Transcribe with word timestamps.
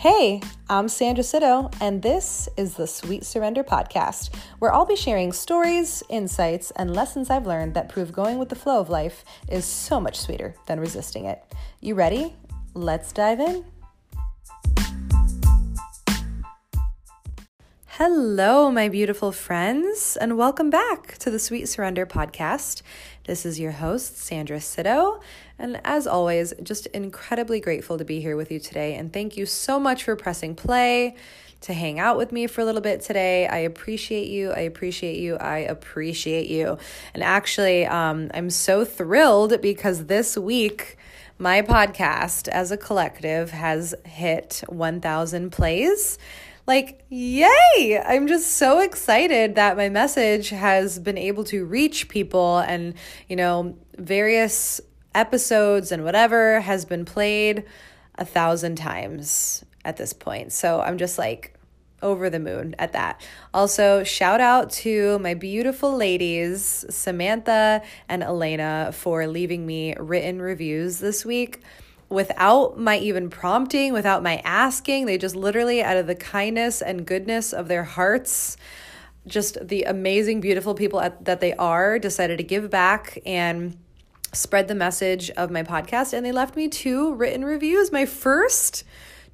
Hey, 0.00 0.40
I'm 0.70 0.88
Sandra 0.88 1.22
Sito, 1.22 1.70
and 1.78 2.00
this 2.00 2.48
is 2.56 2.72
the 2.72 2.86
Sweet 2.86 3.22
Surrender 3.22 3.62
Podcast, 3.62 4.34
where 4.58 4.72
I'll 4.72 4.86
be 4.86 4.96
sharing 4.96 5.30
stories, 5.30 6.02
insights, 6.08 6.70
and 6.70 6.94
lessons 6.96 7.28
I've 7.28 7.46
learned 7.46 7.74
that 7.74 7.90
prove 7.90 8.10
going 8.10 8.38
with 8.38 8.48
the 8.48 8.54
flow 8.54 8.80
of 8.80 8.88
life 8.88 9.26
is 9.46 9.66
so 9.66 10.00
much 10.00 10.18
sweeter 10.18 10.54
than 10.64 10.80
resisting 10.80 11.26
it. 11.26 11.44
You 11.82 11.96
ready? 11.96 12.34
Let's 12.72 13.12
dive 13.12 13.40
in. 13.40 13.66
Hello, 17.84 18.70
my 18.70 18.88
beautiful 18.88 19.30
friends, 19.30 20.16
and 20.18 20.38
welcome 20.38 20.70
back 20.70 21.18
to 21.18 21.30
the 21.30 21.38
Sweet 21.38 21.66
Surrender 21.66 22.06
Podcast. 22.06 22.80
This 23.24 23.44
is 23.44 23.60
your 23.60 23.72
host, 23.72 24.16
Sandra 24.16 24.56
Sito. 24.56 25.20
And 25.60 25.78
as 25.84 26.06
always, 26.06 26.54
just 26.62 26.86
incredibly 26.86 27.60
grateful 27.60 27.98
to 27.98 28.04
be 28.04 28.20
here 28.20 28.34
with 28.34 28.50
you 28.50 28.58
today. 28.58 28.94
And 28.94 29.12
thank 29.12 29.36
you 29.36 29.44
so 29.44 29.78
much 29.78 30.04
for 30.04 30.16
pressing 30.16 30.54
play 30.54 31.14
to 31.60 31.74
hang 31.74 31.98
out 31.98 32.16
with 32.16 32.32
me 32.32 32.46
for 32.46 32.62
a 32.62 32.64
little 32.64 32.80
bit 32.80 33.02
today. 33.02 33.46
I 33.46 33.58
appreciate 33.58 34.28
you. 34.28 34.52
I 34.52 34.60
appreciate 34.60 35.18
you. 35.18 35.36
I 35.36 35.58
appreciate 35.58 36.46
you. 36.48 36.78
And 37.12 37.22
actually, 37.22 37.84
um, 37.84 38.30
I'm 38.32 38.48
so 38.48 38.86
thrilled 38.86 39.60
because 39.60 40.06
this 40.06 40.38
week, 40.38 40.96
my 41.38 41.60
podcast 41.60 42.48
as 42.48 42.70
a 42.70 42.78
collective 42.78 43.50
has 43.50 43.94
hit 44.06 44.62
1,000 44.68 45.50
plays 45.50 46.18
like, 46.66 47.04
yay! 47.08 48.00
I'm 48.06 48.28
just 48.28 48.52
so 48.52 48.78
excited 48.78 49.56
that 49.56 49.76
my 49.76 49.88
message 49.88 50.50
has 50.50 50.98
been 50.98 51.18
able 51.18 51.42
to 51.44 51.64
reach 51.64 52.08
people 52.08 52.58
and, 52.58 52.94
you 53.28 53.34
know, 53.34 53.76
various 53.98 54.80
episodes 55.14 55.92
and 55.92 56.04
whatever 56.04 56.60
has 56.60 56.84
been 56.84 57.04
played 57.04 57.64
a 58.16 58.24
thousand 58.24 58.76
times 58.76 59.64
at 59.84 59.96
this 59.96 60.12
point. 60.12 60.52
So 60.52 60.80
I'm 60.80 60.98
just 60.98 61.18
like, 61.18 61.54
over 62.02 62.30
the 62.30 62.40
moon 62.40 62.74
at 62.78 62.92
that. 62.92 63.20
Also, 63.52 64.02
shout 64.04 64.40
out 64.40 64.70
to 64.70 65.18
my 65.18 65.34
beautiful 65.34 65.94
ladies, 65.94 66.84
Samantha 66.88 67.82
and 68.08 68.22
Elena, 68.22 68.90
for 68.92 69.26
leaving 69.26 69.66
me 69.66 69.94
written 69.98 70.40
reviews 70.40 70.98
this 70.98 71.24
week 71.24 71.60
without 72.08 72.78
my 72.78 72.98
even 72.98 73.30
prompting, 73.30 73.92
without 73.92 74.22
my 74.22 74.38
asking. 74.44 75.06
They 75.06 75.18
just 75.18 75.36
literally, 75.36 75.82
out 75.82 75.96
of 75.96 76.06
the 76.06 76.14
kindness 76.14 76.82
and 76.82 77.06
goodness 77.06 77.52
of 77.52 77.68
their 77.68 77.84
hearts, 77.84 78.56
just 79.26 79.66
the 79.66 79.84
amazing, 79.84 80.40
beautiful 80.40 80.74
people 80.74 81.00
at, 81.00 81.24
that 81.24 81.40
they 81.40 81.52
are, 81.54 81.98
decided 81.98 82.38
to 82.38 82.44
give 82.44 82.70
back 82.70 83.18
and 83.26 83.76
spread 84.32 84.68
the 84.68 84.74
message 84.74 85.30
of 85.30 85.50
my 85.50 85.62
podcast. 85.62 86.12
And 86.12 86.24
they 86.24 86.32
left 86.32 86.56
me 86.56 86.68
two 86.68 87.14
written 87.14 87.44
reviews. 87.44 87.92
My 87.92 88.06
first 88.06 88.84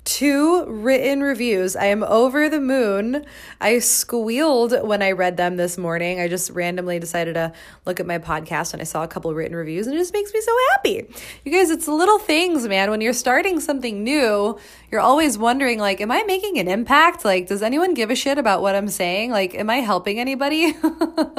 two 0.07 0.65
written 0.67 1.21
reviews. 1.21 1.77
I 1.77 1.87
am 1.87 2.05
over 2.05 2.49
the 2.49 2.61
moon. 2.61 3.27
I 3.61 3.81
squealed 3.81 4.73
when 4.83 5.03
I 5.03 5.11
read 5.11 5.37
them 5.37 5.57
this 5.57 5.77
morning. 5.77 6.21
I 6.21 6.29
just 6.29 6.51
randomly 6.51 6.99
decided 7.01 7.35
to 7.35 7.53
look 7.85 7.99
at 7.99 8.07
my 8.07 8.19
podcast 8.19 8.73
and 8.73 8.81
I 8.81 8.85
saw 8.85 9.03
a 9.03 9.09
couple 9.09 9.35
written 9.35 9.57
reviews 9.57 9.87
and 9.87 9.97
it 9.97 9.99
just 9.99 10.15
makes 10.15 10.33
me 10.33 10.41
so 10.41 10.57
happy. 10.71 11.07
You 11.45 11.53
guys, 11.53 11.71
it's 11.71 11.89
little 11.89 12.21
things, 12.21 12.67
man. 12.69 12.91
When 12.91 13.01
you're 13.01 13.13
starting 13.13 13.59
something 13.59 14.05
new, 14.05 14.59
you're 14.93 15.01
always 15.01 15.37
wondering 15.37 15.81
like, 15.81 16.01
am 16.01 16.13
I 16.13 16.23
making 16.23 16.59
an 16.59 16.69
impact? 16.69 17.25
Like, 17.25 17.49
does 17.49 17.63
anyone 17.63 17.93
give 17.93 18.11
a 18.11 18.15
shit 18.15 18.39
about 18.39 18.63
what 18.63 18.77
I'm 18.77 18.89
saying? 18.89 19.33
Like, 19.33 19.57
am 19.57 19.69
I 19.69 19.79
helping 19.79 20.21
anybody? 20.21 20.77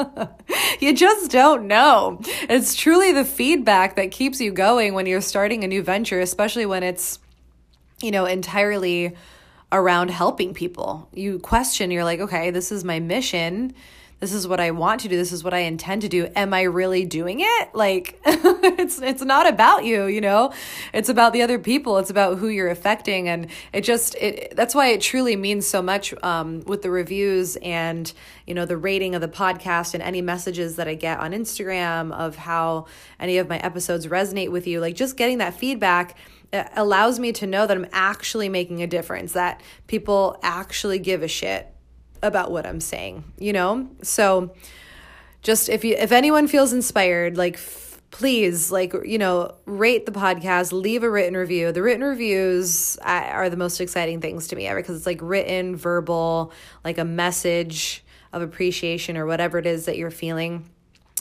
you 0.81 0.93
just 0.93 1.31
don't 1.31 1.67
know. 1.67 2.19
It's 2.49 2.75
truly 2.75 3.13
the 3.13 3.25
feedback 3.25 3.95
that 3.95 4.11
keeps 4.11 4.41
you 4.41 4.51
going 4.51 4.93
when 4.93 5.05
you're 5.05 5.21
starting 5.21 5.63
a 5.63 5.67
new 5.67 5.81
venture, 5.81 6.19
especially 6.19 6.65
when 6.65 6.83
it's 6.83 7.19
you 8.01 8.11
know, 8.11 8.25
entirely 8.25 9.15
around 9.71 10.09
helping 10.09 10.53
people. 10.53 11.09
You 11.13 11.39
question, 11.39 11.91
you're 11.91 12.03
like, 12.03 12.19
okay, 12.19 12.51
this 12.51 12.71
is 12.71 12.83
my 12.83 12.99
mission. 12.99 13.73
This 14.19 14.33
is 14.33 14.47
what 14.47 14.59
I 14.59 14.71
want 14.71 15.01
to 15.01 15.09
do. 15.09 15.15
This 15.15 15.31
is 15.31 15.43
what 15.43 15.53
I 15.53 15.59
intend 15.59 16.01
to 16.01 16.09
do. 16.09 16.27
Am 16.35 16.51
I 16.51 16.63
really 16.63 17.05
doing 17.05 17.39
it? 17.41 17.69
Like 17.75 18.19
it's 18.25 18.99
it's 18.99 19.21
not 19.21 19.47
about 19.47 19.85
you, 19.85 20.05
you 20.05 20.21
know. 20.21 20.53
It's 20.91 21.09
about 21.09 21.33
the 21.33 21.43
other 21.43 21.59
people. 21.59 21.99
It's 21.99 22.09
about 22.09 22.39
who 22.39 22.47
you're 22.47 22.69
affecting 22.69 23.29
and 23.29 23.47
it 23.73 23.81
just 23.81 24.15
it 24.15 24.55
that's 24.55 24.73
why 24.73 24.87
it 24.87 25.01
truly 25.01 25.35
means 25.35 25.67
so 25.67 25.83
much 25.83 26.15
um, 26.23 26.61
with 26.65 26.81
the 26.81 26.89
reviews 26.89 27.57
and, 27.57 28.11
you 28.47 28.55
know, 28.55 28.65
the 28.65 28.77
rating 28.77 29.13
of 29.13 29.21
the 29.21 29.27
podcast 29.27 29.93
and 29.93 30.01
any 30.01 30.23
messages 30.23 30.77
that 30.77 30.87
I 30.87 30.95
get 30.95 31.19
on 31.19 31.31
Instagram 31.31 32.11
of 32.11 32.37
how 32.37 32.87
any 33.19 33.37
of 33.37 33.47
my 33.47 33.59
episodes 33.59 34.07
resonate 34.07 34.49
with 34.49 34.65
you. 34.65 34.79
Like 34.79 34.95
just 34.95 35.15
getting 35.15 35.37
that 35.39 35.53
feedback 35.53 36.17
allows 36.75 37.19
me 37.19 37.31
to 37.33 37.47
know 37.47 37.67
that 37.67 37.75
I'm 37.75 37.87
actually 37.91 38.49
making 38.49 38.81
a 38.81 38.87
difference, 38.87 39.33
that 39.33 39.61
people 39.87 40.39
actually 40.43 40.99
give 40.99 41.23
a 41.23 41.27
shit 41.27 41.67
about 42.21 42.51
what 42.51 42.65
I'm 42.65 42.79
saying, 42.79 43.23
you 43.37 43.53
know? 43.53 43.89
So 44.01 44.53
just 45.41 45.69
if 45.69 45.83
you 45.83 45.95
if 45.95 46.11
anyone 46.11 46.47
feels 46.47 46.73
inspired, 46.73 47.37
like 47.37 47.55
f- 47.55 48.01
please 48.11 48.71
like 48.71 48.93
you 49.05 49.17
know, 49.17 49.55
rate 49.65 50.05
the 50.05 50.11
podcast, 50.11 50.71
leave 50.71 51.03
a 51.03 51.09
written 51.09 51.35
review. 51.37 51.71
The 51.71 51.81
written 51.81 52.03
reviews 52.03 52.97
are 52.97 53.49
the 53.49 53.57
most 53.57 53.79
exciting 53.79 54.21
things 54.21 54.47
to 54.49 54.55
me 54.55 54.67
ever 54.67 54.79
because 54.79 54.97
it's 54.97 55.05
like 55.05 55.19
written, 55.21 55.75
verbal, 55.75 56.51
like 56.83 56.97
a 56.97 57.05
message 57.05 58.03
of 58.33 58.41
appreciation 58.41 59.17
or 59.17 59.25
whatever 59.25 59.57
it 59.57 59.65
is 59.65 59.85
that 59.85 59.97
you're 59.97 60.11
feeling 60.11 60.69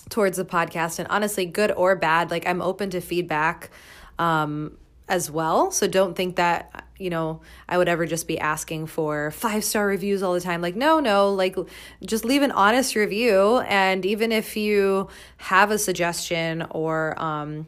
towards 0.09 0.37
the 0.37 0.45
podcast 0.45 0.99
and 0.99 1.09
honestly 1.09 1.47
good 1.47 1.73
or 1.73 1.97
bad 1.97 2.31
like 2.31 2.47
i'm 2.47 2.63
open 2.63 2.91
to 2.91 3.01
feedback 3.01 3.71
um 4.19 4.77
as 5.09 5.31
well. 5.31 5.71
So 5.71 5.87
don't 5.87 6.17
think 6.17 6.37
that, 6.37 6.85
you 6.99 7.11
know, 7.11 7.41
I 7.69 7.79
would 7.79 7.89
ever 7.89 8.07
just 8.07 8.27
be 8.27 8.39
asking 8.39 8.87
for 8.87 9.31
five 9.31 9.63
star 9.65 9.87
reviews 9.87 10.23
all 10.23 10.35
the 10.35 10.41
time. 10.41 10.61
Like, 10.61 10.75
no, 10.75 10.99
no, 10.99 11.33
like 11.33 11.57
just 12.05 12.25
leave 12.25 12.43
an 12.43 12.51
honest 12.51 12.97
review. 12.97 13.59
And 13.59 14.05
even 14.05 14.33
if 14.33 14.57
you 14.57 15.09
have 15.37 15.71
a 15.71 15.79
suggestion 15.79 16.67
or, 16.71 17.21
um, 17.23 17.67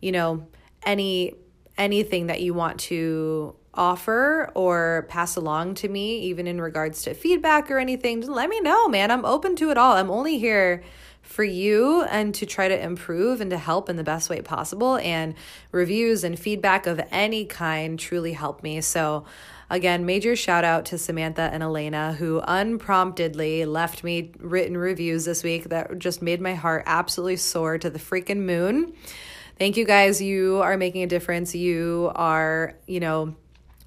you 0.00 0.12
know, 0.12 0.46
any 0.84 1.34
anything 1.76 2.26
that 2.26 2.40
you 2.40 2.54
want 2.54 2.80
to 2.80 3.54
offer 3.74 4.50
or 4.54 5.06
pass 5.08 5.36
along 5.36 5.74
to 5.74 5.88
me, 5.88 6.18
even 6.20 6.46
in 6.46 6.60
regards 6.60 7.02
to 7.02 7.14
feedback 7.14 7.70
or 7.70 7.78
anything, 7.78 8.20
let 8.22 8.48
me 8.48 8.60
know, 8.60 8.88
man. 8.88 9.10
I'm 9.10 9.24
open 9.24 9.54
to 9.56 9.70
it 9.70 9.78
all. 9.78 9.94
I'm 9.96 10.10
only 10.10 10.38
here 10.38 10.82
for 11.38 11.44
you 11.44 12.02
and 12.02 12.34
to 12.34 12.44
try 12.44 12.66
to 12.66 12.76
improve 12.76 13.40
and 13.40 13.52
to 13.52 13.56
help 13.56 13.88
in 13.88 13.94
the 13.94 14.02
best 14.02 14.28
way 14.28 14.40
possible. 14.40 14.96
And 14.96 15.34
reviews 15.70 16.24
and 16.24 16.36
feedback 16.36 16.88
of 16.88 17.00
any 17.12 17.44
kind 17.44 17.96
truly 17.96 18.32
help 18.32 18.64
me. 18.64 18.80
So, 18.80 19.24
again, 19.70 20.04
major 20.04 20.34
shout 20.34 20.64
out 20.64 20.86
to 20.86 20.98
Samantha 20.98 21.42
and 21.42 21.62
Elena 21.62 22.12
who 22.12 22.42
unpromptedly 22.42 23.66
left 23.66 24.02
me 24.02 24.32
written 24.40 24.76
reviews 24.76 25.26
this 25.26 25.44
week 25.44 25.68
that 25.68 25.96
just 26.00 26.22
made 26.22 26.40
my 26.40 26.56
heart 26.56 26.82
absolutely 26.86 27.36
soar 27.36 27.78
to 27.78 27.88
the 27.88 28.00
freaking 28.00 28.38
moon. 28.38 28.92
Thank 29.60 29.76
you 29.76 29.84
guys. 29.84 30.20
You 30.20 30.60
are 30.64 30.76
making 30.76 31.04
a 31.04 31.06
difference. 31.06 31.54
You 31.54 32.10
are, 32.16 32.74
you 32.88 32.98
know, 32.98 33.36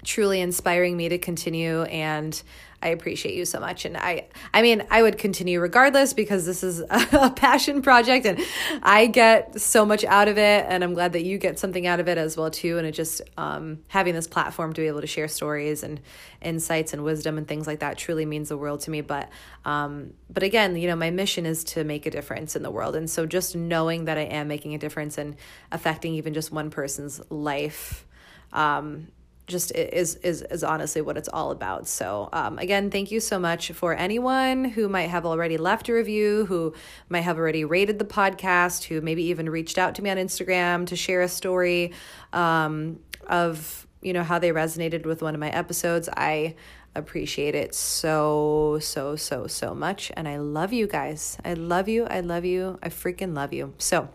truly 0.04 0.40
inspiring 0.40 0.96
me 0.96 1.10
to 1.10 1.18
continue 1.18 1.82
and 1.82 2.42
I 2.82 2.88
appreciate 2.88 3.34
you 3.36 3.44
so 3.44 3.60
much. 3.60 3.84
And 3.84 3.96
I, 3.96 4.26
I 4.52 4.60
mean, 4.60 4.84
I 4.90 5.02
would 5.02 5.16
continue 5.16 5.60
regardless 5.60 6.12
because 6.14 6.44
this 6.44 6.64
is 6.64 6.80
a 6.90 7.30
passion 7.30 7.80
project 7.80 8.26
and 8.26 8.40
I 8.82 9.06
get 9.06 9.60
so 9.60 9.86
much 9.86 10.04
out 10.04 10.26
of 10.26 10.36
it. 10.36 10.66
And 10.68 10.82
I'm 10.82 10.92
glad 10.92 11.12
that 11.12 11.22
you 11.22 11.38
get 11.38 11.60
something 11.60 11.86
out 11.86 12.00
of 12.00 12.08
it 12.08 12.18
as 12.18 12.36
well, 12.36 12.50
too. 12.50 12.78
And 12.78 12.86
it 12.86 12.92
just, 12.92 13.22
um, 13.36 13.78
having 13.86 14.14
this 14.14 14.26
platform 14.26 14.72
to 14.72 14.80
be 14.80 14.88
able 14.88 15.00
to 15.00 15.06
share 15.06 15.28
stories 15.28 15.84
and 15.84 16.00
insights 16.40 16.92
and 16.92 17.04
wisdom 17.04 17.38
and 17.38 17.46
things 17.46 17.68
like 17.68 17.78
that 17.78 17.98
truly 17.98 18.26
means 18.26 18.48
the 18.48 18.58
world 18.58 18.80
to 18.80 18.90
me. 18.90 19.00
But, 19.00 19.30
um, 19.64 20.14
but 20.28 20.42
again, 20.42 20.76
you 20.76 20.88
know, 20.88 20.96
my 20.96 21.10
mission 21.10 21.46
is 21.46 21.62
to 21.64 21.84
make 21.84 22.04
a 22.06 22.10
difference 22.10 22.56
in 22.56 22.64
the 22.64 22.70
world. 22.70 22.96
And 22.96 23.08
so 23.08 23.26
just 23.26 23.54
knowing 23.54 24.06
that 24.06 24.18
I 24.18 24.22
am 24.22 24.48
making 24.48 24.74
a 24.74 24.78
difference 24.78 25.18
and 25.18 25.36
affecting 25.70 26.14
even 26.14 26.34
just 26.34 26.50
one 26.50 26.70
person's 26.70 27.20
life, 27.30 28.06
um, 28.52 29.06
just 29.52 29.70
is 29.76 30.16
is 30.16 30.42
is 30.42 30.64
honestly 30.64 31.00
what 31.00 31.16
it's 31.16 31.28
all 31.28 31.52
about. 31.52 31.86
So 31.86 32.28
um, 32.32 32.58
again, 32.58 32.90
thank 32.90 33.12
you 33.12 33.20
so 33.20 33.38
much 33.38 33.70
for 33.70 33.94
anyone 33.94 34.64
who 34.64 34.88
might 34.88 35.08
have 35.10 35.24
already 35.24 35.56
left 35.56 35.88
a 35.88 35.92
review, 35.92 36.46
who 36.46 36.74
might 37.08 37.20
have 37.20 37.38
already 37.38 37.64
rated 37.64 38.00
the 38.00 38.04
podcast, 38.04 38.84
who 38.84 39.00
maybe 39.00 39.22
even 39.24 39.48
reached 39.48 39.78
out 39.78 39.94
to 39.96 40.02
me 40.02 40.10
on 40.10 40.16
Instagram 40.16 40.86
to 40.86 40.96
share 40.96 41.22
a 41.22 41.28
story 41.28 41.92
um, 42.32 42.98
of 43.28 43.86
you 44.00 44.12
know 44.12 44.24
how 44.24 44.40
they 44.40 44.50
resonated 44.50 45.06
with 45.06 45.22
one 45.22 45.34
of 45.34 45.40
my 45.40 45.50
episodes. 45.50 46.08
I 46.16 46.56
appreciate 46.94 47.54
it 47.54 47.74
so 47.74 48.78
so 48.80 49.14
so 49.14 49.46
so 49.46 49.74
much, 49.74 50.10
and 50.16 50.26
I 50.26 50.38
love 50.38 50.72
you 50.72 50.88
guys. 50.88 51.38
I 51.44 51.54
love 51.54 51.88
you. 51.88 52.06
I 52.06 52.20
love 52.20 52.44
you. 52.44 52.78
I 52.82 52.88
freaking 52.88 53.36
love 53.36 53.52
you. 53.52 53.74
So. 53.78 54.08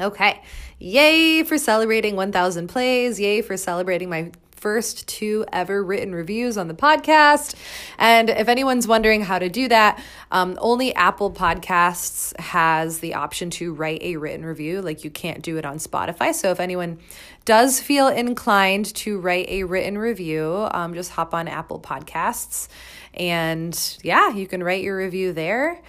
Okay. 0.00 0.40
Yay 0.78 1.42
for 1.42 1.58
celebrating 1.58 2.16
1,000 2.16 2.66
plays. 2.66 3.20
Yay 3.20 3.42
for 3.42 3.58
celebrating 3.58 4.08
my 4.08 4.30
first 4.62 5.08
two 5.08 5.44
ever 5.52 5.82
written 5.82 6.14
reviews 6.14 6.56
on 6.56 6.68
the 6.68 6.74
podcast. 6.74 7.56
And 7.98 8.30
if 8.30 8.48
anyone's 8.48 8.86
wondering 8.86 9.20
how 9.20 9.40
to 9.40 9.48
do 9.48 9.66
that, 9.66 10.00
um, 10.30 10.56
only 10.60 10.94
Apple 10.94 11.32
Podcasts 11.32 12.38
has 12.38 13.00
the 13.00 13.14
option 13.14 13.50
to 13.50 13.74
write 13.74 14.00
a 14.02 14.16
written 14.18 14.46
review. 14.46 14.80
Like 14.80 15.02
you 15.02 15.10
can't 15.10 15.42
do 15.42 15.56
it 15.56 15.66
on 15.66 15.78
Spotify. 15.78 16.32
So 16.32 16.52
if 16.52 16.60
anyone 16.60 17.00
does 17.44 17.80
feel 17.80 18.06
inclined 18.06 18.94
to 18.94 19.18
write 19.18 19.48
a 19.48 19.64
written 19.64 19.98
review, 19.98 20.68
um, 20.70 20.94
just 20.94 21.10
hop 21.10 21.34
on 21.34 21.48
Apple 21.48 21.80
Podcasts. 21.80 22.68
And 23.14 23.76
yeah, 24.04 24.30
you 24.30 24.46
can 24.46 24.62
write 24.62 24.84
your 24.84 24.96
review 24.96 25.32
there. 25.32 25.80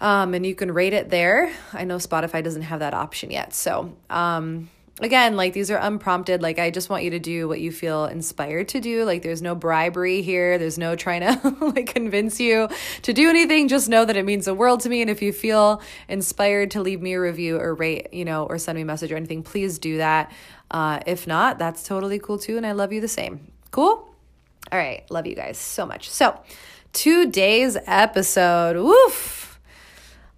Um, 0.00 0.34
and 0.34 0.44
you 0.44 0.56
can 0.56 0.72
rate 0.72 0.94
it 0.94 1.10
there. 1.10 1.52
I 1.72 1.84
know 1.84 1.96
Spotify 1.98 2.42
doesn't 2.42 2.62
have 2.62 2.80
that 2.80 2.94
option 2.94 3.30
yet. 3.30 3.54
So, 3.54 3.94
um, 4.08 4.70
again, 5.02 5.36
like 5.36 5.52
these 5.52 5.70
are 5.70 5.78
unprompted. 5.78 6.42
Like, 6.42 6.58
I 6.58 6.70
just 6.70 6.88
want 6.88 7.04
you 7.04 7.10
to 7.10 7.18
do 7.18 7.48
what 7.48 7.60
you 7.60 7.72
feel 7.72 8.06
inspired 8.06 8.68
to 8.68 8.80
do. 8.80 9.04
Like, 9.04 9.22
there's 9.22 9.42
no 9.42 9.54
bribery 9.54 10.22
here. 10.22 10.58
There's 10.58 10.78
no 10.78 10.96
trying 10.96 11.20
to 11.20 11.56
like 11.64 11.86
convince 11.86 12.40
you 12.40 12.68
to 13.02 13.12
do 13.12 13.28
anything. 13.28 13.68
Just 13.68 13.88
know 13.88 14.04
that 14.04 14.16
it 14.16 14.24
means 14.24 14.44
the 14.44 14.54
world 14.54 14.80
to 14.80 14.88
me. 14.88 15.00
And 15.00 15.10
if 15.10 15.22
you 15.22 15.32
feel 15.32 15.82
inspired 16.08 16.70
to 16.72 16.82
leave 16.82 17.00
me 17.00 17.14
a 17.14 17.20
review 17.20 17.58
or 17.58 17.74
rate, 17.74 18.12
you 18.12 18.24
know, 18.24 18.44
or 18.44 18.58
send 18.58 18.76
me 18.76 18.82
a 18.82 18.86
message 18.86 19.12
or 19.12 19.16
anything, 19.16 19.42
please 19.42 19.78
do 19.78 19.98
that. 19.98 20.32
Uh, 20.70 21.00
if 21.06 21.26
not, 21.26 21.58
that's 21.58 21.82
totally 21.82 22.18
cool 22.18 22.38
too. 22.38 22.56
And 22.56 22.66
I 22.66 22.72
love 22.72 22.92
you 22.92 23.00
the 23.00 23.08
same. 23.08 23.52
Cool? 23.70 24.08
All 24.72 24.78
right. 24.78 25.10
Love 25.10 25.26
you 25.26 25.34
guys 25.34 25.58
so 25.58 25.86
much. 25.86 26.10
So, 26.10 26.38
today's 26.92 27.76
episode, 27.86 28.76
woof 28.76 29.39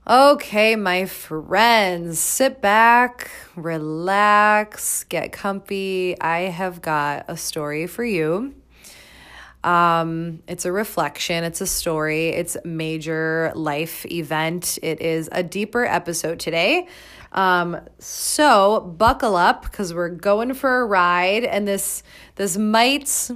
Okay, 0.04 0.74
my 0.74 1.06
friends, 1.06 2.18
sit 2.18 2.60
back, 2.60 3.30
relax, 3.54 5.04
get 5.04 5.30
comfy. 5.30 6.20
I 6.20 6.40
have 6.40 6.82
got 6.82 7.26
a 7.28 7.36
story 7.36 7.86
for 7.86 8.04
you. 8.04 8.52
Um, 9.62 10.42
it's 10.48 10.64
a 10.64 10.72
reflection, 10.72 11.44
it's 11.44 11.60
a 11.60 11.68
story, 11.68 12.30
it's 12.30 12.56
major 12.64 13.52
life 13.54 14.04
event. 14.06 14.76
It 14.82 15.00
is 15.00 15.28
a 15.30 15.44
deeper 15.44 15.84
episode 15.84 16.40
today. 16.40 16.88
Um, 17.30 17.80
so 18.00 18.80
buckle 18.80 19.36
up 19.36 19.62
because 19.62 19.94
we're 19.94 20.08
going 20.08 20.54
for 20.54 20.80
a 20.80 20.84
ride, 20.84 21.44
and 21.44 21.68
this 21.68 22.02
this 22.34 22.56
might 22.56 23.30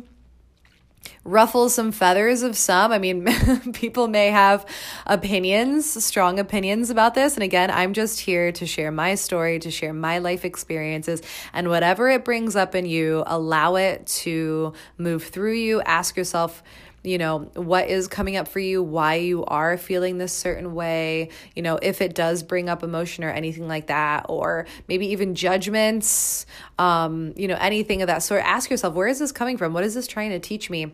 ruffle 1.25 1.69
some 1.69 1.93
feathers 1.93 2.43
of 2.43 2.57
some. 2.57 2.93
I 2.93 2.99
mean, 2.99 3.27
people 3.73 4.09
may 4.09 4.29
have 4.29 4.67
opinions, 5.07 6.05
strong 6.05 6.39
opinions 6.39 6.91
about 6.91 7.15
this. 7.15 7.35
And 7.35 7.43
again, 7.43 7.71
I'm 7.71 7.93
just 7.93 8.21
here 8.21 8.53
to 8.53 8.67
share 8.67 8.91
my 8.91 9.15
story, 9.15 9.59
to 9.61 9.71
share 9.71 9.93
my 9.93 10.19
life 10.19 10.45
experiences, 10.45 11.23
and 11.53 11.69
whatever 11.69 12.09
it 12.09 12.25
brings 12.25 12.57
up 12.57 12.75
in 12.75 12.87
you, 12.87 13.25
allow 13.27 13.77
it 13.77 14.07
to 14.07 14.73
move 14.99 15.25
through 15.25 15.55
you. 15.55 15.81
Ask 15.83 16.17
yourself, 16.17 16.63
you 17.07 17.19
know, 17.19 17.39
what 17.55 17.89
is 17.89 18.09
coming 18.09 18.37
up 18.37 18.49
for 18.49 18.59
you, 18.59 18.83
why 18.83 19.15
you 19.15 19.45
are 19.45 19.79
feeling 19.79 20.19
this 20.19 20.33
certain 20.33 20.75
way, 20.75 21.31
you 21.55 21.63
know, 21.63 21.79
if 21.81 22.01
it 22.01 22.17
does 22.17 22.43
bring 22.43 22.69
up 22.69 22.83
emotion 22.83 23.23
or 23.23 23.31
anything 23.31 23.69
like 23.69 23.87
that, 23.87 24.27
or 24.29 24.67
maybe 24.89 25.07
even 25.09 25.37
judgments, 25.37 26.47
um, 26.81 27.33
you 27.37 27.47
know, 27.47 27.57
anything 27.61 28.03
of 28.03 28.09
that 28.09 28.25
sort. 28.25 28.43
Ask 28.45 28.71
yourself, 28.71 28.95
where 28.95 29.07
is 29.07 29.21
this 29.21 29.31
coming 29.31 29.57
from? 29.57 29.73
What 29.73 29.85
is 29.85 29.95
this 29.95 30.09
trying 30.09 30.31
to 30.31 30.41
teach 30.41 30.69
me? 30.69 30.93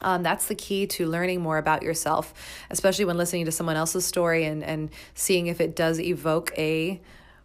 Um, 0.00 0.22
that's 0.22 0.46
the 0.46 0.54
key 0.54 0.86
to 0.88 1.06
learning 1.06 1.40
more 1.40 1.58
about 1.58 1.82
yourself, 1.82 2.32
especially 2.70 3.04
when 3.04 3.16
listening 3.16 3.46
to 3.46 3.52
someone 3.52 3.76
else's 3.76 4.04
story 4.04 4.44
and, 4.44 4.62
and 4.62 4.90
seeing 5.14 5.48
if 5.48 5.60
it 5.60 5.74
does 5.74 5.98
evoke 5.98 6.56
a 6.56 7.00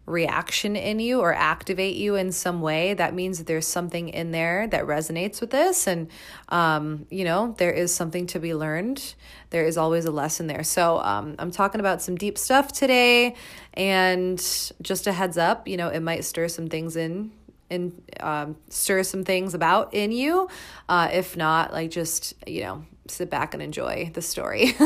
reaction 0.09 0.75
in 0.75 0.99
you 0.99 1.19
or 1.21 1.33
activate 1.33 1.95
you 1.95 2.15
in 2.15 2.31
some 2.31 2.61
way. 2.61 2.93
That 2.93 3.13
means 3.13 3.37
that 3.37 3.47
there's 3.47 3.67
something 3.67 4.09
in 4.09 4.31
there 4.31 4.67
that 4.67 4.85
resonates 4.85 5.39
with 5.39 5.51
this. 5.51 5.87
And, 5.87 6.09
um, 6.49 7.05
you 7.09 7.23
know, 7.23 7.55
there 7.57 7.71
is 7.71 7.93
something 7.93 8.27
to 8.27 8.39
be 8.39 8.53
learned. 8.53 9.13
There 9.51 9.65
is 9.65 9.77
always 9.77 10.05
a 10.05 10.11
lesson 10.11 10.47
there. 10.47 10.63
So 10.63 10.99
um, 10.99 11.35
I'm 11.39 11.51
talking 11.51 11.79
about 11.79 12.01
some 12.01 12.15
deep 12.15 12.37
stuff 12.37 12.71
today. 12.71 13.35
And 13.75 14.37
just 14.81 15.07
a 15.07 15.11
heads 15.11 15.37
up, 15.37 15.67
you 15.67 15.77
know, 15.77 15.89
it 15.89 16.01
might 16.01 16.25
stir 16.25 16.47
some 16.47 16.67
things 16.67 16.95
in 16.95 17.31
and 17.69 18.01
um, 18.19 18.55
stir 18.69 19.03
some 19.03 19.23
things 19.23 19.53
about 19.53 19.93
in 19.93 20.11
you. 20.11 20.49
Uh, 20.87 21.09
if 21.13 21.37
not, 21.37 21.71
like 21.71 21.91
just, 21.91 22.33
you 22.47 22.63
know, 22.63 22.83
sit 23.07 23.29
back 23.29 23.53
and 23.53 23.61
enjoy 23.61 24.11
the 24.13 24.21
story. 24.21 24.75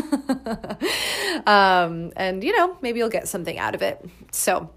um, 1.47 2.11
and, 2.15 2.43
you 2.43 2.55
know, 2.57 2.77
maybe 2.81 2.99
you'll 2.99 3.09
get 3.09 3.27
something 3.27 3.57
out 3.57 3.75
of 3.75 3.81
it. 3.81 4.05
So, 4.31 4.69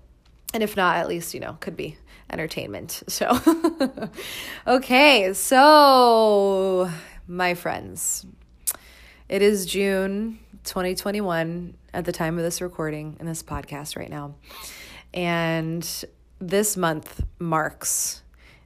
and 0.55 0.63
if 0.63 0.77
not, 0.77 0.97
at 0.97 1.09
least, 1.09 1.35
you 1.35 1.41
know, 1.41 1.57
could 1.61 1.77
be 1.77 1.97
entertainment. 2.31 3.03
So, 3.09 3.39
okay, 4.67 5.33
so 5.33 6.91
my 7.27 7.55
friends, 7.55 8.27
it 9.29 9.43
is 9.43 9.67
June 9.67 10.39
2021 10.65 11.75
at 11.95 12.05
the 12.05 12.13
time 12.13 12.37
of 12.37 12.45
this 12.45 12.61
recording 12.61 13.17
in 13.21 13.27
this 13.27 13.43
podcast 13.43 13.97
right 13.97 14.11
now. 14.11 14.35
And 15.15 16.05
this 16.39 16.77
month 16.77 17.25
marks 17.39 18.23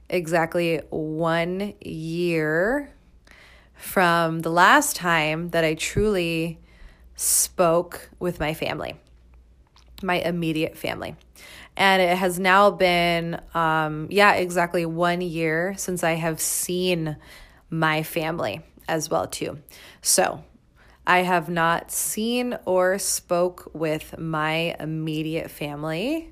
exactly 0.09 0.81
one 0.89 1.73
year 1.79 2.91
from 3.75 4.41
the 4.41 4.49
last 4.49 4.95
time 4.95 5.49
that 5.49 5.63
I 5.63 5.73
truly 5.73 6.59
spoke 7.15 8.09
with 8.19 8.39
my 8.39 8.53
family, 8.53 8.95
my 10.03 10.15
immediate 10.15 10.77
family. 10.77 11.15
And 11.81 11.99
it 11.99 12.15
has 12.15 12.37
now 12.37 12.69
been, 12.69 13.41
um, 13.55 14.05
yeah, 14.11 14.33
exactly 14.33 14.85
one 14.85 15.19
year 15.19 15.73
since 15.77 16.03
I 16.03 16.11
have 16.11 16.39
seen 16.39 17.17
my 17.71 18.03
family 18.03 18.61
as 18.87 19.09
well 19.09 19.25
too. 19.25 19.63
So 19.99 20.43
I 21.07 21.23
have 21.23 21.49
not 21.49 21.89
seen 21.89 22.55
or 22.65 22.99
spoke 22.99 23.71
with 23.73 24.15
my 24.19 24.75
immediate 24.79 25.49
family 25.49 26.29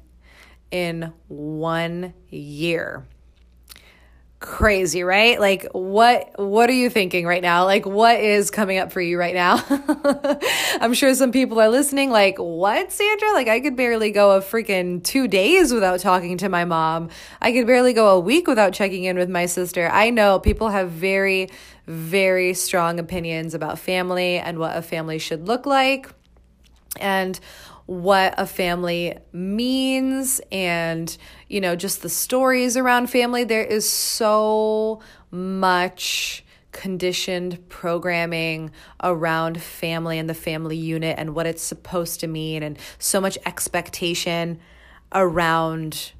in 0.69 1.13
one 1.29 2.13
year 2.29 3.07
crazy 4.39 5.03
right? 5.03 5.39
Like 5.39 5.67
what 5.73 6.31
what 6.37 6.69
are 6.69 6.73
you 6.73 6.89
thinking 6.89 7.25
right 7.25 7.41
now? 7.41 7.65
Like 7.65 7.85
what 7.85 8.19
is 8.19 8.51
coming 8.51 8.77
up 8.77 8.91
for 8.91 9.01
you 9.01 9.19
right 9.19 9.33
now? 9.33 9.63
I'm 10.81 10.93
sure 10.93 11.13
some 11.13 11.31
people 11.31 11.59
are 11.59 11.67
listening 11.67 12.09
like 12.09 12.37
what 12.37 12.91
sandra? 12.91 13.33
Like 13.33 13.49
i 13.49 13.59
could 13.59 13.75
barely 13.75 14.11
go 14.11 14.37
a 14.37 14.41
freaking 14.41 15.03
two 15.03 15.27
days 15.27 15.73
without 15.73 15.99
talking 15.99 16.37
to 16.37 16.49
my 16.49 16.63
mom. 16.63 17.09
I 17.41 17.51
could 17.51 17.67
barely 17.67 17.91
go 17.91 18.15
a 18.15 18.19
week 18.19 18.47
without 18.47 18.71
checking 18.71 19.03
in 19.03 19.17
with 19.17 19.29
my 19.29 19.45
sister. 19.45 19.89
I 19.89 20.09
know 20.09 20.39
people 20.39 20.69
have 20.69 20.89
very 20.89 21.49
very 21.85 22.53
strong 22.53 22.99
opinions 22.99 23.53
about 23.53 23.77
family 23.77 24.37
and 24.37 24.57
what 24.59 24.77
a 24.77 24.81
family 24.81 25.19
should 25.19 25.47
look 25.47 25.65
like 25.65 26.07
and 26.99 27.39
what 27.89 28.35
a 28.37 28.45
family 28.45 29.17
means 29.33 30.39
and 30.51 31.17
you 31.49 31.59
know 31.59 31.75
just 31.75 32.01
the 32.01 32.09
stories 32.09 32.77
around 32.77 33.09
family 33.09 33.43
there 33.43 33.63
is 33.63 33.89
so 33.89 35.01
much 35.31 36.43
conditioned 36.71 37.67
programming 37.67 38.71
around 39.03 39.61
family 39.61 40.19
and 40.19 40.29
the 40.29 40.33
family 40.33 40.77
unit 40.77 41.15
and 41.17 41.35
what 41.35 41.45
it's 41.45 41.63
supposed 41.63 42.19
to 42.19 42.27
mean 42.27 42.63
and 42.63 42.77
so 42.99 43.19
much 43.19 43.37
expectation 43.45 44.59
around 45.13 46.11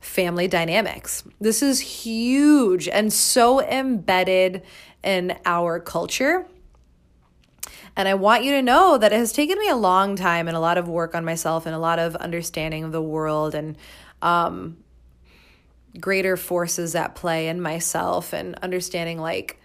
family 0.00 0.48
dynamics. 0.48 1.24
This 1.40 1.62
is 1.62 1.80
huge 1.80 2.88
and 2.88 3.12
so 3.12 3.60
embedded 3.62 4.62
in 5.04 5.36
our 5.44 5.78
culture 5.80 6.46
and 7.98 8.06
I 8.06 8.14
want 8.14 8.44
you 8.44 8.52
to 8.52 8.62
know 8.62 8.96
that 8.96 9.12
it 9.12 9.16
has 9.16 9.32
taken 9.32 9.58
me 9.58 9.68
a 9.68 9.74
long 9.74 10.14
time 10.14 10.46
and 10.46 10.56
a 10.56 10.60
lot 10.60 10.78
of 10.78 10.88
work 10.88 11.16
on 11.16 11.24
myself 11.24 11.66
and 11.66 11.74
a 11.74 11.80
lot 11.80 11.98
of 11.98 12.14
understanding 12.14 12.84
of 12.84 12.92
the 12.92 13.02
world 13.02 13.56
and 13.56 13.76
um, 14.22 14.76
greater 15.98 16.36
forces 16.36 16.94
at 16.94 17.16
play 17.16 17.48
in 17.48 17.60
myself 17.60 18.32
and 18.32 18.54
understanding 18.62 19.18
like 19.18 19.60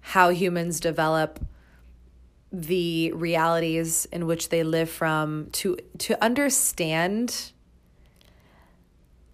how 0.00 0.28
humans 0.28 0.80
develop 0.80 1.42
the 2.52 3.10
realities 3.12 4.04
in 4.12 4.26
which 4.26 4.50
they 4.50 4.62
live 4.62 4.90
from 4.90 5.48
to 5.52 5.76
to 5.96 6.22
understand 6.22 7.52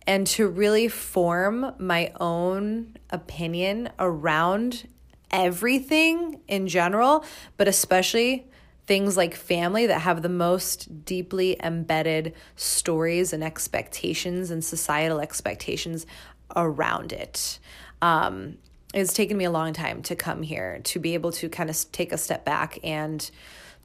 and 0.07 0.27
to 0.29 0.47
really 0.47 0.87
form 0.87 1.75
my 1.79 2.13
own 2.21 2.97
opinion 3.11 3.89
around 3.99 4.87
everything 5.35 6.41
in 6.47 6.69
general, 6.69 7.25
but 7.57 7.67
especially 7.67 8.47
things 8.87 9.17
like 9.17 9.35
family 9.35 9.87
that 9.87 10.01
have 10.03 10.23
the 10.23 10.29
most 10.29 11.05
deeply 11.05 11.57
embedded 11.63 12.35
stories 12.55 13.33
and 13.33 13.43
expectations 13.43 14.51
and 14.51 14.65
societal 14.65 15.21
expectations 15.21 16.07
around 16.55 17.13
it. 17.13 17.59
Um, 18.01 18.59
it's 18.93 19.13
taken 19.13 19.37
me 19.37 19.45
a 19.45 19.51
long 19.51 19.73
time 19.73 20.03
to 20.03 20.15
come 20.15 20.43
here 20.43 20.81
to 20.85 21.01
be 21.01 21.15
able 21.15 21.33
to 21.33 21.49
kind 21.49 21.69
of 21.69 21.91
take 21.91 22.13
a 22.13 22.19
step 22.19 22.45
back 22.45 22.79
and 22.85 23.29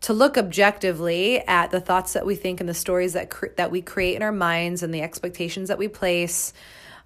to 0.02 0.14
look 0.14 0.38
objectively 0.38 1.40
at 1.40 1.72
the 1.72 1.82
thoughts 1.82 2.14
that 2.14 2.26
we 2.26 2.36
think 2.36 2.60
and 2.60 2.70
the 2.70 2.74
stories 2.74 3.14
that 3.14 3.30
cre- 3.30 3.48
that 3.58 3.72
we 3.72 3.82
create 3.82 4.16
in 4.16 4.22
our 4.22 4.32
minds 4.32 4.84
and 4.84 4.94
the 4.94 5.02
expectations 5.02 5.70
that 5.70 5.78
we 5.78 5.88
place 5.88 6.54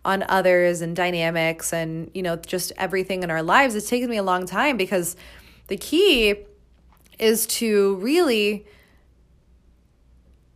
on 0.06 0.24
others 0.28 0.82
and 0.82 0.96
dynamics 0.96 1.74
and, 1.74 2.12
you 2.14 2.22
know, 2.22 2.36
just 2.36 2.72
everything 2.78 3.24
in 3.24 3.32
our 3.32 3.44
lives, 3.44 3.76
it's 3.76 3.90
taken 3.90 4.10
me 4.10 4.18
a 4.18 4.24
long 4.24 4.46
time 4.46 4.78
because 4.78 5.16
the 5.68 5.78
key 5.78 6.36
is 7.20 7.46
to 7.48 7.96
really, 7.96 8.66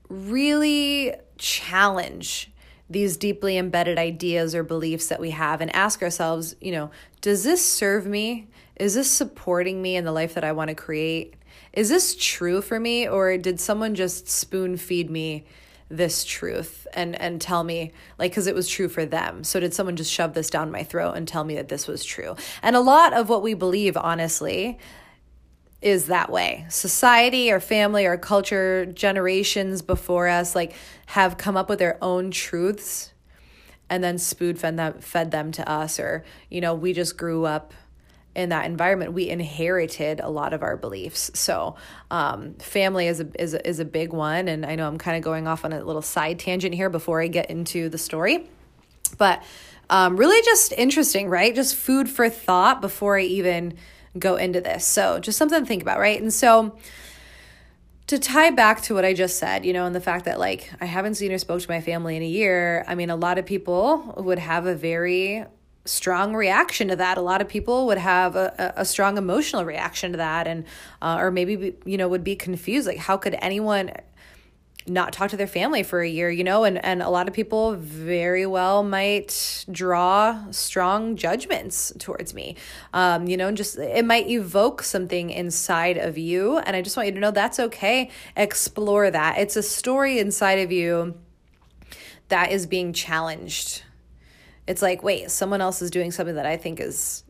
really 0.09 1.13
challenge 1.37 2.51
these 2.89 3.17
deeply 3.17 3.57
embedded 3.57 3.97
ideas 3.97 4.55
or 4.55 4.63
beliefs 4.63 5.07
that 5.07 5.19
we 5.19 5.31
have 5.31 5.61
and 5.61 5.75
ask 5.75 6.01
ourselves, 6.01 6.55
you 6.61 6.71
know, 6.71 6.89
does 7.21 7.43
this 7.43 7.65
serve 7.65 8.05
me? 8.05 8.47
Is 8.77 8.95
this 8.95 9.09
supporting 9.09 9.81
me 9.81 9.95
in 9.95 10.05
the 10.05 10.11
life 10.11 10.33
that 10.35 10.43
I 10.43 10.51
want 10.51 10.69
to 10.69 10.75
create? 10.75 11.35
Is 11.73 11.89
this 11.89 12.15
true 12.17 12.61
for 12.61 12.79
me 12.79 13.07
or 13.07 13.37
did 13.37 13.59
someone 13.59 13.95
just 13.95 14.29
spoon 14.29 14.77
feed 14.77 15.09
me 15.09 15.45
this 15.89 16.25
truth 16.25 16.85
and 16.93 17.19
and 17.21 17.39
tell 17.39 17.63
me 17.63 17.93
like 18.19 18.33
cuz 18.33 18.45
it 18.47 18.55
was 18.55 18.67
true 18.67 18.89
for 18.89 19.05
them. 19.05 19.43
So 19.43 19.59
did 19.59 19.73
someone 19.73 19.95
just 19.95 20.11
shove 20.11 20.33
this 20.33 20.49
down 20.49 20.69
my 20.69 20.83
throat 20.83 21.13
and 21.13 21.27
tell 21.27 21.43
me 21.43 21.55
that 21.55 21.69
this 21.69 21.87
was 21.87 22.03
true? 22.03 22.35
And 22.61 22.75
a 22.75 22.81
lot 22.81 23.13
of 23.13 23.29
what 23.29 23.41
we 23.41 23.53
believe 23.53 23.95
honestly 23.95 24.77
is 25.81 26.07
that 26.07 26.31
way. 26.31 26.65
Society, 26.69 27.51
or 27.51 27.59
family, 27.59 28.05
or 28.05 28.17
culture, 28.17 28.85
generations 28.85 29.81
before 29.81 30.27
us, 30.27 30.55
like 30.55 30.73
have 31.07 31.37
come 31.37 31.55
up 31.55 31.69
with 31.69 31.79
their 31.79 31.97
own 32.03 32.31
truths 32.31 33.13
and 33.89 34.03
then 34.03 34.17
spoon 34.17 34.55
fed 34.55 34.77
them, 34.77 34.99
fed 34.99 35.31
them 35.31 35.51
to 35.53 35.69
us. 35.69 35.99
Or, 35.99 36.25
you 36.49 36.61
know, 36.61 36.73
we 36.73 36.93
just 36.93 37.17
grew 37.17 37.45
up 37.45 37.73
in 38.37 38.49
that 38.49 38.65
environment. 38.65 39.13
We 39.13 39.29
inherited 39.29 40.19
a 40.19 40.29
lot 40.29 40.53
of 40.53 40.61
our 40.61 40.77
beliefs. 40.77 41.31
So, 41.33 41.75
um, 42.11 42.53
family 42.55 43.07
is 43.07 43.19
a, 43.19 43.27
is 43.41 43.55
a, 43.55 43.67
is 43.67 43.79
a 43.79 43.85
big 43.85 44.13
one. 44.13 44.47
And 44.47 44.65
I 44.65 44.75
know 44.75 44.87
I'm 44.87 44.99
kind 44.99 45.17
of 45.17 45.23
going 45.23 45.47
off 45.47 45.65
on 45.65 45.73
a 45.73 45.83
little 45.83 46.03
side 46.03 46.37
tangent 46.37 46.75
here 46.75 46.89
before 46.91 47.19
I 47.19 47.27
get 47.27 47.49
into 47.49 47.89
the 47.89 47.97
story. 47.97 48.47
But 49.17 49.43
um, 49.89 50.17
really 50.17 50.41
just 50.43 50.71
interesting, 50.73 51.29
right? 51.29 51.53
Just 51.53 51.75
food 51.75 52.09
for 52.09 52.29
thought 52.29 52.79
before 52.79 53.17
I 53.17 53.23
even 53.23 53.73
go 54.17 54.35
into 54.35 54.61
this. 54.61 54.85
So, 54.85 55.19
just 55.19 55.37
something 55.37 55.59
to 55.59 55.65
think 55.65 55.81
about, 55.81 55.97
right? 55.97 56.21
And 56.21 56.31
so, 56.31 56.77
to 58.05 58.19
tie 58.19 58.51
back 58.51 58.81
to 58.83 58.93
what 58.93 59.03
I 59.03 59.13
just 59.13 59.37
said, 59.37 59.65
you 59.65 59.73
know, 59.73 59.85
and 59.85 59.95
the 59.95 59.99
fact 59.99 60.25
that 60.25 60.39
like 60.39 60.71
I 60.79 60.85
haven't 60.85 61.15
seen 61.15 61.31
or 61.31 61.37
spoke 61.39 61.61
to 61.61 61.69
my 61.69 61.81
family 61.81 62.15
in 62.15 62.21
a 62.21 62.27
year, 62.27 62.85
I 62.87 62.93
mean, 62.93 63.09
a 63.09 63.15
lot 63.15 63.37
of 63.37 63.45
people 63.45 64.13
would 64.17 64.39
have 64.39 64.65
a 64.67 64.75
very 64.75 65.43
strong 65.87 66.35
reaction 66.35 66.87
to 66.89 66.95
that. 66.95 67.17
A 67.17 67.21
lot 67.21 67.41
of 67.41 67.47
people 67.47 67.87
would 67.87 67.97
have 67.97 68.35
a, 68.35 68.73
a 68.75 68.85
strong 68.85 69.17
emotional 69.17 69.65
reaction 69.65 70.11
to 70.11 70.17
that, 70.17 70.47
and 70.47 70.65
uh, 71.01 71.17
or 71.19 71.31
maybe 71.31 71.75
you 71.85 71.97
know 71.97 72.07
would 72.07 72.23
be 72.23 72.35
confused, 72.35 72.87
like 72.87 72.97
how 72.97 73.17
could 73.17 73.35
anyone 73.41 73.91
not 74.89 75.13
talk 75.13 75.29
to 75.31 75.37
their 75.37 75.47
family 75.47 75.83
for 75.83 76.01
a 76.01 76.07
year, 76.07 76.29
you 76.29 76.43
know, 76.43 76.63
and, 76.63 76.83
and 76.83 77.01
a 77.01 77.09
lot 77.09 77.27
of 77.27 77.33
people 77.33 77.73
very 77.73 78.45
well 78.45 78.83
might 78.83 79.65
draw 79.71 80.49
strong 80.51 81.15
judgments 81.15 81.91
towards 81.99 82.33
me. 82.33 82.55
Um, 82.93 83.27
you 83.27 83.37
know, 83.37 83.47
and 83.47 83.57
just 83.57 83.77
it 83.77 84.05
might 84.05 84.29
evoke 84.29 84.83
something 84.83 85.29
inside 85.29 85.97
of 85.97 86.17
you. 86.17 86.59
And 86.59 86.75
I 86.75 86.81
just 86.81 86.95
want 86.95 87.07
you 87.07 87.13
to 87.13 87.19
know 87.19 87.31
that's 87.31 87.59
okay. 87.59 88.09
Explore 88.35 89.11
that. 89.11 89.37
It's 89.37 89.55
a 89.55 89.63
story 89.63 90.19
inside 90.19 90.59
of 90.59 90.71
you 90.71 91.15
that 92.29 92.51
is 92.51 92.65
being 92.65 92.93
challenged. 92.93 93.83
It's 94.67 94.81
like, 94.81 95.01
wait, 95.01 95.31
someone 95.31 95.61
else 95.61 95.81
is 95.81 95.89
doing 95.89 96.11
something 96.11 96.35
that 96.35 96.45
I 96.45 96.57
think 96.57 96.79
is 96.79 97.23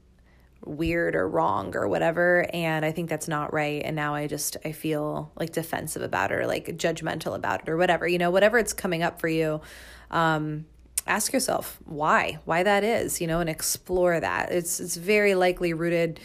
weird 0.66 1.16
or 1.16 1.30
wrong 1.30 1.74
or 1.78 1.88
whatever 1.88 2.46
and 2.52 2.84
i 2.84 2.92
think 2.92 3.08
that's 3.08 3.28
not 3.28 3.54
right 3.54 3.84
and 3.86 3.96
now 3.96 4.16
i 4.16 4.26
just 4.26 4.58
i 4.66 4.72
feel 4.72 5.32
like 5.36 5.52
defensive 5.52 6.02
about 6.02 6.32
it 6.32 6.36
or 6.36 6.48
like 6.48 6.66
judgmental 6.78 7.36
about 7.36 7.62
it 7.62 7.70
or 7.70 7.78
whatever 7.78 8.08
you 8.08 8.18
know 8.18 8.32
whatever 8.32 8.58
it's 8.58 8.74
coming 8.74 9.04
up 9.04 9.22
for 9.22 9.28
you 9.30 9.62
um 10.10 10.66
ask 11.08 11.34
yourself 11.34 11.80
why 11.86 12.38
why 12.46 12.64
that 12.64 12.84
is 12.84 13.22
you 13.22 13.28
know 13.28 13.40
and 13.40 13.50
explore 13.50 14.20
that. 14.20 14.52
It's 14.52 14.80
it's 14.80 14.96
very 14.96 15.36
likely 15.36 15.74
rooted 15.74 16.20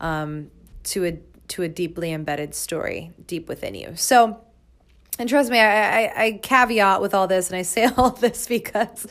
um 0.00 0.50
to 0.84 1.04
a 1.06 1.18
to 1.48 1.62
a 1.62 1.68
deeply 1.68 2.12
embedded 2.12 2.54
story 2.54 3.12
deep 3.26 3.48
within 3.48 3.74
you. 3.74 3.92
So 3.96 4.40
and 5.18 5.28
trust 5.28 5.50
me, 5.50 5.58
I, 5.58 6.04
I, 6.04 6.24
I, 6.24 6.32
caveat 6.42 7.00
with 7.00 7.12
all 7.12 7.26
this, 7.26 7.50
and 7.50 7.56
I 7.56 7.62
say 7.62 7.84
all 7.96 8.10
this 8.10 8.46
because 8.46 9.06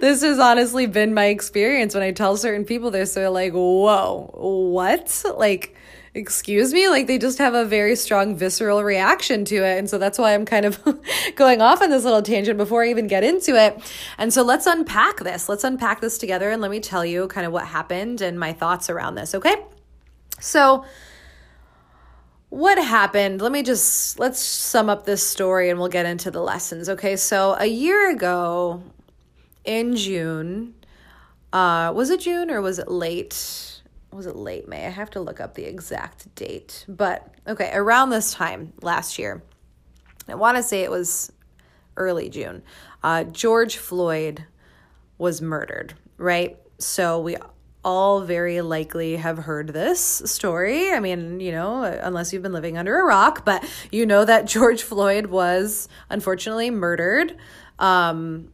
this 0.00 0.22
has 0.22 0.38
honestly 0.38 0.86
been 0.86 1.14
my 1.14 1.26
experience 1.26 1.94
when 1.94 2.02
I 2.02 2.10
tell 2.10 2.36
certain 2.36 2.64
people 2.64 2.90
this. 2.90 3.14
They're 3.14 3.30
like, 3.30 3.52
whoa, 3.52 4.30
what? 4.34 5.24
Like, 5.36 5.76
excuse 6.14 6.72
me? 6.72 6.88
Like, 6.88 7.06
they 7.06 7.16
just 7.16 7.38
have 7.38 7.54
a 7.54 7.64
very 7.64 7.94
strong 7.96 8.36
visceral 8.36 8.82
reaction 8.82 9.44
to 9.46 9.56
it. 9.56 9.78
And 9.78 9.88
so 9.88 9.98
that's 9.98 10.18
why 10.18 10.34
I'm 10.34 10.44
kind 10.44 10.66
of 10.66 10.82
going 11.36 11.62
off 11.62 11.80
on 11.80 11.90
this 11.90 12.04
little 12.04 12.22
tangent 12.22 12.58
before 12.58 12.82
I 12.82 12.90
even 12.90 13.06
get 13.06 13.24
into 13.24 13.54
it. 13.56 13.80
And 14.18 14.32
so 14.32 14.42
let's 14.42 14.66
unpack 14.66 15.20
this. 15.20 15.48
Let's 15.48 15.64
unpack 15.64 16.00
this 16.00 16.18
together, 16.18 16.50
and 16.50 16.60
let 16.60 16.70
me 16.70 16.80
tell 16.80 17.04
you 17.04 17.28
kind 17.28 17.46
of 17.46 17.52
what 17.52 17.66
happened 17.66 18.20
and 18.20 18.38
my 18.38 18.52
thoughts 18.52 18.90
around 18.90 19.14
this, 19.14 19.34
okay? 19.34 19.54
So, 20.40 20.84
what 22.52 22.76
happened? 22.76 23.40
Let 23.40 23.50
me 23.50 23.62
just 23.62 24.18
let's 24.18 24.38
sum 24.38 24.90
up 24.90 25.06
this 25.06 25.26
story 25.26 25.70
and 25.70 25.78
we'll 25.78 25.88
get 25.88 26.04
into 26.04 26.30
the 26.30 26.42
lessons 26.42 26.90
okay? 26.90 27.16
So 27.16 27.56
a 27.58 27.64
year 27.64 28.10
ago 28.10 28.82
in 29.64 29.94
june 29.94 30.74
uh 31.52 31.92
was 31.94 32.10
it 32.10 32.20
june 32.20 32.50
or 32.50 32.60
was 32.60 32.78
it 32.78 32.90
late? 32.90 33.80
Was 34.12 34.26
it 34.26 34.36
late 34.36 34.68
may? 34.68 34.86
I 34.86 34.90
have 34.90 35.08
to 35.10 35.20
look 35.20 35.40
up 35.40 35.54
the 35.54 35.64
exact 35.64 36.34
date 36.34 36.84
but 36.88 37.26
okay 37.46 37.70
around 37.72 38.10
this 38.10 38.34
time 38.34 38.72
last 38.82 39.18
year 39.18 39.42
i 40.28 40.34
want 40.34 40.56
to 40.56 40.62
say 40.62 40.82
it 40.82 40.90
was 40.90 41.32
early 41.96 42.28
june 42.28 42.62
uh 43.02 43.24
george 43.24 43.76
floyd 43.76 44.44
was 45.16 45.40
murdered 45.40 45.94
right? 46.22 46.56
So 46.78 47.20
we 47.20 47.36
all 47.84 48.20
very 48.20 48.60
likely 48.60 49.16
have 49.16 49.38
heard 49.38 49.68
this 49.68 50.22
story. 50.24 50.92
I 50.92 51.00
mean, 51.00 51.40
you 51.40 51.52
know, 51.52 51.82
unless 51.82 52.32
you've 52.32 52.42
been 52.42 52.52
living 52.52 52.78
under 52.78 53.00
a 53.00 53.04
rock, 53.04 53.44
but 53.44 53.64
you 53.90 54.06
know 54.06 54.24
that 54.24 54.46
George 54.46 54.82
Floyd 54.82 55.26
was 55.26 55.88
unfortunately 56.08 56.70
murdered 56.70 57.36
um, 57.78 58.52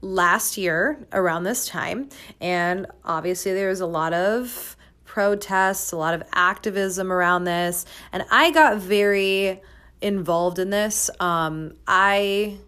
last 0.00 0.56
year 0.56 1.06
around 1.12 1.44
this 1.44 1.66
time. 1.68 2.08
And 2.40 2.86
obviously, 3.04 3.52
there 3.52 3.68
was 3.68 3.80
a 3.80 3.86
lot 3.86 4.12
of 4.12 4.76
protests, 5.04 5.92
a 5.92 5.96
lot 5.96 6.14
of 6.14 6.22
activism 6.32 7.12
around 7.12 7.44
this. 7.44 7.84
And 8.12 8.24
I 8.30 8.50
got 8.50 8.78
very 8.78 9.60
involved 10.00 10.58
in 10.58 10.70
this. 10.70 11.10
Um, 11.20 11.74
I 11.86 12.58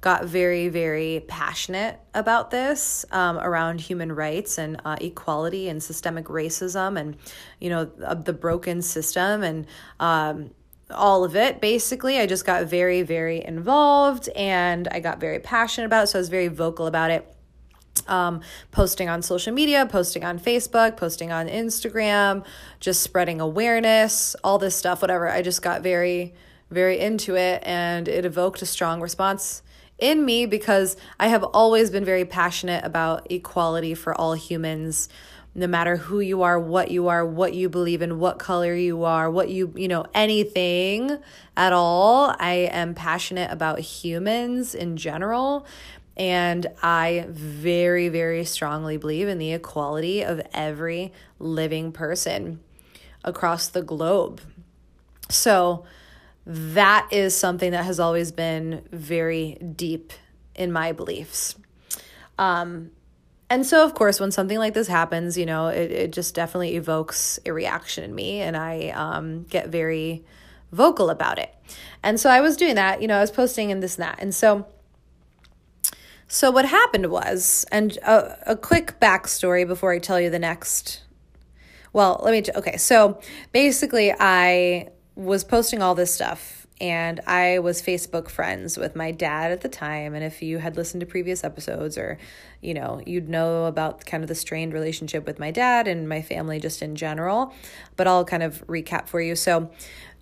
got 0.00 0.24
very, 0.24 0.68
very 0.68 1.24
passionate 1.28 2.00
about 2.14 2.50
this 2.50 3.04
um, 3.10 3.38
around 3.38 3.80
human 3.80 4.12
rights 4.12 4.56
and 4.56 4.80
uh, 4.84 4.96
equality 5.00 5.68
and 5.68 5.82
systemic 5.82 6.26
racism 6.26 6.98
and, 6.98 7.16
you 7.60 7.68
know, 7.68 7.84
the 7.84 8.32
broken 8.32 8.80
system 8.80 9.42
and 9.42 9.66
um, 9.98 10.50
all 10.90 11.22
of 11.22 11.36
it. 11.36 11.60
Basically, 11.60 12.18
I 12.18 12.26
just 12.26 12.46
got 12.46 12.64
very, 12.64 13.02
very 13.02 13.44
involved 13.44 14.28
and 14.30 14.88
I 14.88 15.00
got 15.00 15.20
very 15.20 15.38
passionate 15.38 15.86
about 15.86 16.04
it. 16.04 16.06
So 16.08 16.18
I 16.18 16.20
was 16.20 16.30
very 16.30 16.48
vocal 16.48 16.86
about 16.86 17.10
it. 17.10 17.36
Um, 18.06 18.40
posting 18.70 19.08
on 19.08 19.20
social 19.20 19.52
media, 19.52 19.84
posting 19.84 20.24
on 20.24 20.38
Facebook, 20.38 20.96
posting 20.96 21.32
on 21.32 21.48
Instagram, 21.48 22.44
just 22.78 23.02
spreading 23.02 23.40
awareness, 23.40 24.34
all 24.42 24.58
this 24.58 24.74
stuff, 24.74 25.02
whatever. 25.02 25.28
I 25.28 25.42
just 25.42 25.60
got 25.60 25.82
very, 25.82 26.34
very 26.70 26.98
into 26.98 27.36
it 27.36 27.62
and 27.66 28.08
it 28.08 28.24
evoked 28.24 28.62
a 28.62 28.66
strong 28.66 29.00
response 29.00 29.62
in 30.00 30.24
me 30.24 30.46
because 30.46 30.96
I 31.18 31.28
have 31.28 31.44
always 31.44 31.90
been 31.90 32.04
very 32.04 32.24
passionate 32.24 32.84
about 32.84 33.30
equality 33.30 33.94
for 33.94 34.14
all 34.14 34.34
humans 34.34 35.08
no 35.54 35.66
matter 35.66 35.96
who 35.96 36.20
you 36.20 36.42
are, 36.42 36.58
what 36.58 36.90
you 36.90 37.08
are, 37.08 37.26
what 37.26 37.54
you 37.54 37.68
believe 37.68 38.02
in, 38.02 38.20
what 38.20 38.38
color 38.38 38.74
you 38.74 39.04
are, 39.04 39.30
what 39.30 39.48
you, 39.48 39.72
you 39.76 39.88
know, 39.88 40.06
anything 40.14 41.18
at 41.56 41.72
all. 41.72 42.34
I 42.38 42.68
am 42.70 42.94
passionate 42.94 43.50
about 43.50 43.80
humans 43.80 44.74
in 44.74 44.96
general. 44.96 45.66
And 46.16 46.66
I 46.82 47.26
very, 47.28 48.08
very 48.08 48.44
strongly 48.44 48.96
believe 48.96 49.26
in 49.26 49.38
the 49.38 49.52
equality 49.52 50.22
of 50.22 50.40
every 50.52 51.12
living 51.38 51.92
person 51.92 52.60
across 53.24 53.68
the 53.68 53.82
globe. 53.82 54.40
So, 55.30 55.84
that 56.46 57.08
is 57.10 57.36
something 57.36 57.72
that 57.72 57.84
has 57.84 58.00
always 58.00 58.32
been 58.32 58.82
very 58.90 59.54
deep 59.76 60.12
in 60.54 60.72
my 60.72 60.92
beliefs. 60.92 61.54
Um, 62.38 62.90
and 63.48 63.66
so, 63.66 63.84
of 63.84 63.94
course, 63.94 64.20
when 64.20 64.30
something 64.30 64.58
like 64.58 64.74
this 64.74 64.86
happens, 64.88 65.36
you 65.36 65.44
know, 65.44 65.68
it, 65.68 65.90
it 65.90 66.12
just 66.12 66.34
definitely 66.34 66.76
evokes 66.76 67.38
a 67.44 67.52
reaction 67.52 68.04
in 68.04 68.14
me, 68.14 68.40
and 68.40 68.56
I 68.56 68.90
um, 68.90 69.42
get 69.44 69.68
very 69.68 70.24
vocal 70.72 71.10
about 71.10 71.38
it. 71.38 71.52
And 72.02 72.18
so 72.20 72.30
I 72.30 72.40
was 72.40 72.56
doing 72.56 72.76
that, 72.76 73.02
you 73.02 73.08
know, 73.08 73.16
I 73.16 73.20
was 73.20 73.30
posting 73.30 73.72
and 73.72 73.82
this 73.82 73.96
and 73.96 74.04
that. 74.04 74.18
And 74.20 74.34
so, 74.34 74.66
so 76.28 76.50
what 76.50 76.64
happened 76.64 77.10
was, 77.10 77.66
and 77.72 77.96
a, 77.98 78.52
a 78.52 78.56
quick 78.56 79.00
backstory 79.00 79.66
before 79.66 79.92
I 79.92 79.98
tell 79.98 80.20
you 80.20 80.30
the 80.30 80.38
next. 80.38 81.02
Well, 81.92 82.20
let 82.22 82.32
me, 82.32 82.44
okay, 82.54 82.76
so 82.76 83.20
basically, 83.50 84.14
I 84.18 84.90
was 85.24 85.44
posting 85.44 85.82
all 85.82 85.94
this 85.94 86.12
stuff 86.12 86.66
and 86.80 87.20
I 87.26 87.58
was 87.58 87.82
Facebook 87.82 88.30
friends 88.30 88.78
with 88.78 88.96
my 88.96 89.10
dad 89.10 89.52
at 89.52 89.60
the 89.60 89.68
time. 89.68 90.14
And 90.14 90.24
if 90.24 90.40
you 90.40 90.58
had 90.58 90.76
listened 90.76 91.00
to 91.00 91.06
previous 91.06 91.44
episodes, 91.44 91.98
or 91.98 92.16
you 92.62 92.72
know, 92.72 93.02
you'd 93.04 93.28
know 93.28 93.66
about 93.66 94.06
kind 94.06 94.24
of 94.24 94.28
the 94.28 94.34
strained 94.34 94.72
relationship 94.72 95.26
with 95.26 95.38
my 95.38 95.50
dad 95.50 95.86
and 95.86 96.08
my 96.08 96.22
family 96.22 96.58
just 96.58 96.80
in 96.80 96.96
general. 96.96 97.52
But 97.96 98.06
I'll 98.06 98.24
kind 98.24 98.42
of 98.42 98.66
recap 98.66 99.08
for 99.08 99.20
you. 99.20 99.36
So, 99.36 99.70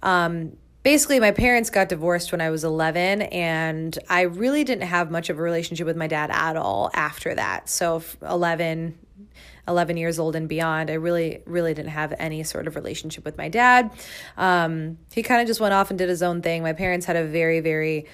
um, 0.02 0.57
basically 0.83 1.21
my 1.21 1.33
parents 1.33 1.71
got 1.71 1.88
divorced 1.88 2.33
when 2.33 2.40
I 2.40 2.50
was 2.50 2.64
11 2.64 3.23
and 3.23 3.99
I 4.09 4.23
really 4.23 4.64
didn't 4.64 4.88
have 4.88 5.11
much 5.11 5.28
of 5.28 5.38
a 5.38 5.43
relationship 5.43 5.87
with 5.87 5.97
my 5.97 6.07
dad 6.07 6.31
at 6.31 6.57
all 6.57 6.90
after 6.95 7.35
that. 7.35 7.69
So 7.69 8.02
11 8.23 8.99
11 9.69 9.97
years 9.97 10.19
old 10.19 10.35
and 10.35 10.49
beyond, 10.49 10.91
I 10.91 10.95
really, 10.95 11.43
really 11.47 11.75
didn't 11.75 11.91
have 11.91 12.15
any 12.19 12.43
sort 12.43 12.67
of 12.67 12.75
relationship 12.75 13.25
with 13.25 13.37
my 13.37 13.49
dad. 13.49 13.91
Um, 14.37 14.99
he 15.13 15.23
kind 15.23 15.41
of 15.41 15.47
just 15.47 15.61
went 15.61 15.75
off 15.75 15.91
and 15.91 15.99
did 15.99 16.09
his 16.09 16.23
own 16.23 16.43
thing. 16.43 16.63
My 16.63 16.73
parents 16.73 17.07
had 17.07 17.17
a 17.17 17.25
very, 17.25 17.61
very, 17.61 18.07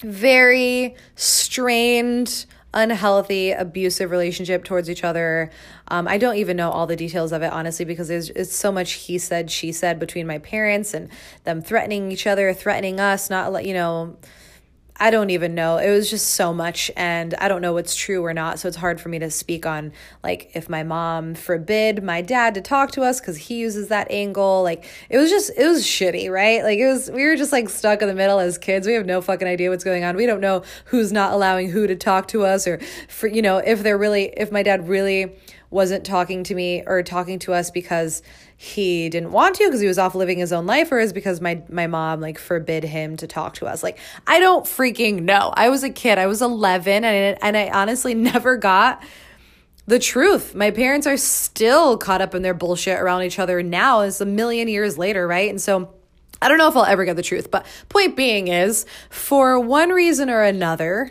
very 0.00 0.94
strained, 1.14 2.46
unhealthy, 2.74 3.52
abusive 3.52 4.10
relationship 4.10 4.64
towards 4.64 4.90
each 4.90 5.04
other. 5.04 5.50
Um, 5.88 6.06
I 6.06 6.18
don't 6.18 6.36
even 6.36 6.56
know 6.56 6.70
all 6.70 6.86
the 6.86 6.96
details 6.96 7.32
of 7.32 7.42
it, 7.42 7.52
honestly, 7.52 7.84
because 7.84 8.08
there's 8.08 8.30
it's 8.30 8.54
so 8.54 8.70
much 8.70 8.92
he 8.92 9.18
said, 9.18 9.50
she 9.50 9.72
said 9.72 9.98
between 9.98 10.26
my 10.26 10.38
parents 10.38 10.92
and 10.92 11.08
them 11.44 11.62
threatening 11.62 12.12
each 12.12 12.26
other, 12.26 12.52
threatening 12.52 13.00
us, 13.00 13.30
not, 13.30 13.64
you 13.64 13.72
know, 13.72 14.16
I 14.98 15.10
don't 15.10 15.28
even 15.28 15.54
know. 15.54 15.76
It 15.76 15.90
was 15.90 16.08
just 16.08 16.28
so 16.28 16.54
much, 16.54 16.90
and 16.96 17.34
I 17.34 17.48
don't 17.48 17.60
know 17.60 17.74
what's 17.74 17.94
true 17.94 18.24
or 18.24 18.32
not. 18.32 18.58
So 18.58 18.68
it's 18.68 18.78
hard 18.78 18.98
for 19.00 19.10
me 19.10 19.18
to 19.18 19.30
speak 19.30 19.66
on, 19.66 19.92
like, 20.24 20.50
if 20.54 20.70
my 20.70 20.82
mom 20.82 21.34
forbid 21.34 22.02
my 22.02 22.22
dad 22.22 22.54
to 22.54 22.62
talk 22.62 22.92
to 22.92 23.02
us 23.02 23.20
because 23.20 23.36
he 23.36 23.58
uses 23.58 23.88
that 23.88 24.10
angle. 24.10 24.62
Like, 24.62 24.86
it 25.10 25.18
was 25.18 25.28
just, 25.28 25.50
it 25.56 25.66
was 25.66 25.84
shitty, 25.84 26.30
right? 26.30 26.62
Like, 26.62 26.78
it 26.78 26.86
was, 26.86 27.10
we 27.10 27.24
were 27.24 27.36
just 27.36 27.52
like 27.52 27.68
stuck 27.68 28.00
in 28.00 28.08
the 28.08 28.14
middle 28.14 28.38
as 28.38 28.56
kids. 28.56 28.86
We 28.86 28.94
have 28.94 29.04
no 29.06 29.20
fucking 29.20 29.46
idea 29.46 29.68
what's 29.68 29.84
going 29.84 30.02
on. 30.02 30.16
We 30.16 30.24
don't 30.24 30.40
know 30.40 30.62
who's 30.86 31.12
not 31.12 31.32
allowing 31.32 31.70
who 31.70 31.86
to 31.86 31.96
talk 31.96 32.28
to 32.28 32.44
us, 32.44 32.66
or, 32.66 32.80
for, 33.08 33.26
you 33.26 33.42
know, 33.42 33.58
if 33.58 33.82
they're 33.82 33.98
really, 33.98 34.32
if 34.36 34.50
my 34.50 34.62
dad 34.62 34.88
really 34.88 35.36
wasn't 35.68 36.06
talking 36.06 36.44
to 36.44 36.54
me 36.54 36.82
or 36.86 37.02
talking 37.02 37.38
to 37.40 37.52
us 37.52 37.70
because 37.70 38.22
he 38.58 39.10
didn't 39.10 39.32
want 39.32 39.56
to 39.56 39.66
because 39.66 39.80
he 39.80 39.86
was 39.86 39.98
off 39.98 40.14
living 40.14 40.38
his 40.38 40.52
own 40.52 40.66
life 40.66 40.90
or 40.90 40.98
is 40.98 41.12
because 41.12 41.40
my 41.40 41.62
my 41.68 41.86
mom 41.86 42.20
like 42.20 42.38
forbid 42.38 42.84
him 42.84 43.16
to 43.18 43.26
talk 43.26 43.54
to 43.54 43.66
us. 43.66 43.82
Like 43.82 43.98
i 44.26 44.38
don't 44.40 44.64
freaking 44.64 45.22
know. 45.22 45.52
I 45.54 45.68
was 45.68 45.82
a 45.82 45.90
kid. 45.90 46.18
I 46.18 46.26
was 46.26 46.40
11 46.40 47.04
and 47.04 47.38
and 47.42 47.56
i 47.56 47.68
honestly 47.68 48.14
never 48.32 48.56
got 48.56 49.02
the 49.86 49.98
truth. 49.98 50.54
My 50.54 50.70
parents 50.70 51.06
are 51.06 51.18
still 51.18 51.98
caught 51.98 52.22
up 52.22 52.34
in 52.34 52.42
their 52.42 52.54
bullshit 52.54 52.98
around 52.98 53.22
each 53.22 53.38
other 53.38 53.62
now. 53.62 54.00
It's 54.00 54.20
a 54.20 54.26
million 54.26 54.68
years 54.68 54.96
later 54.96 55.26
right? 55.26 55.50
And 55.50 55.60
so 55.60 55.92
I 56.40 56.48
don't 56.48 56.58
know 56.58 56.68
if 56.68 56.76
I'll 56.76 56.84
ever 56.84 57.04
get 57.04 57.16
the 57.16 57.22
truth, 57.22 57.50
but 57.50 57.66
point 57.88 58.14
being 58.14 58.48
is, 58.48 58.84
for 59.08 59.58
one 59.58 59.88
reason 59.90 60.28
or 60.28 60.42
another, 60.42 61.10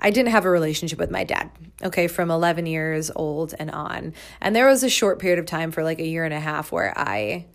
I 0.00 0.10
didn't 0.10 0.30
have 0.30 0.44
a 0.44 0.50
relationship 0.50 0.98
with 0.98 1.10
my 1.10 1.24
dad, 1.24 1.50
okay, 1.82 2.08
from 2.08 2.30
11 2.30 2.66
years 2.66 3.10
old 3.14 3.54
and 3.58 3.70
on. 3.70 4.14
And 4.40 4.56
there 4.56 4.66
was 4.66 4.82
a 4.82 4.88
short 4.88 5.18
period 5.18 5.38
of 5.38 5.46
time 5.46 5.70
for 5.70 5.84
like 5.84 6.00
a 6.00 6.06
year 6.06 6.24
and 6.24 6.32
a 6.32 6.40
half 6.40 6.72
where 6.72 6.96
I, 6.96 7.46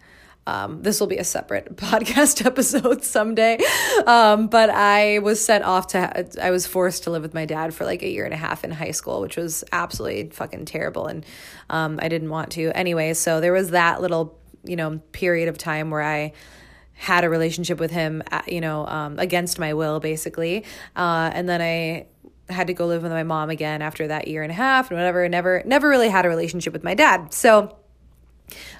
um, 0.46 0.84
this 0.84 1.00
will 1.00 1.08
be 1.08 1.18
a 1.18 1.24
separate 1.24 1.76
podcast 1.78 2.46
episode 2.46 3.04
someday. 3.04 3.58
Um, 4.06 4.48
but 4.48 4.70
I 4.70 5.20
was 5.20 5.44
sent 5.44 5.64
off 5.64 5.88
to, 5.88 6.44
I 6.44 6.52
was 6.52 6.68
forced 6.68 7.04
to 7.04 7.10
live 7.10 7.24
with 7.24 7.34
my 7.34 7.46
dad 7.46 7.74
for 7.74 7.84
like 7.84 8.04
a 8.04 8.10
year 8.10 8.26
and 8.26 8.34
a 8.34 8.38
half 8.38 8.64
in 8.64 8.72
high 8.72 8.92
school, 8.92 9.22
which 9.22 9.38
was 9.38 9.64
absolutely 9.72 10.30
fucking 10.30 10.66
terrible. 10.66 11.08
And 11.08 11.26
um, 11.70 12.00
I 12.02 12.10
didn't 12.10 12.30
want 12.30 12.52
to 12.52 12.72
anyway. 12.78 13.14
So 13.16 13.42
there 13.42 13.54
was 13.54 13.72
that 13.72 14.02
little, 14.02 14.38
you 14.64 14.76
know, 14.76 15.00
period 15.12 15.50
of 15.50 15.58
time 15.58 15.90
where 15.90 16.04
I, 16.04 16.34
had 16.98 17.26
a 17.26 17.30
relationship 17.30 17.78
with 17.78 17.92
him, 17.92 18.24
uh, 18.32 18.42
you 18.48 18.62
know, 18.62 18.88
um, 18.88 19.20
against 19.20 19.60
my 19.60 19.74
will, 19.74 20.00
basically. 20.00 20.64
Uh, 20.96 21.30
and 21.34 21.48
then 21.48 21.62
I 21.62 22.08
had 22.50 22.68
to 22.68 22.74
go 22.74 22.86
live 22.86 23.04
with 23.04 23.12
my 23.12 23.24
mom 23.24 23.50
again 23.50 23.82
after 23.82 24.08
that 24.08 24.28
year 24.28 24.44
and 24.44 24.52
a 24.52 24.56
half 24.56 24.92
and 24.92 24.98
whatever. 24.98 25.28
Never, 25.28 25.64
never 25.66 25.90
really 25.90 26.10
had 26.10 26.26
a 26.26 26.30
relationship 26.30 26.74
with 26.74 26.84
my 26.84 26.94
dad. 26.94 27.34
So, 27.34 27.76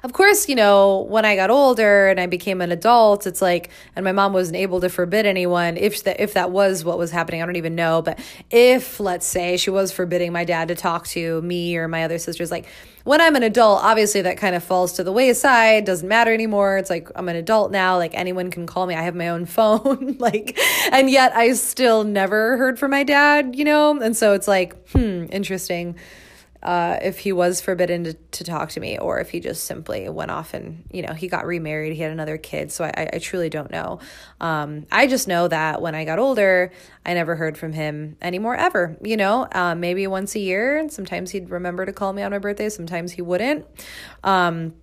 of 0.04 0.12
course, 0.12 0.48
you 0.48 0.54
know, 0.54 1.06
when 1.08 1.24
I 1.24 1.34
got 1.34 1.50
older 1.50 2.08
and 2.08 2.20
I 2.20 2.26
became 2.26 2.60
an 2.60 2.70
adult, 2.70 3.26
it's 3.26 3.42
like, 3.42 3.70
and 3.96 4.04
my 4.04 4.12
mom 4.12 4.32
wasn't 4.32 4.56
able 4.56 4.80
to 4.80 4.88
forbid 4.88 5.26
anyone 5.26 5.76
if 5.76 6.04
that 6.04 6.20
if 6.20 6.34
that 6.34 6.50
was 6.50 6.84
what 6.84 6.98
was 6.98 7.10
happening. 7.10 7.42
I 7.42 7.46
don't 7.46 7.56
even 7.56 7.74
know, 7.74 8.02
but 8.02 8.18
if 8.50 9.00
let's 9.00 9.26
say 9.26 9.56
she 9.56 9.70
was 9.70 9.90
forbidding 9.90 10.32
my 10.32 10.44
dad 10.44 10.68
to 10.68 10.76
talk 10.76 11.06
to 11.08 11.42
me 11.42 11.76
or 11.76 11.88
my 11.88 12.04
other 12.04 12.18
sisters, 12.18 12.50
like 12.50 12.66
when 13.06 13.20
I'm 13.20 13.36
an 13.36 13.44
adult, 13.44 13.84
obviously 13.84 14.22
that 14.22 14.36
kind 14.36 14.56
of 14.56 14.64
falls 14.64 14.94
to 14.94 15.04
the 15.04 15.12
wayside, 15.12 15.84
doesn't 15.84 16.08
matter 16.08 16.34
anymore. 16.34 16.76
It's 16.76 16.90
like 16.90 17.08
I'm 17.14 17.28
an 17.28 17.36
adult 17.36 17.70
now, 17.70 17.96
like 17.98 18.14
anyone 18.14 18.50
can 18.50 18.66
call 18.66 18.84
me. 18.84 18.96
I 18.96 19.02
have 19.02 19.14
my 19.14 19.28
own 19.28 19.46
phone, 19.46 20.16
like, 20.18 20.58
and 20.90 21.08
yet 21.08 21.34
I 21.34 21.52
still 21.52 22.02
never 22.02 22.56
heard 22.56 22.80
from 22.80 22.90
my 22.90 23.04
dad, 23.04 23.54
you 23.54 23.64
know, 23.64 23.98
and 24.00 24.16
so 24.16 24.32
it's 24.32 24.48
like, 24.48 24.74
hmm, 24.90 25.26
interesting 25.30 25.96
uh, 26.66 26.98
if 27.00 27.20
he 27.20 27.32
was 27.32 27.60
forbidden 27.60 28.04
to, 28.04 28.12
to 28.12 28.44
talk 28.44 28.70
to 28.70 28.80
me 28.80 28.98
or 28.98 29.20
if 29.20 29.30
he 29.30 29.40
just 29.40 29.64
simply 29.64 30.08
went 30.08 30.30
off 30.30 30.52
and 30.52 30.84
you 30.90 31.00
know 31.00 31.14
he 31.14 31.28
got 31.28 31.46
remarried 31.46 31.94
he 31.94 32.02
had 32.02 32.10
another 32.10 32.36
kid. 32.36 32.70
So 32.72 32.84
i, 32.84 33.08
I 33.14 33.18
truly 33.18 33.48
don't 33.48 33.70
know. 33.70 34.00
Um, 34.40 34.86
i 34.92 35.06
just 35.06 35.28
know 35.28 35.48
that 35.48 35.80
when 35.80 35.94
i 35.94 36.04
got 36.04 36.18
older 36.18 36.72
i 37.06 37.14
never 37.14 37.36
heard 37.36 37.56
from 37.56 37.72
him 37.72 38.16
anymore 38.20 38.56
ever 38.56 38.96
you 39.02 39.16
know? 39.16 39.46
Uh, 39.52 39.74
maybe 39.74 40.06
once 40.06 40.34
a 40.34 40.40
year. 40.40 40.76
And 40.76 40.92
sometimes 40.92 41.30
he'd 41.30 41.50
remember 41.50 41.86
to 41.86 41.92
call 41.92 42.12
me 42.12 42.22
on 42.22 42.30
my 42.30 42.38
birthday. 42.38 42.68
Sometimes 42.68 43.12
he 43.12 43.22
wouldn't. 43.22 43.64
Um, 44.24 44.74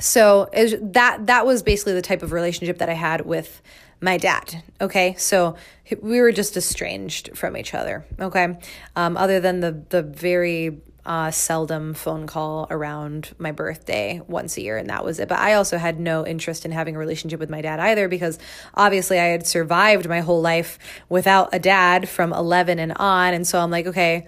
so 0.00 0.48
that 0.52 1.26
that 1.26 1.46
was 1.46 1.62
basically 1.62 1.92
the 1.92 2.02
type 2.02 2.22
of 2.22 2.32
relationship 2.32 2.78
that 2.78 2.88
i 2.88 2.94
had 2.94 3.26
with 3.26 3.60
my 4.00 4.16
dad. 4.16 4.62
Okay, 4.80 5.14
so 5.18 5.56
we 6.00 6.22
were 6.22 6.32
just 6.32 6.56
estranged 6.56 7.36
from 7.36 7.54
each 7.54 7.74
other. 7.74 8.06
Okay, 8.18 8.58
um, 8.96 9.16
other 9.18 9.40
than 9.40 9.60
the 9.60 9.84
the 9.90 10.02
very 10.02 10.80
uh, 11.06 11.30
seldom 11.30 11.94
phone 11.94 12.26
call 12.26 12.66
around 12.70 13.34
my 13.38 13.52
birthday 13.52 14.20
once 14.26 14.56
a 14.56 14.62
year, 14.62 14.76
and 14.76 14.90
that 14.90 15.04
was 15.04 15.18
it. 15.18 15.28
But 15.28 15.38
I 15.38 15.54
also 15.54 15.78
had 15.78 15.98
no 15.98 16.26
interest 16.26 16.64
in 16.64 16.72
having 16.72 16.96
a 16.96 16.98
relationship 16.98 17.40
with 17.40 17.50
my 17.50 17.60
dad 17.60 17.80
either 17.80 18.08
because 18.08 18.38
obviously 18.74 19.18
I 19.18 19.26
had 19.26 19.46
survived 19.46 20.08
my 20.08 20.20
whole 20.20 20.40
life 20.40 20.78
without 21.08 21.50
a 21.52 21.58
dad 21.58 22.08
from 22.08 22.32
11 22.32 22.78
and 22.78 22.92
on. 22.96 23.34
And 23.34 23.46
so 23.46 23.58
I'm 23.60 23.70
like, 23.70 23.86
okay, 23.86 24.26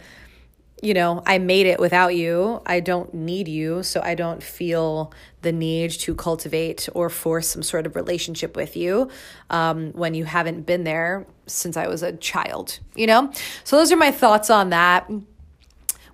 you 0.83 0.95
know, 0.95 1.23
I 1.25 1.39
made 1.39 1.67
it 1.67 1.79
without 1.79 2.17
you. 2.17 2.61
I 2.67 2.81
don't 2.81 3.15
need 3.15 3.47
you. 3.47 3.85
So 3.85 4.01
I 4.03 4.17
don't 4.17 4.43
feel 4.43 5.13
the 5.43 5.53
need 5.53 5.93
to 5.93 6.15
cultivate 6.15 6.89
or 6.93 7.09
force 7.09 7.47
some 7.47 7.63
sort 7.63 7.87
of 7.87 7.95
relationship 7.95 8.57
with 8.57 8.77
you 8.77 9.09
um, 9.49 9.93
when 9.93 10.15
you 10.15 10.25
haven't 10.25 10.63
been 10.67 10.83
there 10.83 11.27
since 11.47 11.77
I 11.77 11.87
was 11.87 12.03
a 12.03 12.13
child, 12.17 12.81
you 12.97 13.07
know? 13.07 13.31
So 13.63 13.77
those 13.77 13.93
are 13.93 13.97
my 13.97 14.11
thoughts 14.11 14.51
on 14.51 14.71
that 14.71 15.09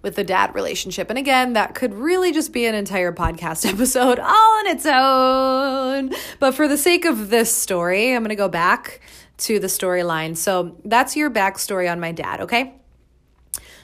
with 0.02 0.16
the 0.16 0.24
dad 0.24 0.54
relationship. 0.54 1.10
And 1.10 1.18
again, 1.18 1.54
that 1.54 1.74
could 1.74 1.94
really 1.94 2.32
just 2.32 2.52
be 2.52 2.66
an 2.66 2.74
entire 2.74 3.12
podcast 3.12 3.66
episode 3.72 4.18
all 4.18 4.58
on 4.58 4.66
its 4.66 4.86
own. 4.86 6.12
But 6.38 6.54
for 6.54 6.68
the 6.68 6.78
sake 6.78 7.04
of 7.04 7.30
this 7.30 7.54
story, 7.54 8.14
I'm 8.14 8.22
going 8.22 8.30
to 8.30 8.36
go 8.36 8.48
back 8.48 9.00
to 9.38 9.58
the 9.58 9.66
storyline. 9.66 10.36
So 10.36 10.76
that's 10.84 11.16
your 11.16 11.30
backstory 11.30 11.90
on 11.90 12.00
my 12.00 12.12
dad, 12.12 12.40
okay? 12.42 12.74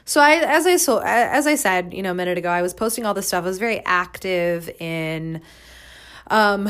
So 0.04 0.20
I, 0.20 0.36
as 0.36 0.66
I 0.66 0.76
so 0.76 1.00
as 1.02 1.46
I 1.46 1.54
said, 1.54 1.94
you 1.94 2.02
know, 2.02 2.10
a 2.10 2.14
minute 2.14 2.36
ago, 2.36 2.50
I 2.50 2.60
was 2.60 2.74
posting 2.74 3.06
all 3.06 3.14
this 3.14 3.28
stuff. 3.28 3.44
I 3.44 3.46
was 3.46 3.58
very 3.58 3.80
active 3.86 4.68
in, 4.78 5.40
um, 6.26 6.68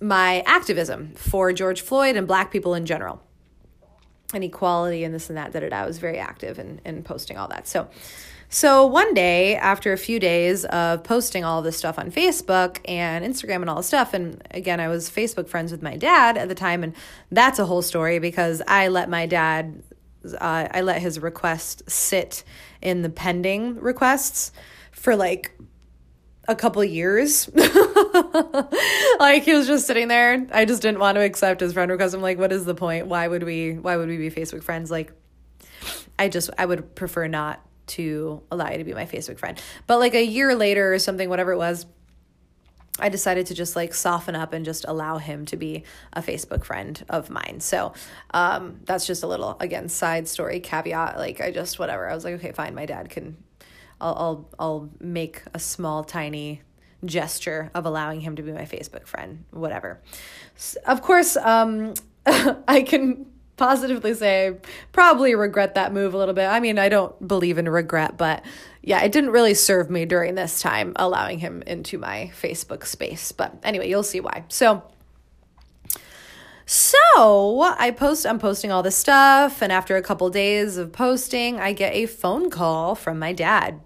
my 0.00 0.42
activism 0.46 1.12
for 1.14 1.52
George 1.52 1.80
Floyd 1.80 2.16
and 2.16 2.26
Black 2.26 2.50
people 2.50 2.74
in 2.74 2.86
general 2.86 3.22
and 4.34 4.44
equality 4.44 5.04
and 5.04 5.14
this 5.14 5.28
and 5.28 5.36
that, 5.36 5.52
that 5.52 5.72
I 5.72 5.86
was 5.86 5.98
very 5.98 6.18
active 6.18 6.58
in, 6.58 6.80
in 6.84 7.02
posting 7.02 7.36
all 7.36 7.48
that. 7.48 7.66
So, 7.68 7.88
so 8.48 8.86
one 8.86 9.14
day, 9.14 9.56
after 9.56 9.92
a 9.92 9.98
few 9.98 10.20
days 10.20 10.64
of 10.66 11.02
posting 11.02 11.44
all 11.44 11.60
this 11.60 11.76
stuff 11.76 11.98
on 11.98 12.12
Facebook 12.12 12.78
and 12.84 13.24
Instagram 13.24 13.56
and 13.56 13.70
all 13.70 13.76
this 13.76 13.86
stuff, 13.86 14.14
and 14.14 14.40
again, 14.52 14.78
I 14.78 14.88
was 14.88 15.10
Facebook 15.10 15.48
friends 15.48 15.72
with 15.72 15.82
my 15.82 15.96
dad 15.96 16.36
at 16.36 16.48
the 16.48 16.54
time, 16.54 16.84
and 16.84 16.94
that's 17.32 17.58
a 17.58 17.66
whole 17.66 17.82
story 17.82 18.18
because 18.20 18.62
I 18.68 18.88
let 18.88 19.10
my 19.10 19.26
dad, 19.26 19.82
uh, 20.40 20.68
I 20.70 20.82
let 20.82 21.02
his 21.02 21.18
request 21.18 21.82
sit 21.90 22.44
in 22.80 23.02
the 23.02 23.10
pending 23.10 23.80
requests 23.80 24.52
for 24.92 25.16
like 25.16 25.50
a 26.46 26.54
couple 26.54 26.84
years. 26.84 27.48
like 27.54 29.44
he 29.44 29.54
was 29.54 29.66
just 29.66 29.86
sitting 29.86 30.08
there. 30.08 30.46
I 30.52 30.64
just 30.64 30.82
didn't 30.82 31.00
want 31.00 31.16
to 31.16 31.22
accept 31.22 31.60
his 31.60 31.72
friend 31.72 31.90
request. 31.90 32.14
I'm 32.14 32.22
like, 32.22 32.38
what 32.38 32.52
is 32.52 32.64
the 32.64 32.74
point? 32.74 33.06
Why 33.06 33.26
would 33.26 33.42
we 33.42 33.74
why 33.74 33.96
would 33.96 34.08
we 34.08 34.16
be 34.16 34.30
Facebook 34.30 34.62
friends? 34.62 34.90
Like 34.90 35.12
I 36.18 36.28
just 36.28 36.50
I 36.58 36.66
would 36.66 36.94
prefer 36.94 37.26
not 37.26 37.60
to 37.86 38.42
allow 38.50 38.70
you 38.70 38.78
to 38.78 38.84
be 38.84 38.94
my 38.94 39.06
Facebook 39.06 39.38
friend. 39.38 39.60
But 39.86 39.98
like 39.98 40.14
a 40.14 40.24
year 40.24 40.54
later 40.54 40.94
or 40.94 40.98
something, 40.98 41.28
whatever 41.28 41.52
it 41.52 41.58
was, 41.58 41.86
I 42.98 43.08
decided 43.08 43.46
to 43.46 43.54
just 43.54 43.74
like 43.74 43.92
soften 43.92 44.36
up 44.36 44.52
and 44.52 44.64
just 44.64 44.84
allow 44.86 45.18
him 45.18 45.46
to 45.46 45.56
be 45.56 45.82
a 46.12 46.22
Facebook 46.22 46.64
friend 46.64 47.02
of 47.08 47.28
mine. 47.28 47.58
So 47.60 47.92
um, 48.32 48.80
that's 48.84 49.06
just 49.06 49.24
a 49.24 49.26
little, 49.26 49.56
again, 49.58 49.88
side 49.88 50.28
story 50.28 50.60
caveat. 50.60 51.18
Like 51.18 51.40
I 51.40 51.50
just, 51.50 51.78
whatever. 51.78 52.08
I 52.08 52.14
was 52.14 52.24
like, 52.24 52.34
okay, 52.34 52.52
fine. 52.52 52.74
My 52.74 52.86
dad 52.86 53.10
can, 53.10 53.36
I'll, 54.04 54.16
I'll, 54.16 54.48
I'll 54.58 54.90
make 55.00 55.42
a 55.54 55.58
small, 55.58 56.04
tiny 56.04 56.60
gesture 57.04 57.70
of 57.74 57.86
allowing 57.86 58.20
him 58.20 58.36
to 58.36 58.42
be 58.42 58.52
my 58.52 58.64
Facebook 58.64 59.06
friend, 59.06 59.44
whatever. 59.50 60.00
Of 60.86 61.02
course, 61.02 61.36
um, 61.36 61.94
I 62.26 62.82
can 62.82 63.26
positively 63.56 64.14
say 64.14 64.56
probably 64.92 65.34
regret 65.34 65.74
that 65.76 65.92
move 65.92 66.12
a 66.14 66.18
little 66.18 66.34
bit. 66.34 66.46
I 66.46 66.60
mean, 66.60 66.78
I 66.78 66.88
don't 66.88 67.26
believe 67.26 67.56
in 67.56 67.68
regret, 67.68 68.16
but 68.16 68.44
yeah, 68.82 69.02
it 69.02 69.12
didn't 69.12 69.30
really 69.30 69.54
serve 69.54 69.90
me 69.90 70.04
during 70.04 70.34
this 70.34 70.60
time 70.60 70.92
allowing 70.96 71.38
him 71.38 71.62
into 71.66 71.96
my 71.98 72.30
Facebook 72.40 72.84
space. 72.84 73.32
But 73.32 73.56
anyway, 73.62 73.88
you'll 73.88 74.02
see 74.02 74.20
why. 74.20 74.44
So 74.48 74.82
so 76.66 77.74
I 77.78 77.90
post 77.90 78.26
I'm 78.26 78.38
posting 78.38 78.72
all 78.72 78.82
this 78.82 78.96
stuff 78.96 79.62
and 79.62 79.70
after 79.70 79.96
a 79.96 80.02
couple 80.02 80.28
days 80.30 80.78
of 80.78 80.92
posting, 80.92 81.60
I 81.60 81.72
get 81.72 81.92
a 81.92 82.06
phone 82.06 82.50
call 82.50 82.94
from 82.94 83.18
my 83.18 83.32
dad. 83.32 83.80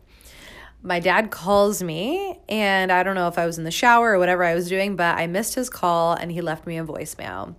My 0.82 1.00
dad 1.00 1.30
calls 1.30 1.82
me 1.82 2.38
and 2.48 2.92
I 2.92 3.02
don't 3.02 3.14
know 3.14 3.28
if 3.28 3.36
I 3.36 3.46
was 3.46 3.58
in 3.58 3.64
the 3.64 3.70
shower 3.70 4.12
or 4.12 4.18
whatever 4.18 4.44
I 4.44 4.54
was 4.54 4.68
doing, 4.68 4.96
but 4.96 5.18
I 5.18 5.26
missed 5.26 5.54
his 5.54 5.68
call 5.68 6.14
and 6.14 6.30
he 6.30 6.40
left 6.40 6.66
me 6.66 6.78
a 6.78 6.84
voicemail. 6.84 7.56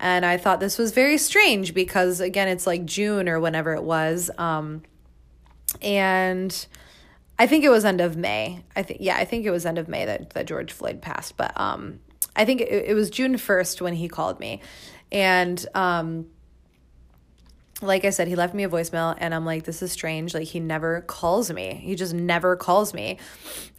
And 0.00 0.26
I 0.26 0.36
thought 0.36 0.60
this 0.60 0.76
was 0.76 0.92
very 0.92 1.16
strange 1.16 1.74
because 1.74 2.20
again, 2.20 2.48
it's 2.48 2.66
like 2.66 2.84
June 2.84 3.28
or 3.28 3.40
whenever 3.40 3.74
it 3.74 3.82
was. 3.82 4.30
Um, 4.36 4.82
and 5.80 6.66
I 7.38 7.46
think 7.46 7.64
it 7.64 7.70
was 7.70 7.84
end 7.84 8.00
of 8.00 8.16
May. 8.16 8.64
I 8.74 8.82
think 8.82 9.00
yeah, 9.00 9.16
I 9.16 9.24
think 9.24 9.46
it 9.46 9.50
was 9.50 9.64
end 9.64 9.78
of 9.78 9.88
May 9.88 10.04
that, 10.04 10.30
that 10.30 10.46
George 10.46 10.72
Floyd 10.72 11.00
passed. 11.00 11.36
But 11.36 11.58
um 11.60 12.00
I 12.36 12.44
think 12.44 12.60
it, 12.60 12.70
it 12.88 12.94
was 12.94 13.10
June 13.10 13.34
1st 13.34 13.80
when 13.80 13.94
he 13.94 14.08
called 14.08 14.38
me. 14.38 14.60
And 15.10 15.64
um, 15.74 16.26
like 17.82 18.06
I 18.06 18.10
said, 18.10 18.26
he 18.26 18.36
left 18.36 18.54
me 18.54 18.64
a 18.64 18.68
voicemail 18.68 19.14
and 19.18 19.34
I'm 19.34 19.44
like, 19.44 19.64
this 19.64 19.82
is 19.82 19.92
strange. 19.92 20.32
Like, 20.32 20.48
he 20.48 20.60
never 20.60 21.02
calls 21.02 21.50
me. 21.52 21.74
He 21.74 21.94
just 21.94 22.14
never 22.14 22.56
calls 22.56 22.94
me. 22.94 23.18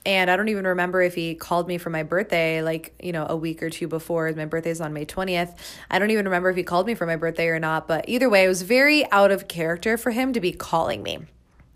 And 0.06 0.30
I 0.30 0.36
don't 0.36 0.50
even 0.50 0.68
remember 0.68 1.02
if 1.02 1.16
he 1.16 1.34
called 1.34 1.68
me 1.68 1.80
for 1.80 1.90
my 1.90 2.04
birthday, 2.04 2.62
like, 2.62 2.94
you 3.02 3.12
know, 3.12 3.26
a 3.28 3.36
week 3.36 3.64
or 3.64 3.72
two 3.72 3.88
before. 3.88 4.32
My 4.34 4.46
birthday's 4.46 4.82
on 4.82 4.94
May 4.94 5.06
20th. 5.06 5.58
I 5.90 5.98
don't 5.98 6.12
even 6.12 6.26
remember 6.26 6.52
if 6.52 6.56
he 6.56 6.64
called 6.64 6.86
me 6.86 6.94
for 6.94 7.08
my 7.08 7.16
birthday 7.16 7.48
or 7.48 7.60
not. 7.60 7.88
But 7.88 8.08
either 8.08 8.30
way, 8.30 8.46
it 8.46 8.48
was 8.48 8.62
very 8.62 9.10
out 9.12 9.32
of 9.32 9.48
character 9.48 9.98
for 9.98 10.12
him 10.12 10.32
to 10.34 10.40
be 10.40 10.52
calling 10.52 11.02
me. 11.02 11.20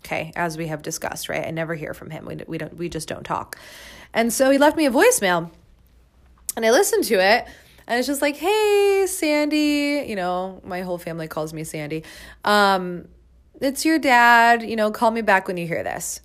Okay, 0.04 0.32
as 0.34 0.56
we 0.56 0.66
have 0.68 0.82
discussed, 0.82 1.28
right? 1.28 1.46
I 1.46 1.50
never 1.50 1.74
hear 1.74 1.94
from 1.94 2.10
him. 2.10 2.24
We, 2.24 2.40
we 2.46 2.58
don't 2.58 2.76
we 2.76 2.88
just 2.88 3.08
don't 3.08 3.24
talk. 3.24 3.56
And 4.12 4.32
so 4.32 4.50
he 4.50 4.58
left 4.58 4.76
me 4.76 4.86
a 4.86 4.90
voicemail 4.90 5.50
and 6.56 6.66
I 6.66 6.70
listened 6.70 7.04
to 7.04 7.14
it 7.14 7.46
and 7.92 7.98
it's 7.98 8.08
just 8.08 8.22
like, 8.22 8.36
hey, 8.38 9.04
Sandy, 9.06 10.02
you 10.08 10.16
know, 10.16 10.62
my 10.64 10.80
whole 10.80 10.96
family 10.96 11.28
calls 11.28 11.52
me 11.52 11.62
Sandy. 11.62 12.04
Um, 12.42 13.06
it's 13.60 13.84
your 13.84 13.98
dad, 13.98 14.62
you 14.62 14.76
know, 14.76 14.90
call 14.90 15.10
me 15.10 15.20
back 15.20 15.46
when 15.46 15.58
you 15.58 15.66
hear 15.66 15.84
this. 15.84 16.22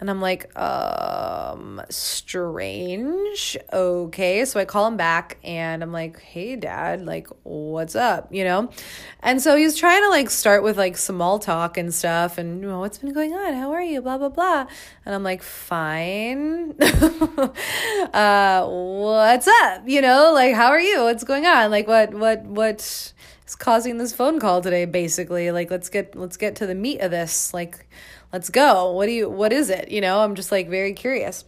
And 0.00 0.10
I'm 0.10 0.20
like, 0.20 0.56
um, 0.58 1.80
strange. 1.88 3.56
Okay. 3.72 4.44
So 4.44 4.58
I 4.58 4.64
call 4.64 4.88
him 4.88 4.96
back 4.96 5.38
and 5.44 5.82
I'm 5.82 5.92
like, 5.92 6.20
hey, 6.20 6.56
dad, 6.56 7.06
like, 7.06 7.28
what's 7.44 7.94
up? 7.94 8.28
You 8.32 8.44
know? 8.44 8.70
And 9.20 9.40
so 9.40 9.56
he's 9.56 9.76
trying 9.76 10.02
to 10.02 10.08
like 10.08 10.30
start 10.30 10.62
with 10.64 10.76
like 10.76 10.96
small 10.96 11.38
talk 11.38 11.78
and 11.78 11.94
stuff 11.94 12.38
and, 12.38 12.60
you 12.60 12.68
know, 12.68 12.80
what's 12.80 12.98
been 12.98 13.12
going 13.12 13.34
on? 13.34 13.54
How 13.54 13.72
are 13.72 13.82
you? 13.82 14.02
Blah, 14.02 14.18
blah, 14.18 14.30
blah. 14.30 14.66
And 15.06 15.14
I'm 15.14 15.22
like, 15.22 15.42
fine. 15.42 16.74
uh, 18.12 18.66
what's 18.66 19.46
up? 19.46 19.82
You 19.86 20.00
know, 20.02 20.32
like, 20.34 20.54
how 20.54 20.68
are 20.68 20.80
you? 20.80 21.04
What's 21.04 21.24
going 21.24 21.46
on? 21.46 21.70
Like, 21.70 21.86
what, 21.86 22.12
what, 22.12 22.42
what 22.42 22.80
is 23.46 23.56
causing 23.56 23.98
this 23.98 24.12
phone 24.12 24.40
call 24.40 24.60
today? 24.60 24.86
Basically, 24.86 25.52
like, 25.52 25.70
let's 25.70 25.88
get, 25.88 26.16
let's 26.16 26.36
get 26.36 26.56
to 26.56 26.66
the 26.66 26.74
meat 26.74 27.00
of 27.00 27.12
this. 27.12 27.54
Like, 27.54 27.86
let's 28.34 28.50
go. 28.50 28.90
What 28.90 29.06
do 29.06 29.12
you, 29.12 29.30
what 29.30 29.52
is 29.52 29.70
it? 29.70 29.92
You 29.92 30.00
know, 30.00 30.18
I'm 30.18 30.34
just 30.34 30.50
like 30.50 30.68
very 30.68 30.92
curious. 30.92 31.44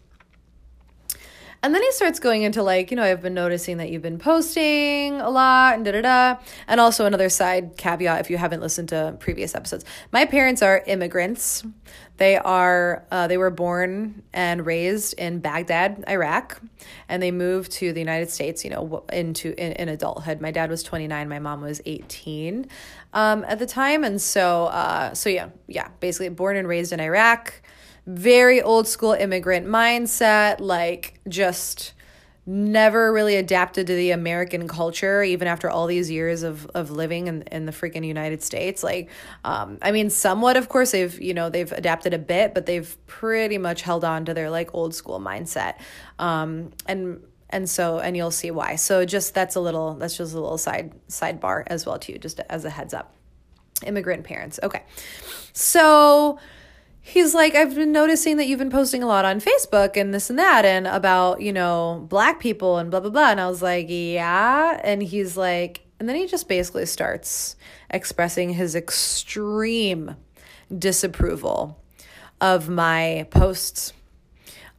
And 1.61 1.75
then 1.75 1.83
he 1.83 1.91
starts 1.91 2.21
going 2.21 2.43
into 2.43 2.63
like, 2.63 2.93
you 2.93 2.97
know, 2.97 3.03
I've 3.03 3.23
been 3.23 3.35
noticing 3.35 3.79
that 3.79 3.91
you've 3.91 4.03
been 4.03 4.21
posting 4.21 5.21
a 5.21 5.29
lot 5.29 5.75
and 5.75 5.85
da 5.85 5.91
da 5.91 6.03
da. 6.03 6.37
And 6.69 6.81
also 6.81 7.05
another 7.05 7.29
side 7.29 7.77
caveat 7.77 8.21
if 8.21 8.31
you 8.31 8.37
haven't 8.37 8.61
listened 8.61 8.91
to 8.91 9.17
previous 9.19 9.57
episodes. 9.57 9.85
My 10.13 10.27
parents 10.27 10.63
are 10.63 10.85
immigrants. 10.87 11.65
They 12.19 12.37
are 12.37 13.05
uh, 13.11 13.27
they 13.27 13.37
were 13.37 13.51
born 13.51 14.23
and 14.33 14.65
raised 14.65 15.15
in 15.19 15.41
Baghdad, 15.41 16.05
Iraq, 16.09 16.63
and 17.09 17.23
they 17.23 17.31
moved 17.31 17.73
to 17.73 17.93
the 17.93 18.01
United 18.01 18.31
States. 18.31 18.65
You 18.65 18.71
know, 18.71 19.05
into 19.13 19.49
in, 19.61 19.73
in 19.73 19.89
adulthood. 19.91 20.41
My 20.41 20.51
dad 20.51 20.71
was 20.71 20.83
twenty 20.83 21.09
nine. 21.09 21.29
My 21.29 21.41
mom 21.41 21.61
was 21.61 21.83
eighteen 21.85 22.69
um, 23.17 23.47
at 23.49 23.59
the 23.59 23.67
time, 23.67 24.05
and 24.05 24.21
so 24.21 24.67
uh, 24.67 25.15
so 25.15 25.31
yeah, 25.31 25.49
yeah. 25.67 25.89
Basically, 26.01 26.29
born 26.29 26.57
and 26.57 26.69
raised 26.69 26.93
in 26.93 27.01
Iraq. 27.01 27.63
Very 28.07 28.61
old 28.61 28.87
school 28.87 29.15
immigrant 29.15 29.67
mindset, 29.67 30.61
like 30.61 31.19
just 31.27 31.95
never 32.45 33.13
really 33.13 33.35
adapted 33.35 33.87
to 33.89 33.95
the 33.95 34.11
American 34.11 34.69
culture, 34.69 35.23
even 35.23 35.49
after 35.49 35.69
all 35.71 35.87
these 35.87 36.11
years 36.11 36.43
of 36.43 36.67
of 36.75 36.91
living 36.91 37.27
in, 37.27 37.43
in 37.51 37.65
the 37.65 37.73
freaking 37.73 38.07
United 38.07 38.43
States. 38.43 38.85
Like, 38.85 39.09
um, 39.45 39.79
I 39.81 39.93
mean, 39.93 40.11
somewhat, 40.11 40.59
of 40.59 40.69
course, 40.69 40.91
they've 40.91 41.19
you 41.19 41.33
know 41.33 41.49
they've 41.49 41.73
adapted 41.73 42.13
a 42.13 42.19
bit, 42.19 42.53
but 42.53 42.67
they've 42.67 42.97
pretty 43.07 43.57
much 43.57 43.81
held 43.81 44.05
on 44.05 44.27
to 44.27 44.35
their 44.35 44.51
like 44.51 44.75
old 44.75 44.95
school 44.95 45.21
mindset. 45.21 45.77
Um, 46.19 46.73
and 46.85 47.23
and 47.51 47.69
so 47.69 47.99
and 47.99 48.17
you'll 48.17 48.31
see 48.31 48.51
why. 48.51 48.77
So 48.77 49.05
just 49.05 49.35
that's 49.35 49.55
a 49.55 49.61
little 49.61 49.95
that's 49.95 50.17
just 50.17 50.35
a 50.35 50.41
little 50.41 50.59
side 50.59 50.93
sidebar 51.09 51.65
as 51.67 51.87
well 51.87 51.99
too, 51.99 52.19
just 52.19 52.41
as 52.49 52.65
a 52.65 52.71
heads 52.71 52.95
up. 52.95 53.15
Immigrant 53.85 54.25
parents, 54.25 54.59
okay. 54.63 54.85
So 55.53 56.39
he's 57.07 57.35
like, 57.35 57.55
I've 57.55 57.75
been 57.75 57.93
noticing 57.93 58.37
that 58.39 58.47
you've 58.47 58.59
been 58.59 58.71
posting 58.71 59.03
a 59.03 59.07
lot 59.07 59.25
on 59.25 59.41
Facebook 59.41 59.97
and 59.97 60.13
this 60.13 60.29
and 60.29 60.39
that 60.39 60.65
and 60.65 60.87
about, 60.87 61.41
you 61.41 61.53
know, 61.53 62.05
black 62.09 62.41
people 62.41 62.79
and 62.79 62.91
blah, 62.91 63.01
blah, 63.01 63.11
blah. 63.11 63.31
And 63.31 63.41
I 63.41 63.49
was 63.49 63.63
like, 63.63 63.87
yeah. 63.89 64.81
And 64.83 65.03
he's 65.03 65.37
like, 65.37 65.83
and 66.01 66.09
then 66.09 66.17
he 66.17 66.27
just 66.27 66.49
basically 66.49 66.85
starts 66.85 67.55
expressing 67.91 68.51
his 68.51 68.75
extreme 68.75 70.17
disapproval 70.77 71.81
of 72.41 72.69
my 72.69 73.27
posts 73.31 73.93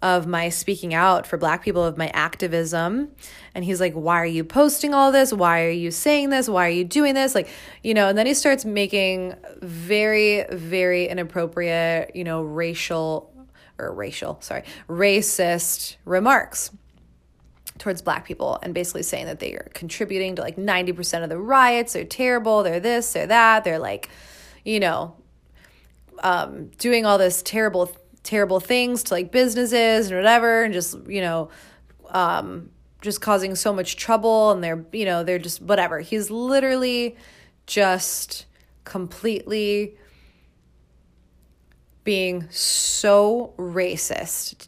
of 0.01 0.27
my 0.27 0.49
speaking 0.49 0.93
out 0.93 1.25
for 1.25 1.37
black 1.37 1.63
people, 1.63 1.83
of 1.83 1.97
my 1.97 2.07
activism. 2.09 3.09
And 3.55 3.65
he's 3.65 3.79
like, 3.79 3.93
Why 3.93 4.21
are 4.21 4.25
you 4.25 4.43
posting 4.43 4.93
all 4.93 5.11
this? 5.11 5.33
Why 5.33 5.63
are 5.63 5.71
you 5.71 5.91
saying 5.91 6.29
this? 6.29 6.47
Why 6.47 6.67
are 6.67 6.71
you 6.71 6.83
doing 6.83 7.15
this? 7.15 7.33
Like, 7.33 7.49
you 7.83 7.93
know, 7.93 8.09
and 8.09 8.17
then 8.17 8.27
he 8.27 8.33
starts 8.33 8.65
making 8.65 9.35
very, 9.61 10.45
very 10.51 11.07
inappropriate, 11.07 12.15
you 12.15 12.23
know, 12.23 12.41
racial 12.41 13.33
or 13.79 13.93
racial, 13.93 14.37
sorry, 14.41 14.63
racist 14.87 15.97
remarks 16.05 16.71
towards 17.77 18.01
black 18.01 18.25
people 18.25 18.57
and 18.63 18.73
basically 18.73 19.03
saying 19.03 19.27
that 19.27 19.39
they 19.39 19.53
are 19.53 19.69
contributing 19.73 20.35
to 20.35 20.41
like 20.41 20.57
90% 20.57 21.23
of 21.23 21.29
the 21.29 21.37
riots. 21.37 21.93
They're 21.93 22.03
terrible. 22.03 22.63
They're 22.63 22.79
this, 22.79 23.13
they're 23.13 23.27
that. 23.27 23.63
They're 23.63 23.79
like, 23.79 24.09
you 24.65 24.79
know, 24.79 25.15
um, 26.23 26.67
doing 26.79 27.05
all 27.05 27.17
this 27.17 27.41
terrible 27.43 27.95
terrible 28.27 28.59
things 28.59 29.03
to 29.03 29.13
like 29.13 29.31
businesses 29.31 30.07
and 30.07 30.17
whatever 30.17 30.63
and 30.63 30.73
just 30.73 30.97
you 31.07 31.21
know 31.21 31.49
um 32.09 32.69
just 33.01 33.21
causing 33.21 33.55
so 33.55 33.71
much 33.71 33.95
trouble 33.95 34.51
and 34.51 34.61
they're 34.61 34.85
you 34.91 35.05
know 35.05 35.23
they're 35.23 35.39
just 35.39 35.61
whatever. 35.61 36.01
He's 36.01 36.29
literally 36.29 37.15
just 37.67 38.45
completely 38.83 39.95
being 42.03 42.49
so 42.49 43.53
racist 43.57 44.67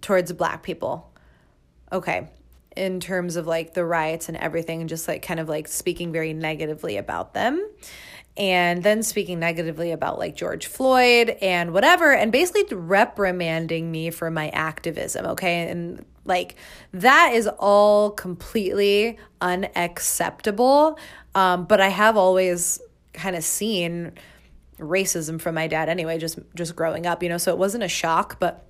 towards 0.00 0.32
black 0.32 0.64
people. 0.64 1.12
Okay 1.92 2.28
in 2.76 3.00
terms 3.00 3.36
of 3.36 3.46
like 3.46 3.74
the 3.74 3.84
riots 3.84 4.28
and 4.28 4.36
everything 4.36 4.80
and 4.80 4.88
just 4.88 5.06
like 5.08 5.22
kind 5.22 5.40
of 5.40 5.48
like 5.48 5.66
speaking 5.66 6.12
very 6.12 6.32
negatively 6.32 6.96
about 6.96 7.34
them 7.34 7.68
and 8.36 8.82
then 8.82 9.02
speaking 9.02 9.38
negatively 9.38 9.90
about 9.90 10.18
like 10.18 10.36
George 10.36 10.66
Floyd 10.66 11.36
and 11.42 11.72
whatever, 11.72 12.12
and 12.12 12.32
basically 12.32 12.76
reprimanding 12.76 13.90
me 13.90 14.10
for 14.10 14.30
my 14.30 14.48
activism. 14.50 15.26
Okay. 15.26 15.68
And 15.68 16.04
like 16.24 16.56
that 16.92 17.32
is 17.34 17.48
all 17.58 18.10
completely 18.10 19.18
unacceptable. 19.40 20.98
Um, 21.34 21.64
but 21.64 21.80
I 21.80 21.88
have 21.88 22.16
always 22.16 22.80
kind 23.12 23.36
of 23.36 23.44
seen 23.44 24.12
racism 24.78 25.40
from 25.40 25.54
my 25.54 25.66
dad 25.66 25.88
anyway, 25.88 26.18
just 26.18 26.38
just 26.54 26.74
growing 26.74 27.06
up, 27.06 27.22
you 27.22 27.28
know, 27.28 27.38
so 27.38 27.52
it 27.52 27.58
wasn't 27.58 27.84
a 27.84 27.88
shock, 27.88 28.38
but 28.40 28.66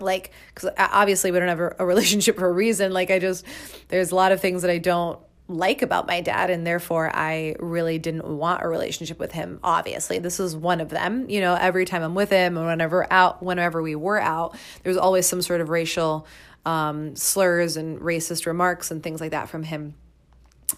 like 0.00 0.30
because 0.54 0.70
obviously 0.78 1.30
we 1.30 1.38
don't 1.38 1.48
have 1.48 1.60
a, 1.60 1.74
relationship 1.86 2.38
for 2.38 2.48
a 2.48 2.52
reason 2.52 2.92
like 2.92 3.10
i 3.10 3.18
just 3.18 3.46
there's 3.88 4.10
a 4.10 4.14
lot 4.14 4.32
of 4.32 4.40
things 4.40 4.62
that 4.62 4.70
i 4.70 4.76
don't 4.78 5.18
like 5.48 5.82
about 5.82 6.06
my 6.06 6.20
dad 6.20 6.50
and 6.50 6.66
therefore 6.66 7.14
I 7.14 7.54
really 7.60 7.98
didn't 7.98 8.26
want 8.26 8.62
a 8.62 8.68
relationship 8.68 9.18
with 9.18 9.32
him 9.32 9.60
obviously. 9.62 10.18
This 10.18 10.38
was 10.38 10.56
one 10.56 10.80
of 10.80 10.88
them 10.88 11.28
you 11.28 11.40
know 11.40 11.54
every 11.54 11.84
time 11.84 12.02
I'm 12.02 12.14
with 12.14 12.30
him 12.30 12.56
and 12.56 12.66
whenever 12.66 13.10
out 13.12 13.42
whenever 13.42 13.82
we 13.82 13.94
were 13.94 14.20
out 14.20 14.56
there's 14.82 14.96
always 14.96 15.26
some 15.26 15.42
sort 15.42 15.60
of 15.60 15.68
racial 15.68 16.26
um, 16.64 17.14
slurs 17.14 17.76
and 17.76 18.00
racist 18.00 18.46
remarks 18.46 18.90
and 18.90 19.02
things 19.02 19.20
like 19.20 19.30
that 19.30 19.48
from 19.48 19.62
him 19.62 19.94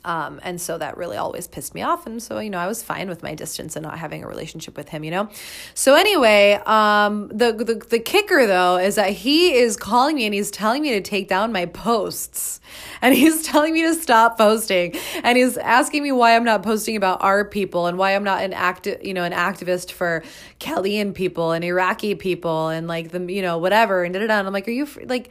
Um, 0.05 0.39
and 0.43 0.61
so 0.61 0.77
that 0.77 0.99
really 0.99 1.17
always 1.17 1.49
pissed 1.49 1.75
me 1.75 1.83
off. 1.83 2.07
And 2.07 2.23
so, 2.23 2.39
you 2.41 2.51
know, 2.51 2.59
I 2.59 2.67
was 2.67 2.83
fine 2.83 3.09
with 3.09 3.23
my 3.23 3.35
distance 3.35 3.75
and 3.75 3.83
not 3.83 3.99
having 3.99 4.23
a 4.23 4.29
relationship 4.29 4.77
with 4.77 4.91
him, 4.91 5.03
you 5.03 5.11
know? 5.11 5.31
So 5.75 5.95
anyway, 5.95 6.61
um, 6.67 7.29
the, 7.29 7.53
the, 7.53 7.75
the 7.89 7.99
kicker 7.99 8.47
though 8.47 8.77
is 8.77 8.97
that 8.97 9.11
he 9.11 9.55
is 9.55 9.77
calling 9.77 10.17
me 10.17 10.27
and 10.27 10.35
he's 10.35 10.51
telling 10.51 10.83
me 10.83 10.91
to 10.91 11.01
take 11.01 11.27
down 11.27 11.53
my 11.53 11.67
posts 11.67 12.61
and 13.01 13.15
he's 13.23 13.43
telling 13.43 13.73
me 13.73 13.83
to 13.83 13.95
stop 13.95 14.37
posting 14.37 14.95
and 15.23 15.39
he's 15.39 15.57
asking 15.57 16.03
me 16.03 16.13
why 16.13 16.37
I'm 16.37 16.45
not 16.45 16.63
posting 16.63 16.97
about 16.97 17.23
our 17.23 17.45
people 17.45 17.87
and 17.87 17.97
why 17.97 18.15
I'm 18.15 18.25
not 18.25 18.43
an 18.43 18.53
active, 18.53 19.03
you 19.03 19.15
know, 19.15 19.25
an 19.25 19.33
activist 19.33 19.91
for 19.91 20.23
Chaldean 20.61 21.15
people 21.15 21.53
and 21.53 21.65
Iraqi 21.65 22.15
people 22.15 22.69
and 22.69 22.87
like 22.89 23.11
the, 23.11 23.21
you 23.33 23.41
know, 23.41 23.57
whatever. 23.57 24.05
And 24.05 24.13
da 24.13 24.21
da 24.21 24.27
da. 24.27 24.39
And 24.39 24.47
I'm 24.47 24.53
like, 24.53 24.69
are 24.69 24.73
you 24.73 24.87
like, 25.05 25.31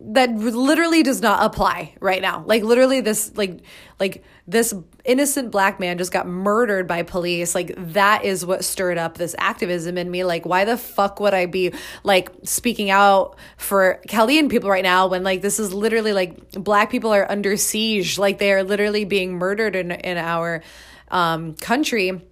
that 0.00 0.30
literally 0.32 1.02
does 1.02 1.20
not 1.20 1.44
apply 1.44 1.94
right 2.00 2.22
now. 2.22 2.44
Like 2.46 2.62
literally 2.62 3.00
this 3.00 3.36
like 3.36 3.62
like 3.98 4.22
this 4.46 4.72
innocent 5.04 5.50
black 5.50 5.80
man 5.80 5.98
just 5.98 6.12
got 6.12 6.26
murdered 6.26 6.86
by 6.86 7.02
police. 7.02 7.54
Like 7.54 7.74
that 7.92 8.24
is 8.24 8.46
what 8.46 8.64
stirred 8.64 8.96
up 8.96 9.18
this 9.18 9.34
activism 9.38 9.98
in 9.98 10.08
me. 10.08 10.22
Like 10.22 10.46
why 10.46 10.64
the 10.64 10.76
fuck 10.76 11.18
would 11.18 11.34
I 11.34 11.46
be 11.46 11.74
like 12.04 12.30
speaking 12.44 12.90
out 12.90 13.36
for 13.56 14.00
Chaldean 14.08 14.48
people 14.48 14.70
right 14.70 14.84
now 14.84 15.08
when 15.08 15.24
like 15.24 15.42
this 15.42 15.58
is 15.58 15.74
literally 15.74 16.12
like 16.12 16.52
black 16.52 16.90
people 16.90 17.12
are 17.12 17.28
under 17.28 17.56
siege. 17.56 18.18
Like 18.18 18.38
they 18.38 18.52
are 18.52 18.62
literally 18.62 19.04
being 19.04 19.34
murdered 19.34 19.74
in 19.74 19.90
in 19.90 20.16
our 20.16 20.62
um 21.10 21.54
country 21.56 22.22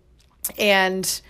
and 0.57 1.21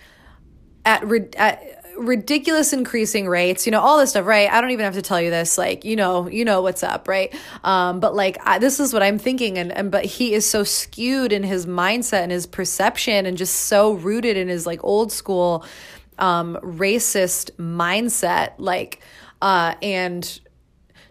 at, 0.85 1.03
at 1.35 1.77
ridiculous 1.97 2.73
increasing 2.73 3.27
rates, 3.27 3.65
you 3.65 3.71
know, 3.71 3.81
all 3.81 3.97
this 3.97 4.11
stuff, 4.11 4.25
right? 4.25 4.51
I 4.51 4.61
don't 4.61 4.71
even 4.71 4.85
have 4.85 4.93
to 4.95 5.01
tell 5.01 5.21
you 5.21 5.29
this, 5.29 5.57
like, 5.57 5.85
you 5.85 5.95
know, 5.95 6.27
you 6.27 6.45
know 6.45 6.61
what's 6.61 6.83
up, 6.83 7.07
right? 7.07 7.33
Um, 7.63 7.99
but 7.99 8.15
like, 8.15 8.37
I, 8.45 8.59
this 8.59 8.79
is 8.79 8.93
what 8.93 9.03
I'm 9.03 9.19
thinking. 9.19 9.57
And, 9.57 9.71
and, 9.71 9.91
but 9.91 10.05
he 10.05 10.33
is 10.33 10.45
so 10.45 10.63
skewed 10.63 11.31
in 11.31 11.43
his 11.43 11.65
mindset 11.65 12.21
and 12.23 12.31
his 12.31 12.45
perception 12.45 13.25
and 13.25 13.37
just 13.37 13.55
so 13.55 13.93
rooted 13.93 14.37
in 14.37 14.47
his 14.47 14.65
like 14.65 14.83
old 14.83 15.11
school, 15.11 15.65
um, 16.17 16.57
racist 16.61 17.51
mindset, 17.57 18.53
like, 18.57 19.01
uh, 19.41 19.75
and, 19.81 20.39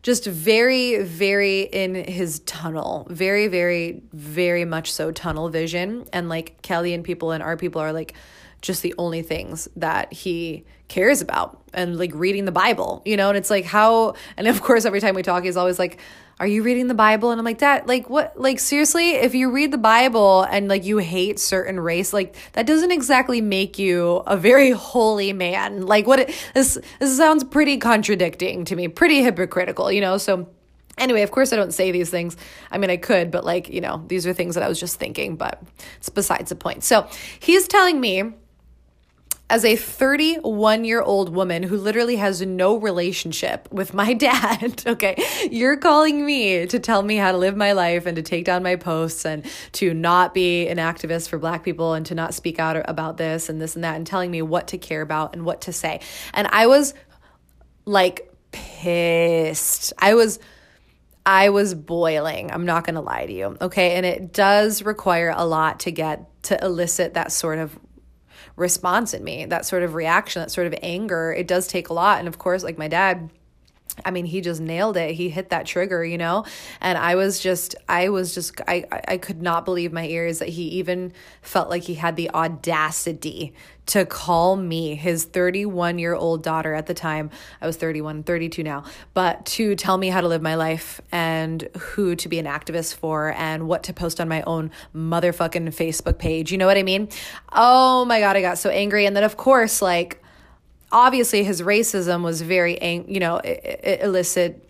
just 0.02 0.24
very, 0.24 1.02
very 1.02 1.62
in 1.62 1.96
his 1.96 2.38
tunnel, 2.46 3.08
very, 3.10 3.48
very, 3.48 4.02
very 4.12 4.64
much 4.64 4.92
so 4.92 5.10
tunnel 5.10 5.48
vision. 5.48 6.06
And 6.12 6.28
like 6.28 6.62
Chaldean 6.62 7.02
people 7.02 7.32
and 7.32 7.42
our 7.42 7.56
people 7.56 7.80
are 7.80 7.92
like 7.92 8.14
just 8.60 8.82
the 8.82 8.94
only 8.98 9.22
things 9.22 9.68
that 9.76 10.12
he 10.12 10.64
cares 10.88 11.20
about 11.20 11.62
and 11.72 11.98
like 11.98 12.12
reading 12.14 12.44
the 12.44 12.52
Bible, 12.52 13.02
you 13.04 13.16
know? 13.16 13.28
And 13.28 13.36
it's 13.36 13.50
like 13.50 13.64
how, 13.64 14.14
and 14.36 14.46
of 14.46 14.60
course, 14.62 14.84
every 14.84 15.00
time 15.00 15.14
we 15.14 15.22
talk, 15.22 15.44
he's 15.44 15.56
always 15.56 15.78
like, 15.78 15.98
are 16.38 16.46
you 16.46 16.62
reading 16.62 16.86
the 16.86 16.94
Bible? 16.94 17.30
And 17.30 17.38
I'm 17.38 17.46
like, 17.46 17.60
that, 17.60 17.86
like, 17.86 18.10
what, 18.10 18.38
like, 18.38 18.60
seriously, 18.60 19.12
if 19.12 19.34
you 19.34 19.50
read 19.50 19.72
the 19.72 19.78
Bible 19.78 20.42
and 20.42 20.68
like 20.68 20.84
you 20.84 20.98
hate 20.98 21.38
certain 21.38 21.80
race, 21.80 22.12
like, 22.12 22.36
that 22.52 22.66
doesn't 22.66 22.92
exactly 22.92 23.40
make 23.40 23.78
you 23.78 24.16
a 24.26 24.36
very 24.36 24.70
holy 24.70 25.32
man. 25.32 25.86
Like, 25.86 26.06
what, 26.06 26.30
this, 26.54 26.78
this 26.98 27.16
sounds 27.16 27.42
pretty 27.42 27.78
contradicting 27.78 28.66
to 28.66 28.76
me, 28.76 28.88
pretty 28.88 29.22
hypocritical, 29.22 29.90
you 29.90 30.00
know? 30.00 30.18
So, 30.18 30.48
Anyway, 30.98 31.20
of 31.20 31.30
course, 31.30 31.52
I 31.52 31.56
don't 31.56 31.74
say 31.74 31.92
these 31.92 32.08
things. 32.08 32.38
I 32.70 32.78
mean, 32.78 32.88
I 32.88 32.96
could, 32.96 33.30
but 33.30 33.44
like, 33.44 33.68
you 33.68 33.82
know, 33.82 34.02
these 34.08 34.26
are 34.26 34.32
things 34.32 34.54
that 34.54 34.64
I 34.64 34.68
was 34.68 34.80
just 34.80 34.98
thinking, 34.98 35.36
but 35.36 35.62
it's 35.98 36.08
besides 36.08 36.48
the 36.48 36.56
point. 36.56 36.84
So 36.84 37.06
he's 37.38 37.68
telling 37.68 38.00
me 38.00 38.32
as 39.48 39.64
a 39.64 39.76
31 39.76 40.84
year 40.84 41.00
old 41.00 41.34
woman 41.34 41.62
who 41.62 41.76
literally 41.76 42.16
has 42.16 42.42
no 42.42 42.76
relationship 42.76 43.68
with 43.70 43.94
my 43.94 44.12
dad, 44.14 44.82
okay, 44.86 45.16
you're 45.50 45.76
calling 45.76 46.24
me 46.24 46.66
to 46.66 46.78
tell 46.78 47.02
me 47.02 47.16
how 47.16 47.32
to 47.32 47.38
live 47.38 47.56
my 47.56 47.72
life 47.72 48.06
and 48.06 48.16
to 48.16 48.22
take 48.22 48.44
down 48.44 48.62
my 48.62 48.76
posts 48.76 49.24
and 49.24 49.44
to 49.72 49.94
not 49.94 50.34
be 50.34 50.66
an 50.68 50.78
activist 50.78 51.28
for 51.28 51.38
black 51.38 51.62
people 51.62 51.94
and 51.94 52.06
to 52.06 52.14
not 52.14 52.34
speak 52.34 52.58
out 52.58 52.76
about 52.88 53.16
this 53.16 53.48
and 53.48 53.60
this 53.60 53.74
and 53.76 53.84
that 53.84 53.96
and 53.96 54.06
telling 54.06 54.30
me 54.30 54.42
what 54.42 54.68
to 54.68 54.78
care 54.78 55.02
about 55.02 55.32
and 55.34 55.44
what 55.44 55.62
to 55.62 55.72
say. 55.72 56.00
And 56.34 56.48
I 56.50 56.66
was 56.66 56.94
like 57.84 58.32
pissed. 58.52 59.92
I 59.98 60.14
was. 60.14 60.38
I 61.28 61.48
was 61.48 61.74
boiling. 61.74 62.52
I'm 62.52 62.66
not 62.66 62.86
going 62.86 62.94
to 62.94 63.00
lie 63.00 63.26
to 63.26 63.32
you. 63.32 63.56
Okay. 63.60 63.96
And 63.96 64.06
it 64.06 64.32
does 64.32 64.84
require 64.84 65.34
a 65.34 65.44
lot 65.44 65.80
to 65.80 65.90
get 65.90 66.24
to 66.44 66.64
elicit 66.64 67.14
that 67.14 67.32
sort 67.32 67.58
of 67.58 67.76
response 68.56 69.14
in 69.14 69.22
me, 69.22 69.44
that 69.46 69.66
sort 69.66 69.82
of 69.82 69.94
reaction, 69.94 70.42
that 70.42 70.50
sort 70.50 70.66
of 70.66 70.74
anger. 70.82 71.32
It 71.32 71.46
does 71.46 71.66
take 71.66 71.88
a 71.88 71.92
lot. 71.92 72.18
And 72.18 72.28
of 72.28 72.38
course, 72.38 72.64
like 72.64 72.78
my 72.78 72.88
dad, 72.88 73.30
I 74.04 74.10
mean, 74.10 74.26
he 74.26 74.40
just 74.40 74.60
nailed 74.60 74.96
it. 74.96 75.14
He 75.14 75.28
hit 75.28 75.50
that 75.50 75.66
trigger, 75.66 76.04
you 76.04 76.18
know? 76.18 76.44
And 76.80 76.98
I 76.98 77.14
was 77.14 77.40
just, 77.40 77.74
I 77.88 78.08
was 78.08 78.34
just, 78.34 78.60
I, 78.66 78.84
I 79.08 79.16
could 79.16 79.40
not 79.40 79.64
believe 79.64 79.92
my 79.92 80.06
ears 80.06 80.38
that 80.40 80.48
he 80.48 80.64
even 80.64 81.12
felt 81.40 81.70
like 81.70 81.84
he 81.84 81.94
had 81.94 82.16
the 82.16 82.30
audacity 82.30 83.54
to 83.86 84.04
call 84.04 84.56
me, 84.56 84.94
his 84.96 85.24
31 85.24 85.98
year 85.98 86.14
old 86.14 86.42
daughter 86.42 86.74
at 86.74 86.86
the 86.86 86.94
time. 86.94 87.30
I 87.60 87.66
was 87.66 87.76
31, 87.76 88.24
32 88.24 88.62
now, 88.62 88.84
but 89.14 89.46
to 89.46 89.76
tell 89.76 89.96
me 89.96 90.08
how 90.08 90.20
to 90.20 90.28
live 90.28 90.42
my 90.42 90.56
life 90.56 91.00
and 91.12 91.68
who 91.78 92.16
to 92.16 92.28
be 92.28 92.38
an 92.38 92.46
activist 92.46 92.96
for 92.96 93.32
and 93.32 93.68
what 93.68 93.84
to 93.84 93.92
post 93.92 94.20
on 94.20 94.28
my 94.28 94.42
own 94.42 94.70
motherfucking 94.94 95.68
Facebook 95.68 96.18
page. 96.18 96.50
You 96.50 96.58
know 96.58 96.66
what 96.66 96.76
I 96.76 96.82
mean? 96.82 97.08
Oh 97.52 98.04
my 98.04 98.20
God, 98.20 98.36
I 98.36 98.40
got 98.40 98.58
so 98.58 98.70
angry. 98.70 99.06
And 99.06 99.16
then, 99.16 99.24
of 99.24 99.36
course, 99.36 99.80
like, 99.80 100.22
obviously 100.92 101.44
his 101.44 101.62
racism 101.62 102.22
was 102.22 102.40
very 102.42 102.78
ang- 102.80 103.12
you 103.12 103.20
know 103.20 103.38
it, 103.38 103.60
it 103.64 104.00
elicit 104.02 104.68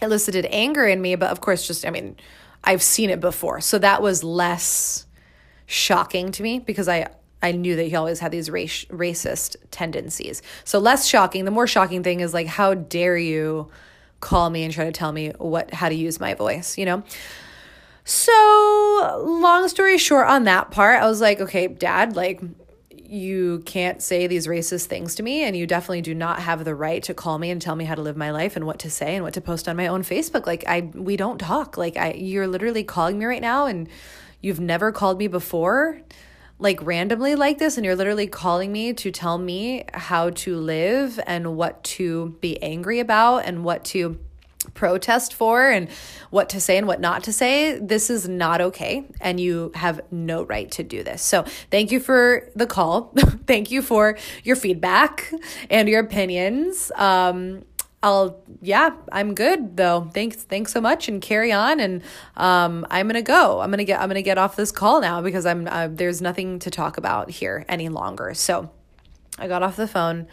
elicited 0.00 0.46
anger 0.50 0.86
in 0.86 1.00
me 1.02 1.14
but 1.16 1.30
of 1.30 1.40
course 1.40 1.66
just 1.66 1.84
i 1.84 1.90
mean 1.90 2.16
i've 2.64 2.82
seen 2.82 3.10
it 3.10 3.20
before 3.20 3.60
so 3.60 3.78
that 3.78 4.00
was 4.00 4.22
less 4.22 5.06
shocking 5.66 6.30
to 6.30 6.42
me 6.42 6.60
because 6.60 6.88
i 6.88 7.08
i 7.42 7.52
knew 7.52 7.76
that 7.76 7.84
he 7.84 7.94
always 7.94 8.20
had 8.20 8.32
these 8.32 8.50
race, 8.50 8.84
racist 8.86 9.56
tendencies. 9.70 10.42
So 10.64 10.78
less 10.78 11.06
shocking 11.06 11.44
the 11.44 11.50
more 11.50 11.66
shocking 11.66 12.02
thing 12.02 12.20
is 12.20 12.34
like 12.34 12.46
how 12.46 12.74
dare 12.74 13.16
you 13.16 13.70
call 14.20 14.50
me 14.50 14.64
and 14.64 14.72
try 14.72 14.84
to 14.84 14.92
tell 14.92 15.12
me 15.12 15.30
what 15.38 15.72
how 15.72 15.88
to 15.88 15.94
use 15.94 16.20
my 16.20 16.34
voice 16.34 16.78
you 16.78 16.84
know? 16.84 17.02
So 18.04 19.22
long 19.26 19.68
story 19.68 19.98
short 19.98 20.28
on 20.28 20.44
that 20.44 20.70
part 20.70 21.02
i 21.02 21.06
was 21.06 21.20
like 21.20 21.40
okay 21.40 21.68
dad 21.68 22.16
like 22.16 22.40
you 23.08 23.62
can't 23.64 24.02
say 24.02 24.26
these 24.26 24.46
racist 24.46 24.84
things 24.84 25.14
to 25.14 25.22
me 25.22 25.42
and 25.42 25.56
you 25.56 25.66
definitely 25.66 26.02
do 26.02 26.14
not 26.14 26.40
have 26.40 26.64
the 26.64 26.74
right 26.74 27.02
to 27.02 27.14
call 27.14 27.38
me 27.38 27.50
and 27.50 27.60
tell 27.60 27.74
me 27.74 27.86
how 27.86 27.94
to 27.94 28.02
live 28.02 28.18
my 28.18 28.30
life 28.30 28.54
and 28.54 28.66
what 28.66 28.78
to 28.78 28.90
say 28.90 29.14
and 29.14 29.24
what 29.24 29.32
to 29.32 29.40
post 29.40 29.66
on 29.66 29.76
my 29.76 29.86
own 29.86 30.02
Facebook. 30.02 30.46
Like 30.46 30.62
I 30.66 30.90
we 30.94 31.16
don't 31.16 31.38
talk. 31.38 31.78
Like 31.78 31.96
I 31.96 32.12
you're 32.12 32.46
literally 32.46 32.84
calling 32.84 33.18
me 33.18 33.24
right 33.24 33.40
now 33.40 33.64
and 33.64 33.88
you've 34.42 34.60
never 34.60 34.92
called 34.92 35.18
me 35.18 35.26
before 35.26 36.02
like 36.58 36.82
randomly 36.82 37.34
like 37.34 37.58
this 37.58 37.76
and 37.76 37.86
you're 37.86 37.96
literally 37.96 38.26
calling 38.26 38.72
me 38.72 38.92
to 38.92 39.10
tell 39.10 39.38
me 39.38 39.84
how 39.94 40.30
to 40.30 40.56
live 40.56 41.20
and 41.26 41.56
what 41.56 41.82
to 41.84 42.36
be 42.40 42.60
angry 42.62 42.98
about 43.00 43.38
and 43.38 43.64
what 43.64 43.84
to 43.84 44.18
protest 44.74 45.34
for 45.34 45.68
and 45.68 45.88
what 46.30 46.48
to 46.50 46.60
say 46.60 46.76
and 46.76 46.86
what 46.86 47.00
not 47.00 47.24
to 47.24 47.32
say, 47.32 47.78
this 47.78 48.10
is 48.10 48.28
not 48.28 48.60
okay. 48.60 49.04
And 49.20 49.40
you 49.40 49.72
have 49.74 50.00
no 50.10 50.44
right 50.44 50.70
to 50.72 50.82
do 50.82 51.02
this. 51.02 51.22
So 51.22 51.44
thank 51.70 51.90
you 51.92 52.00
for 52.00 52.48
the 52.54 52.66
call. 52.66 53.12
thank 53.46 53.70
you 53.70 53.82
for 53.82 54.18
your 54.44 54.56
feedback 54.56 55.32
and 55.70 55.88
your 55.88 56.00
opinions. 56.00 56.90
Um, 56.96 57.64
I'll 58.02 58.40
yeah, 58.62 58.90
I'm 59.10 59.34
good 59.34 59.76
though. 59.76 60.10
Thanks 60.14 60.36
thanks 60.36 60.72
so 60.72 60.80
much 60.80 61.08
and 61.08 61.20
carry 61.20 61.50
on 61.52 61.80
and 61.80 62.02
um 62.36 62.86
I'm 62.90 63.06
going 63.06 63.14
to 63.14 63.22
go. 63.22 63.60
I'm 63.60 63.70
going 63.70 63.78
to 63.78 63.84
get 63.84 64.00
I'm 64.00 64.08
going 64.08 64.16
to 64.16 64.22
get 64.22 64.38
off 64.38 64.54
this 64.54 64.70
call 64.70 65.00
now 65.00 65.20
because 65.20 65.44
I'm 65.44 65.66
uh, 65.66 65.88
there's 65.90 66.22
nothing 66.22 66.60
to 66.60 66.70
talk 66.70 66.96
about 66.96 67.30
here 67.30 67.64
any 67.68 67.88
longer. 67.88 68.34
So 68.34 68.70
I 69.38 69.48
got 69.48 69.62
off 69.62 69.76
the 69.76 69.88
phone 69.88 70.28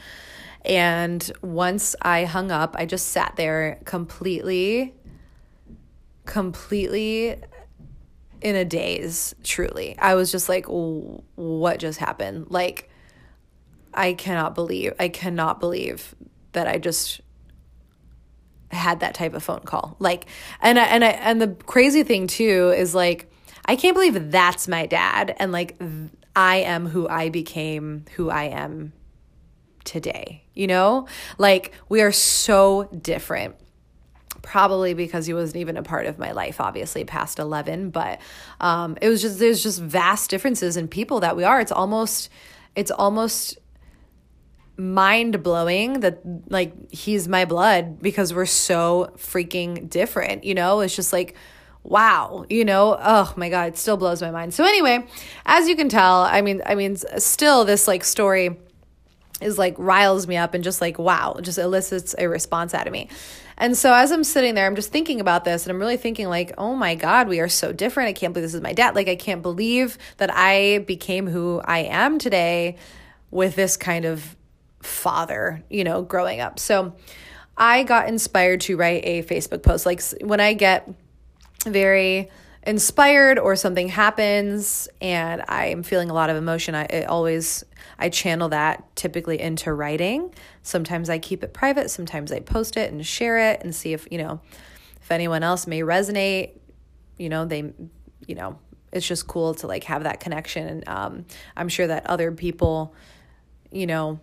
and 0.65 1.31
once 1.43 1.95
I 2.01 2.25
hung 2.25 2.51
up, 2.51 2.75
I 2.77 2.87
just 2.87 3.09
sat 3.09 3.35
there 3.35 3.79
completely, 3.85 4.95
completely 6.25 7.35
in 8.41 8.55
a 8.55 8.65
daze, 8.65 9.35
truly. 9.43 9.95
I 9.99 10.15
was 10.15 10.31
just 10.31 10.49
like, 10.49 10.65
what 10.65 11.79
just 11.79 11.99
happened? 11.99 12.47
Like, 12.49 12.89
I 13.93 14.13
cannot 14.13 14.55
believe, 14.55 14.93
I 14.99 15.09
cannot 15.09 15.59
believe 15.59 16.15
that 16.53 16.67
I 16.67 16.79
just 16.79 17.21
had 18.71 18.99
that 19.01 19.13
type 19.13 19.33
of 19.33 19.43
phone 19.43 19.61
call. 19.61 19.95
Like, 19.99 20.25
and 20.61 20.79
I, 20.79 20.83
and 20.85 21.03
I, 21.03 21.09
and 21.09 21.41
the 21.41 21.49
crazy 21.65 22.03
thing 22.03 22.27
too 22.27 22.73
is 22.75 22.95
like, 22.95 23.31
I 23.65 23.75
can't 23.75 23.95
believe 23.95 24.31
that's 24.31 24.67
my 24.67 24.85
dad. 24.85 25.35
And 25.37 25.51
like, 25.51 25.79
I 26.35 26.57
am 26.57 26.87
who 26.87 27.07
I 27.07 27.29
became, 27.29 28.05
who 28.15 28.29
I 28.29 28.45
am 28.45 28.93
today, 29.83 30.43
you 30.53 30.67
know? 30.67 31.07
Like, 31.37 31.71
we 31.89 32.01
are 32.01 32.11
so 32.11 32.83
different. 33.01 33.55
Probably 34.41 34.93
because 34.93 35.25
he 35.25 35.33
wasn't 35.33 35.57
even 35.57 35.75
a 35.75 35.81
part 35.81 36.05
of 36.05 36.19
my 36.19 36.31
life, 36.31 36.61
obviously, 36.61 37.03
past 37.03 37.39
11. 37.39 37.89
But 37.89 38.21
um, 38.59 38.95
it 39.01 39.09
was 39.09 39.19
just, 39.19 39.39
there's 39.39 39.63
just 39.63 39.81
vast 39.81 40.29
differences 40.29 40.77
in 40.77 40.87
people 40.87 41.21
that 41.21 41.35
we 41.35 41.43
are. 41.43 41.59
It's 41.59 41.71
almost, 41.71 42.29
it's 42.75 42.91
almost 42.91 43.57
mind 44.77 45.41
blowing 45.41 46.01
that 46.01 46.19
like 46.49 46.91
he's 46.91 47.27
my 47.27 47.45
blood 47.45 48.01
because 48.01 48.33
we're 48.33 48.45
so 48.45 49.11
freaking 49.17 49.89
different, 49.89 50.43
you 50.43 50.53
know? 50.53 50.81
It's 50.81 50.95
just 50.95 51.13
like, 51.13 51.35
wow, 51.83 52.45
you 52.49 52.65
know, 52.65 52.97
oh 52.99 53.33
my 53.35 53.49
God, 53.49 53.69
it 53.69 53.77
still 53.77 53.97
blows 53.97 54.21
my 54.21 54.31
mind. 54.31 54.53
So 54.53 54.63
anyway, 54.63 55.07
as 55.45 55.69
you 55.69 55.75
can 55.75 55.87
tell, 55.87 56.21
I 56.21 56.41
mean, 56.41 56.61
I 56.65 56.75
mean, 56.75 56.95
still 56.95 57.63
this 57.63 57.87
like 57.87 58.03
story 58.03 58.57
is 59.41 59.57
like 59.57 59.75
riles 59.77 60.27
me 60.27 60.37
up 60.37 60.53
and 60.53 60.63
just 60.63 60.81
like, 60.81 60.97
wow, 60.97 61.37
just 61.41 61.57
elicits 61.57 62.15
a 62.17 62.27
response 62.27 62.73
out 62.73 62.87
of 62.87 62.93
me. 62.93 63.09
And 63.57 63.77
so 63.77 63.93
as 63.93 64.11
I'm 64.11 64.23
sitting 64.23 64.55
there, 64.55 64.65
I'm 64.65 64.75
just 64.75 64.91
thinking 64.91 65.21
about 65.21 65.45
this 65.45 65.63
and 65.63 65.71
I'm 65.71 65.79
really 65.79 65.97
thinking 65.97 66.27
like, 66.27 66.53
oh 66.57 66.75
my 66.75 66.95
God, 66.95 67.27
we 67.27 67.39
are 67.39 67.47
so 67.47 67.71
different. 67.71 68.09
I 68.09 68.13
can't 68.13 68.33
believe 68.33 68.45
this 68.45 68.53
is 68.53 68.61
my 68.61 68.73
dad. 68.73 68.95
Like, 68.95 69.07
I 69.07 69.15
can't 69.15 69.41
believe 69.41 69.97
that 70.17 70.29
I 70.33 70.79
became 70.79 71.27
who 71.27 71.61
I 71.63 71.79
am 71.79 72.19
today 72.19 72.77
with 73.31 73.55
this 73.55 73.77
kind 73.77 74.05
of 74.05 74.35
father, 74.85 75.63
you 75.69 75.83
know, 75.83 76.01
growing 76.01 76.39
up. 76.39 76.59
So 76.59 76.95
I 77.57 77.83
got 77.83 78.07
inspired 78.07 78.61
to 78.61 78.77
write 78.77 79.01
a 79.05 79.23
Facebook 79.23 79.63
post. 79.63 79.85
Like 79.85 80.01
when 80.21 80.39
I 80.39 80.53
get 80.53 80.89
very 81.65 82.29
inspired 82.65 83.37
or 83.37 83.55
something 83.55 83.87
happens 83.87 84.89
and 84.99 85.43
I'm 85.47 85.83
feeling 85.83 86.09
a 86.09 86.13
lot 86.13 86.29
of 86.29 86.35
emotion, 86.35 86.75
I 86.75 87.03
always 87.03 87.63
I 87.97 88.09
channel 88.09 88.49
that 88.49 88.95
typically 88.95 89.39
into 89.39 89.71
writing. 89.73 90.33
Sometimes 90.63 91.09
I 91.09 91.19
keep 91.19 91.43
it 91.43 91.53
private, 91.53 91.89
sometimes 91.89 92.31
I 92.31 92.39
post 92.39 92.75
it 92.75 92.91
and 92.91 93.05
share 93.05 93.51
it 93.51 93.61
and 93.63 93.73
see 93.73 93.93
if, 93.93 94.07
you 94.11 94.17
know, 94.17 94.41
if 95.01 95.11
anyone 95.11 95.43
else 95.43 95.67
may 95.67 95.81
resonate, 95.81 96.57
you 97.17 97.29
know, 97.29 97.45
they 97.45 97.73
you 98.27 98.33
know, 98.35 98.57
it's 98.91 99.07
just 99.07 99.27
cool 99.27 99.53
to 99.55 99.67
like 99.67 99.83
have 99.83 100.03
that 100.03 100.19
connection 100.19 100.67
and 100.67 100.89
um 100.89 101.25
I'm 101.55 101.69
sure 101.69 101.87
that 101.87 102.07
other 102.07 102.31
people 102.31 102.95
you 103.71 103.85
know 103.85 104.19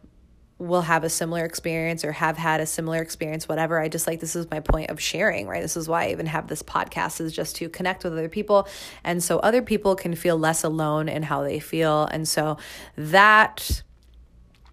will 0.63 0.83
have 0.83 1.05
a 1.05 1.09
similar 1.09 1.45
experience 1.45 2.05
or 2.05 2.13
have 2.13 2.37
had 2.37 2.61
a 2.61 2.67
similar 2.67 3.03
experience 3.03 3.49
whatever. 3.49 3.81
I 3.81 3.89
just 3.89 4.07
like 4.07 4.21
this 4.21 4.37
is 4.37 4.51
my 4.51 4.61
point 4.61 4.91
of 4.91 5.01
sharing 5.01 5.47
right? 5.49 5.63
This 5.63 5.77
is 5.77 5.89
why 5.89 6.05
i 6.05 6.11
even 6.11 6.27
have 6.27 6.47
this 6.49 6.63
podcast 6.63 7.21
is 7.21 7.33
just 7.33 7.57
to 7.57 7.69
connect 7.69 8.05
with 8.05 8.13
other 8.13 8.29
people. 8.29 8.69
And 9.05 9.23
so 9.23 9.39
other 9.39 9.63
people 9.63 9.97
can 9.97 10.15
feel 10.15 10.39
less 10.39 10.65
alone 10.65 11.09
in 11.09 11.25
how 11.25 11.43
they 11.43 11.59
feel. 11.59 12.05
And 12.05 12.29
so 12.29 12.59
that 12.97 13.83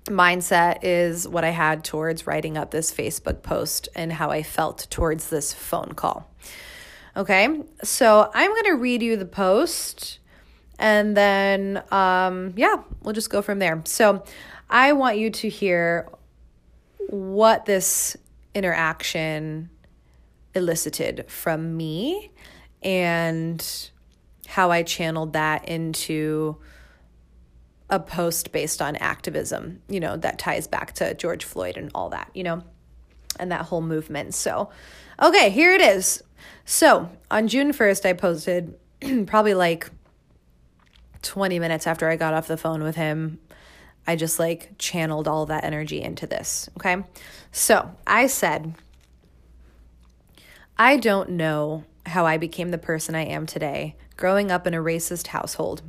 mindset 0.06 0.80
is 0.82 1.28
what 1.28 1.43
i 1.43 1.49
had 1.49 1.84
towards 1.84 2.25
writing 2.25 2.58
up 2.58 2.71
this 2.71 2.91
facebook 2.91 3.43
post 3.43 3.88
and 3.95 4.12
how 4.12 4.32
i 4.32 4.41
felt 4.41 4.88
towards 4.89 5.30
this 5.30 5.54
phone 5.54 5.91
call. 5.93 6.28
Okay 7.15 7.47
so 7.84 8.32
i'm 8.34 8.52
going 8.52 8.63
to 8.65 8.75
read 8.75 9.04
you 9.04 9.17
the 9.17 9.25
post 9.25 10.17
and 10.80 11.15
then 11.15 11.84
um 11.91 12.54
yeah 12.56 12.78
we'll 13.02 13.13
just 13.13 13.30
go 13.30 13.41
from 13.41 13.60
there. 13.60 13.82
So 13.86 14.23
I 14.69 14.93
want 14.93 15.17
you 15.17 15.32
to 15.32 15.49
hear 15.49 16.10
what 17.10 17.65
this 17.65 18.15
interaction 18.53 19.69
elicited 20.53 21.25
from 21.29 21.75
me 21.75 22.32
and 22.84 23.89
how 24.47 24.71
I 24.71 24.84
channeled 24.84 25.34
that 25.34 25.67
into 25.67 26.58
a 27.89 27.99
post 27.99 28.51
based 28.51 28.82
on 28.82 28.95
activism, 28.97 29.82
you 29.89 29.99
know, 29.99 30.17
that 30.17 30.38
ties 30.38 30.67
back 30.67 30.93
to 30.93 31.13
George 31.15 31.43
Floyd 31.43 31.75
and 31.75 31.89
all 31.95 32.10
that, 32.10 32.29
you 32.36 32.43
know, 32.43 32.63
and 33.39 33.51
that 33.51 33.62
whole 33.63 33.82
movement. 33.82 34.36
So, 34.36 34.69
okay, 35.21 35.49
here 35.49 35.73
it 35.73 35.82
is. 35.82 36.23
So, 36.65 37.10
on 37.32 37.47
June 37.47 37.71
1st, 37.71 38.05
I 38.05 38.13
posted 38.13 38.75
probably 39.27 39.55
like 39.55 39.89
20 41.23 41.58
minutes 41.58 41.88
after 41.88 42.08
I 42.08 42.15
got 42.15 42.36
off 42.36 42.47
the 42.47 42.58
phone 42.58 42.84
with 42.84 42.95
him 42.95 43.39
I 44.10 44.15
just 44.15 44.39
like 44.39 44.72
channeled 44.80 45.28
all 45.28 45.45
that 45.45 45.63
energy 45.63 46.02
into 46.02 46.26
this. 46.26 46.67
Okay. 46.78 47.04
So 47.52 47.91
I 48.08 48.26
said, 48.26 48.74
I 50.80 50.98
don't 50.98 51.30
know 51.30 51.84
how 52.08 52.26
I 52.26 52.38
became 52.38 52.72
the 52.72 52.80
person 52.80 53.13
I 53.13 53.26
am 53.26 53.45
today, 53.45 53.95
growing 54.17 54.50
up 54.50 54.65
in 54.65 54.74
a 54.74 54.78
racist 54.78 55.28
household. 55.28 55.84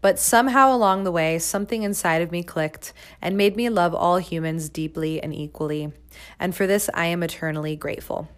But 0.00 0.18
somehow 0.18 0.74
along 0.74 1.04
the 1.04 1.12
way, 1.12 1.38
something 1.38 1.84
inside 1.84 2.22
of 2.22 2.32
me 2.32 2.42
clicked 2.42 2.92
and 3.22 3.36
made 3.36 3.54
me 3.54 3.68
love 3.68 3.94
all 3.94 4.18
humans 4.18 4.68
deeply 4.68 5.22
and 5.22 5.32
equally. 5.32 5.92
And 6.40 6.56
for 6.56 6.66
this, 6.66 6.90
I 6.92 7.06
am 7.06 7.22
eternally 7.22 7.76
grateful. 7.76 8.28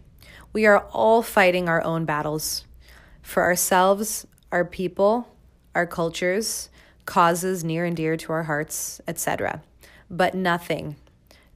We 0.52 0.66
are 0.66 0.80
all 0.92 1.22
fighting 1.22 1.70
our 1.70 1.82
own 1.82 2.04
battles 2.04 2.66
for 3.22 3.44
ourselves, 3.44 4.26
our 4.50 4.66
people, 4.66 5.26
our 5.74 5.86
cultures, 5.86 6.68
causes 7.06 7.64
near 7.64 7.84
and 7.84 7.96
dear 7.96 8.16
to 8.16 8.32
our 8.32 8.44
hearts, 8.44 9.00
etc. 9.06 9.62
But 10.10 10.34
nothing, 10.34 10.96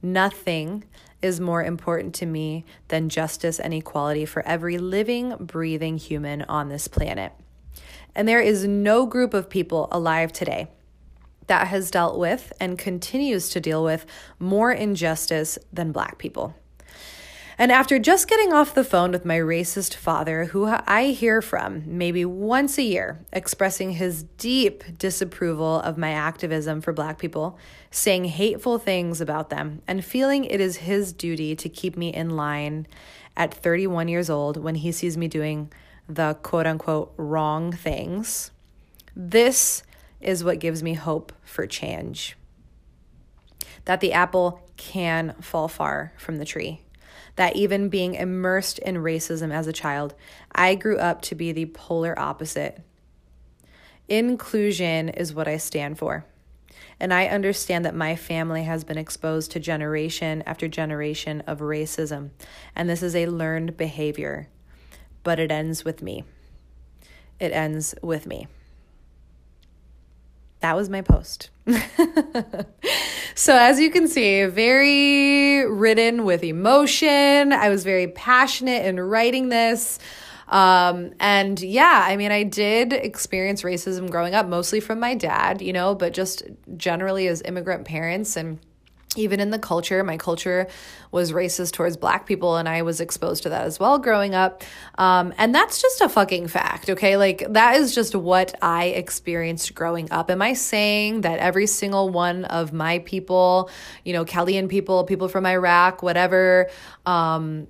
nothing 0.01 0.83
is 1.21 1.39
more 1.39 1.63
important 1.63 2.13
to 2.15 2.25
me 2.25 2.65
than 2.89 3.09
justice 3.09 3.59
and 3.59 3.73
equality 3.73 4.25
for 4.25 4.45
every 4.45 4.77
living, 4.77 5.35
breathing 5.39 5.97
human 5.97 6.43
on 6.43 6.69
this 6.69 6.87
planet. 6.87 7.33
And 8.15 8.27
there 8.27 8.41
is 8.41 8.65
no 8.65 9.05
group 9.05 9.33
of 9.33 9.49
people 9.49 9.87
alive 9.91 10.31
today 10.31 10.67
that 11.47 11.67
has 11.67 11.91
dealt 11.91 12.17
with 12.19 12.51
and 12.59 12.77
continues 12.77 13.49
to 13.49 13.59
deal 13.59 13.83
with 13.83 14.05
more 14.37 14.71
injustice 14.71 15.57
than 15.71 15.91
Black 15.91 16.17
people. 16.17 16.55
And 17.59 17.71
after 17.71 17.97
just 17.97 18.27
getting 18.27 18.53
off 18.53 18.75
the 18.75 18.83
phone 18.83 19.11
with 19.11 19.25
my 19.25 19.37
racist 19.37 19.95
father, 19.95 20.45
who 20.45 20.67
I 20.67 21.05
hear 21.05 21.41
from 21.41 21.83
maybe 21.87 22.23
once 22.23 22.77
a 22.77 22.83
year, 22.83 23.25
expressing 23.33 23.93
his 23.93 24.23
deep 24.37 24.83
disapproval 24.99 25.79
of 25.81 25.97
my 25.97 26.11
activism 26.11 26.81
for 26.81 26.93
Black 26.93 27.17
people, 27.17 27.57
saying 27.89 28.25
hateful 28.25 28.77
things 28.77 29.21
about 29.21 29.49
them, 29.49 29.81
and 29.87 30.05
feeling 30.05 30.45
it 30.45 30.61
is 30.61 30.77
his 30.77 31.11
duty 31.11 31.55
to 31.55 31.67
keep 31.67 31.97
me 31.97 32.13
in 32.13 32.29
line 32.29 32.85
at 33.35 33.55
31 33.55 34.07
years 34.07 34.29
old 34.29 34.57
when 34.57 34.75
he 34.75 34.91
sees 34.91 35.17
me 35.17 35.27
doing 35.27 35.71
the 36.07 36.37
quote 36.43 36.67
unquote 36.67 37.13
wrong 37.17 37.71
things, 37.71 38.51
this 39.15 39.81
is 40.21 40.43
what 40.43 40.59
gives 40.59 40.83
me 40.83 40.93
hope 40.93 41.33
for 41.43 41.65
change. 41.65 42.37
That 43.85 43.99
the 43.99 44.13
apple 44.13 44.61
can 44.77 45.33
fall 45.41 45.67
far 45.67 46.13
from 46.17 46.37
the 46.37 46.45
tree 46.45 46.81
that 47.37 47.55
even 47.55 47.87
being 47.87 48.15
immersed 48.15 48.79
in 48.79 48.95
racism 48.95 49.53
as 49.53 49.67
a 49.67 49.73
child, 49.73 50.13
I 50.53 50.75
grew 50.75 50.97
up 50.97 51.21
to 51.23 51.35
be 51.35 51.51
the 51.51 51.67
polar 51.67 52.17
opposite. 52.19 52.81
Inclusion 54.09 55.09
is 55.09 55.33
what 55.33 55.47
I 55.47 55.57
stand 55.57 55.97
for. 55.97 56.25
And 56.99 57.13
I 57.13 57.27
understand 57.27 57.85
that 57.85 57.95
my 57.95 58.15
family 58.15 58.63
has 58.63 58.83
been 58.83 58.97
exposed 58.97 59.51
to 59.51 59.59
generation 59.59 60.41
after 60.47 60.67
generation 60.67 61.41
of 61.45 61.59
racism, 61.59 62.31
and 62.75 62.89
this 62.89 63.03
is 63.03 63.15
a 63.15 63.27
learned 63.27 63.77
behavior. 63.77 64.49
But 65.23 65.39
it 65.39 65.51
ends 65.51 65.85
with 65.85 66.01
me. 66.01 66.23
It 67.39 67.51
ends 67.51 67.93
with 68.01 68.25
me. 68.25 68.47
That 70.61 70.75
was 70.75 70.89
my 70.89 71.01
post. 71.01 71.51
So, 73.37 73.55
as 73.55 73.79
you 73.79 73.91
can 73.91 74.07
see, 74.07 74.45
very 74.45 75.63
ridden 75.63 76.25
with 76.25 76.43
emotion. 76.43 77.53
I 77.53 77.69
was 77.69 77.83
very 77.83 78.07
passionate 78.07 78.83
in 78.83 78.99
writing 78.99 79.49
this. 79.49 79.99
Um, 80.47 81.11
and 81.19 81.61
yeah, 81.61 82.03
I 82.07 82.17
mean, 82.17 82.31
I 82.31 82.41
did 82.41 82.93
experience 82.93 83.61
racism 83.61 84.09
growing 84.09 84.33
up, 84.33 84.47
mostly 84.47 84.79
from 84.79 84.99
my 84.99 85.13
dad, 85.13 85.61
you 85.61 85.71
know, 85.71 85.93
but 85.93 86.13
just 86.13 86.43
generally 86.77 87.27
as 87.27 87.43
immigrant 87.45 87.85
parents 87.85 88.35
and 88.37 88.57
even 89.17 89.39
in 89.39 89.49
the 89.49 89.59
culture, 89.59 90.03
my 90.03 90.17
culture 90.17 90.67
was 91.11 91.31
racist 91.31 91.73
towards 91.73 91.97
black 91.97 92.25
people, 92.25 92.57
and 92.57 92.69
I 92.69 92.81
was 92.81 93.01
exposed 93.01 93.43
to 93.43 93.49
that 93.49 93.65
as 93.65 93.79
well 93.79 93.99
growing 93.99 94.35
up. 94.35 94.63
Um, 94.97 95.33
and 95.37 95.53
that's 95.53 95.81
just 95.81 96.01
a 96.01 96.09
fucking 96.09 96.47
fact, 96.47 96.89
okay? 96.89 97.17
Like, 97.17 97.45
that 97.49 97.77
is 97.77 97.95
just 97.95 98.15
what 98.15 98.55
I 98.61 98.85
experienced 98.85 99.73
growing 99.75 100.11
up. 100.11 100.29
Am 100.29 100.41
I 100.41 100.53
saying 100.53 101.21
that 101.21 101.39
every 101.39 101.67
single 101.67 102.09
one 102.09 102.45
of 102.45 102.73
my 102.73 102.99
people, 102.99 103.69
you 104.05 104.13
know, 104.13 104.25
Chaldean 104.25 104.67
people, 104.67 105.03
people 105.03 105.27
from 105.27 105.45
Iraq, 105.45 106.03
whatever, 106.03 106.69
um, 107.05 107.67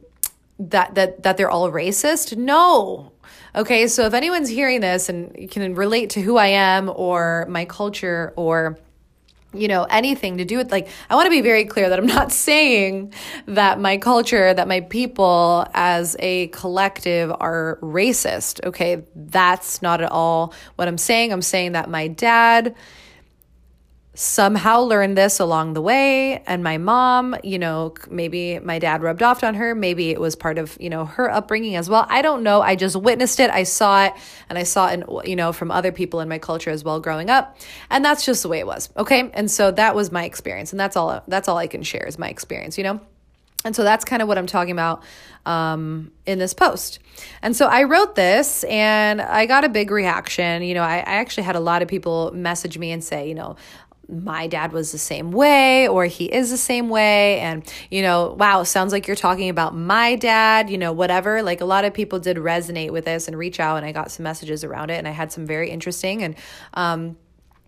that 0.59 0.95
that 0.95 1.23
that 1.23 1.37
they're 1.37 1.51
all 1.51 1.71
racist? 1.71 2.35
No. 2.35 3.11
Okay, 3.55 3.87
so 3.87 4.05
if 4.05 4.13
anyone's 4.13 4.49
hearing 4.49 4.81
this 4.81 5.09
and 5.09 5.35
you 5.37 5.47
can 5.47 5.73
relate 5.75 6.11
to 6.11 6.21
who 6.21 6.37
I 6.37 6.47
am 6.47 6.91
or 6.93 7.45
my 7.49 7.65
culture 7.65 8.33
or 8.35 8.77
you 9.57 9.67
know, 9.67 9.83
anything 9.89 10.37
to 10.37 10.45
do 10.45 10.57
with 10.57 10.71
like, 10.71 10.87
I 11.09 11.15
want 11.15 11.25
to 11.25 11.31
be 11.31 11.41
very 11.41 11.65
clear 11.65 11.89
that 11.89 11.99
I'm 11.99 12.07
not 12.07 12.31
saying 12.47 13.13
that 13.45 13.79
my 13.79 13.97
culture, 13.97 14.53
that 14.53 14.67
my 14.67 14.81
people 14.81 15.65
as 15.73 16.15
a 16.19 16.47
collective 16.47 17.31
are 17.39 17.79
racist. 17.81 18.63
Okay. 18.65 19.03
That's 19.15 19.81
not 19.81 20.01
at 20.01 20.11
all 20.11 20.53
what 20.75 20.87
I'm 20.87 20.97
saying. 20.97 21.31
I'm 21.31 21.41
saying 21.41 21.73
that 21.73 21.89
my 21.89 22.07
dad, 22.07 22.75
somehow 24.19 24.79
learned 24.79 25.15
this 25.15 25.39
along 25.39 25.73
the 25.73 25.81
way. 25.81 26.41
And 26.47 26.63
my 26.63 26.79
mom 26.79 27.35
you 27.43 27.59
know 27.59 27.93
maybe 28.09 28.57
my 28.57 28.79
dad 28.79 29.03
rubbed 29.03 29.21
off 29.21 29.43
on 29.43 29.53
her. 29.53 29.75
Maybe 29.75 30.09
it 30.09 30.19
was 30.19 30.35
part 30.35 30.57
of 30.57 30.75
you 30.79 30.89
know 30.89 31.05
her 31.05 31.29
upbringing 31.31 31.75
as 31.75 31.87
well. 31.87 32.07
I 32.09 32.23
don't 32.23 32.41
know. 32.41 32.61
I 32.63 32.75
just 32.75 32.95
witnessed 32.95 33.39
it. 33.39 33.51
I 33.51 33.61
saw 33.61 34.05
it. 34.05 34.13
And 34.49 34.57
i 34.57 34.63
saw 34.63 34.87
it 34.87 35.03
you 35.27 35.35
know 35.35 35.53
from 35.53 35.69
other 35.69 35.91
people 35.91 36.19
in 36.19 36.27
my 36.27 36.39
culture 36.39 36.71
as 36.71 36.83
well 36.83 36.99
growing 36.99 37.29
up. 37.29 37.57
And 37.91 38.03
that's 38.03 38.25
just 38.25 38.41
the 38.41 38.49
way 38.49 38.57
it 38.57 38.65
was. 38.65 38.89
Okay? 38.97 39.29
And 39.35 39.51
so 39.51 39.69
that 39.71 39.93
was 39.93 40.11
my 40.11 40.25
experience. 40.25 40.73
And 40.73 40.79
that's 40.79 40.95
all 40.95 41.23
that's 41.27 41.47
all 41.47 41.57
i 41.57 41.67
can 41.67 41.83
share 41.83 42.07
is 42.07 42.17
my 42.17 42.29
experience 42.29 42.75
you 42.77 42.83
know? 42.83 42.99
And 43.65 43.75
so 43.75 43.83
that's 43.83 44.05
kind 44.05 44.21
of 44.21 44.27
what 44.27 44.37
I'm 44.37 44.45
talking 44.45 44.71
about 44.71 45.03
um, 45.45 46.11
in 46.25 46.39
this 46.39 46.53
post. 46.53 46.99
And 47.41 47.55
so 47.55 47.65
I 47.65 47.83
wrote 47.83 48.15
this 48.15 48.63
and 48.65 49.21
I 49.21 49.45
got 49.45 49.63
a 49.63 49.69
big 49.69 49.89
reaction. 49.89 50.61
You 50.61 50.75
know, 50.75 50.83
I, 50.83 50.97
I 50.97 51.15
actually 51.15 51.43
had 51.43 51.55
a 51.55 51.59
lot 51.59 51.81
of 51.81 51.87
people 51.87 52.31
message 52.33 52.77
me 52.77 52.91
and 52.91 53.03
say, 53.03 53.27
you 53.27 53.35
know, 53.35 53.55
my 54.09 54.47
dad 54.47 54.71
was 54.71 54.91
the 54.91 54.97
same 54.97 55.31
way 55.31 55.87
or 55.87 56.05
he 56.05 56.25
is 56.25 56.49
the 56.49 56.57
same 56.57 56.89
way 56.89 57.39
and 57.39 57.63
you 57.91 58.01
know 58.01 58.35
wow 58.39 58.63
sounds 58.63 58.93
like 58.93 59.05
you're 59.05 59.15
talking 59.15 59.49
about 59.49 59.75
my 59.75 60.15
dad 60.15 60.69
you 60.69 60.77
know 60.77 60.93
whatever 60.93 61.43
like 61.43 61.59
a 61.59 61.65
lot 61.65 61.83
of 61.83 61.93
people 61.93 62.19
did 62.19 62.37
resonate 62.37 62.91
with 62.91 63.05
this 63.05 63.27
and 63.27 63.37
reach 63.37 63.59
out 63.59 63.75
and 63.75 63.85
i 63.85 63.91
got 63.91 64.09
some 64.09 64.23
messages 64.23 64.63
around 64.63 64.89
it 64.89 64.95
and 64.95 65.07
i 65.07 65.11
had 65.11 65.31
some 65.31 65.45
very 65.45 65.69
interesting 65.69 66.23
and 66.23 66.35
um, 66.73 67.17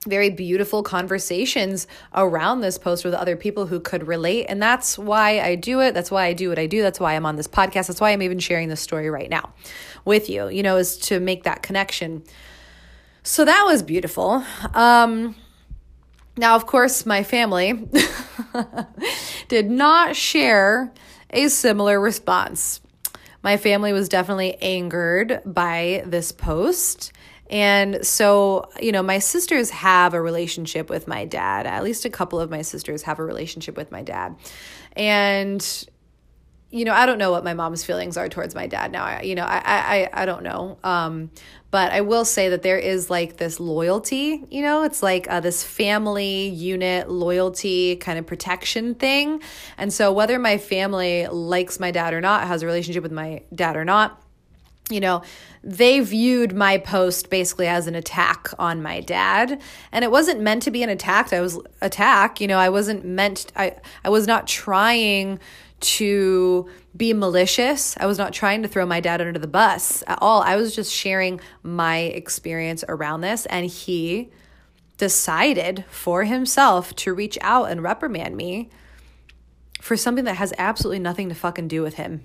very 0.07 0.29
beautiful 0.29 0.81
conversations 0.81 1.87
around 2.15 2.61
this 2.61 2.77
post 2.77 3.03
with 3.03 3.13
other 3.13 3.35
people 3.35 3.65
who 3.65 3.79
could 3.79 4.07
relate. 4.07 4.45
And 4.47 4.61
that's 4.61 4.97
why 4.97 5.41
I 5.41 5.55
do 5.55 5.81
it. 5.81 5.93
That's 5.93 6.09
why 6.09 6.25
I 6.25 6.33
do 6.33 6.49
what 6.49 6.57
I 6.57 6.67
do. 6.67 6.81
That's 6.81 6.99
why 6.99 7.15
I'm 7.15 7.25
on 7.25 7.35
this 7.35 7.47
podcast. 7.47 7.87
That's 7.87 7.99
why 7.99 8.11
I'm 8.11 8.21
even 8.21 8.39
sharing 8.39 8.69
this 8.69 8.79
story 8.79 9.09
right 9.09 9.29
now 9.29 9.53
with 10.05 10.29
you, 10.29 10.47
you 10.47 10.63
know, 10.63 10.77
is 10.77 10.97
to 10.99 11.19
make 11.19 11.43
that 11.43 11.63
connection. 11.63 12.23
So 13.23 13.43
that 13.43 13.63
was 13.65 13.83
beautiful. 13.83 14.43
Um, 14.73 15.35
now, 16.39 16.55
of 16.55 16.65
course, 16.65 17.05
my 17.05 17.23
family 17.23 17.87
did 19.49 19.69
not 19.69 20.15
share 20.15 20.93
a 21.31 21.49
similar 21.49 21.99
response. 21.99 22.79
My 23.43 23.57
family 23.57 23.93
was 23.93 24.09
definitely 24.09 24.55
angered 24.55 25.41
by 25.45 26.03
this 26.05 26.31
post. 26.31 27.11
And 27.49 28.05
so, 28.05 28.69
you 28.79 28.91
know, 28.91 29.03
my 29.03 29.19
sisters 29.19 29.69
have 29.71 30.13
a 30.13 30.21
relationship 30.21 30.89
with 30.89 31.07
my 31.07 31.25
dad. 31.25 31.65
At 31.65 31.83
least 31.83 32.05
a 32.05 32.09
couple 32.09 32.39
of 32.39 32.49
my 32.49 32.61
sisters 32.61 33.03
have 33.03 33.19
a 33.19 33.23
relationship 33.23 33.75
with 33.75 33.91
my 33.91 34.01
dad. 34.01 34.35
And 34.93 35.87
you 36.71 36.85
know, 36.85 36.93
I 36.93 37.05
don't 37.05 37.17
know 37.17 37.31
what 37.31 37.43
my 37.43 37.53
mom's 37.53 37.83
feelings 37.83 38.15
are 38.15 38.29
towards 38.29 38.53
my 38.53 38.67
dad 38.67 38.91
now. 38.91 39.03
I, 39.03 39.21
you 39.21 39.33
know, 39.33 39.43
I, 39.43 39.61
I, 39.65 40.09
I 40.21 40.25
don't 40.25 40.43
know. 40.43 40.77
Um, 40.83 41.31
but 41.71 41.91
I 41.91 42.01
will 42.01 42.25
say 42.25 42.49
that 42.49 42.61
there 42.61 42.77
is 42.77 43.09
like 43.09 43.37
this 43.37 43.59
loyalty, 43.59 44.43
you 44.49 44.61
know, 44.61 44.83
it's 44.83 45.03
like 45.03 45.29
uh, 45.29 45.39
this 45.39 45.63
family 45.63 46.47
unit 46.47 47.09
loyalty 47.09 47.95
kind 47.95 48.19
of 48.19 48.25
protection 48.25 48.95
thing. 48.95 49.41
And 49.77 49.91
so 49.91 50.11
whether 50.11 50.37
my 50.39 50.57
family 50.57 51.27
likes 51.27 51.79
my 51.79 51.91
dad 51.91 52.13
or 52.13 52.21
not, 52.21 52.47
has 52.47 52.63
a 52.63 52.65
relationship 52.65 53.03
with 53.03 53.11
my 53.11 53.43
dad 53.53 53.75
or 53.75 53.85
not, 53.85 54.21
you 54.89 54.99
know, 54.99 55.21
they 55.63 55.99
viewed 55.99 56.55
my 56.55 56.77
post 56.77 57.29
basically 57.29 57.67
as 57.67 57.85
an 57.85 57.93
attack 57.93 58.49
on 58.57 58.81
my 58.81 59.01
dad. 59.01 59.61
And 59.91 60.03
it 60.03 60.09
wasn't 60.09 60.41
meant 60.41 60.63
to 60.63 60.71
be 60.71 60.81
an 60.81 60.89
attack. 60.89 61.31
I 61.33 61.41
was 61.41 61.59
attack, 61.81 62.41
you 62.41 62.47
know, 62.47 62.57
I 62.57 62.69
wasn't 62.69 63.05
meant 63.05 63.51
I 63.55 63.75
I 64.03 64.09
was 64.09 64.25
not 64.25 64.47
trying 64.47 65.39
to 65.79 66.69
be 66.95 67.13
malicious. 67.13 67.95
I 67.99 68.05
was 68.05 68.17
not 68.17 68.33
trying 68.33 68.63
to 68.63 68.67
throw 68.67 68.85
my 68.85 68.99
dad 68.99 69.21
under 69.21 69.39
the 69.39 69.47
bus 69.47 70.03
at 70.07 70.19
all. 70.21 70.41
I 70.41 70.55
was 70.55 70.75
just 70.75 70.93
sharing 70.93 71.39
my 71.63 71.97
experience 71.97 72.83
around 72.87 73.21
this. 73.21 73.45
And 73.45 73.65
he 73.65 74.29
decided 74.97 75.85
for 75.89 76.25
himself 76.25 76.95
to 76.97 77.13
reach 77.13 77.37
out 77.41 77.71
and 77.71 77.81
reprimand 77.81 78.35
me 78.35 78.69
for 79.81 79.95
something 79.95 80.25
that 80.25 80.35
has 80.35 80.53
absolutely 80.57 80.99
nothing 80.99 81.29
to 81.29 81.35
fucking 81.35 81.67
do 81.67 81.81
with 81.81 81.95
him. 81.95 82.23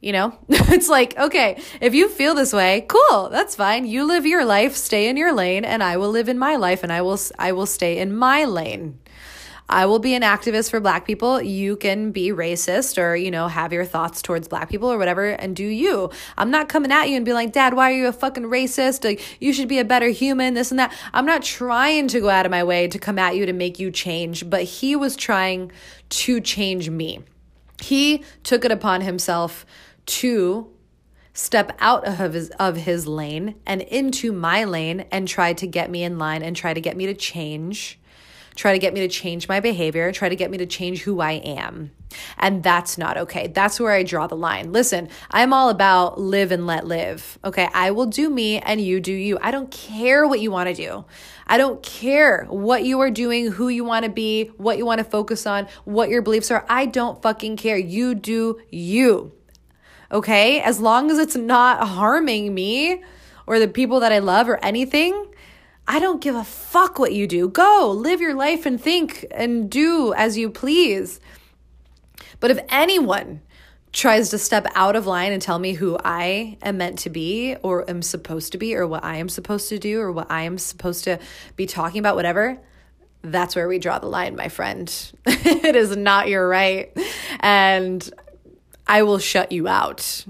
You 0.00 0.12
know, 0.12 0.38
it's 0.48 0.88
like, 0.88 1.18
okay, 1.18 1.60
if 1.80 1.94
you 1.94 2.08
feel 2.08 2.34
this 2.34 2.52
way, 2.52 2.86
cool, 2.88 3.28
that's 3.30 3.54
fine. 3.54 3.84
You 3.84 4.04
live 4.04 4.26
your 4.26 4.44
life, 4.44 4.76
stay 4.76 5.08
in 5.08 5.16
your 5.16 5.32
lane, 5.32 5.64
and 5.64 5.82
I 5.82 5.96
will 5.96 6.10
live 6.10 6.28
in 6.28 6.38
my 6.38 6.56
life 6.56 6.82
and 6.82 6.92
I 6.92 7.02
will 7.02 7.18
I 7.38 7.52
will 7.52 7.66
stay 7.66 7.98
in 7.98 8.16
my 8.16 8.44
lane. 8.44 8.98
I 9.70 9.84
will 9.84 9.98
be 9.98 10.14
an 10.14 10.22
activist 10.22 10.70
for 10.70 10.80
black 10.80 11.06
people. 11.06 11.42
You 11.42 11.76
can 11.76 12.10
be 12.10 12.30
racist 12.30 12.96
or, 12.96 13.14
you 13.14 13.30
know, 13.30 13.48
have 13.48 13.72
your 13.72 13.84
thoughts 13.84 14.22
towards 14.22 14.48
black 14.48 14.70
people 14.70 14.90
or 14.90 14.96
whatever 14.96 15.26
and 15.26 15.54
do 15.54 15.64
you. 15.64 16.10
I'm 16.38 16.50
not 16.50 16.70
coming 16.70 16.90
at 16.90 17.10
you 17.10 17.16
and 17.16 17.24
be 17.24 17.34
like, 17.34 17.52
Dad, 17.52 17.74
why 17.74 17.92
are 17.92 17.94
you 17.94 18.06
a 18.06 18.12
fucking 18.12 18.44
racist? 18.44 19.04
Like, 19.04 19.22
you 19.40 19.52
should 19.52 19.68
be 19.68 19.78
a 19.78 19.84
better 19.84 20.08
human, 20.08 20.54
this 20.54 20.70
and 20.70 20.78
that. 20.78 20.94
I'm 21.12 21.26
not 21.26 21.42
trying 21.42 22.08
to 22.08 22.20
go 22.20 22.30
out 22.30 22.46
of 22.46 22.50
my 22.50 22.64
way 22.64 22.88
to 22.88 22.98
come 22.98 23.18
at 23.18 23.36
you 23.36 23.44
to 23.44 23.52
make 23.52 23.78
you 23.78 23.90
change, 23.90 24.48
but 24.48 24.62
he 24.62 24.96
was 24.96 25.16
trying 25.16 25.70
to 26.08 26.40
change 26.40 26.88
me. 26.88 27.22
He 27.82 28.24
took 28.44 28.64
it 28.64 28.72
upon 28.72 29.02
himself 29.02 29.66
to 30.06 30.70
step 31.34 31.76
out 31.78 32.04
of 32.04 32.32
his 32.32 32.50
of 32.58 32.76
his 32.76 33.06
lane 33.06 33.54
and 33.64 33.80
into 33.82 34.32
my 34.32 34.64
lane 34.64 35.04
and 35.12 35.28
try 35.28 35.52
to 35.52 35.66
get 35.68 35.88
me 35.88 36.02
in 36.02 36.18
line 36.18 36.42
and 36.42 36.56
try 36.56 36.74
to 36.74 36.80
get 36.80 36.96
me 36.96 37.06
to 37.06 37.14
change 37.14 38.00
try 38.58 38.72
to 38.72 38.78
get 38.80 38.92
me 38.92 38.98
to 39.00 39.08
change 39.08 39.48
my 39.48 39.60
behavior, 39.60 40.10
try 40.10 40.28
to 40.28 40.34
get 40.34 40.50
me 40.50 40.58
to 40.58 40.66
change 40.66 41.02
who 41.02 41.20
I 41.20 41.34
am. 41.34 41.92
And 42.38 42.60
that's 42.60 42.98
not 42.98 43.16
okay. 43.16 43.46
That's 43.46 43.78
where 43.78 43.92
I 43.92 44.02
draw 44.02 44.26
the 44.26 44.34
line. 44.34 44.72
Listen, 44.72 45.08
I'm 45.30 45.52
all 45.52 45.68
about 45.68 46.20
live 46.20 46.50
and 46.50 46.66
let 46.66 46.84
live. 46.84 47.38
Okay. 47.44 47.68
I 47.72 47.92
will 47.92 48.06
do 48.06 48.28
me 48.28 48.58
and 48.58 48.80
you 48.80 48.98
do 48.98 49.12
you. 49.12 49.38
I 49.40 49.52
don't 49.52 49.70
care 49.70 50.26
what 50.26 50.40
you 50.40 50.50
want 50.50 50.68
to 50.68 50.74
do. 50.74 51.04
I 51.46 51.56
don't 51.56 51.80
care 51.84 52.46
what 52.48 52.82
you 52.82 52.98
are 53.00 53.12
doing, 53.12 53.52
who 53.52 53.68
you 53.68 53.84
want 53.84 54.04
to 54.06 54.10
be, 54.10 54.46
what 54.56 54.76
you 54.76 54.84
want 54.84 54.98
to 54.98 55.04
focus 55.04 55.46
on, 55.46 55.68
what 55.84 56.08
your 56.08 56.20
beliefs 56.20 56.50
are. 56.50 56.66
I 56.68 56.86
don't 56.86 57.22
fucking 57.22 57.58
care. 57.58 57.78
You 57.78 58.16
do 58.16 58.60
you. 58.70 59.32
Okay. 60.10 60.60
As 60.60 60.80
long 60.80 61.12
as 61.12 61.18
it's 61.18 61.36
not 61.36 61.86
harming 61.86 62.52
me 62.54 63.04
or 63.46 63.60
the 63.60 63.68
people 63.68 64.00
that 64.00 64.10
I 64.10 64.18
love 64.18 64.48
or 64.48 64.58
anything, 64.64 65.27
I 65.90 66.00
don't 66.00 66.20
give 66.20 66.34
a 66.34 66.44
fuck 66.44 66.98
what 66.98 67.14
you 67.14 67.26
do. 67.26 67.48
Go 67.48 67.90
live 67.96 68.20
your 68.20 68.34
life 68.34 68.66
and 68.66 68.78
think 68.78 69.24
and 69.30 69.70
do 69.70 70.12
as 70.12 70.36
you 70.36 70.50
please. 70.50 71.18
But 72.40 72.50
if 72.50 72.60
anyone 72.68 73.40
tries 73.90 74.28
to 74.30 74.38
step 74.38 74.66
out 74.74 74.96
of 74.96 75.06
line 75.06 75.32
and 75.32 75.40
tell 75.40 75.58
me 75.58 75.72
who 75.72 75.98
I 76.04 76.58
am 76.62 76.76
meant 76.76 76.98
to 77.00 77.10
be 77.10 77.56
or 77.62 77.88
am 77.88 78.02
supposed 78.02 78.52
to 78.52 78.58
be 78.58 78.76
or 78.76 78.86
what 78.86 79.02
I 79.02 79.16
am 79.16 79.30
supposed 79.30 79.70
to 79.70 79.78
do 79.78 79.98
or 79.98 80.12
what 80.12 80.30
I 80.30 80.42
am 80.42 80.58
supposed 80.58 81.04
to 81.04 81.18
be 81.56 81.64
talking 81.64 82.00
about, 82.00 82.16
whatever, 82.16 82.58
that's 83.22 83.56
where 83.56 83.66
we 83.66 83.78
draw 83.78 83.98
the 83.98 84.08
line, 84.08 84.36
my 84.36 84.50
friend. 84.50 84.94
it 85.26 85.74
is 85.74 85.96
not 85.96 86.28
your 86.28 86.46
right. 86.46 86.94
And 87.40 88.08
I 88.86 89.04
will 89.04 89.18
shut 89.18 89.52
you 89.52 89.68
out 89.68 90.26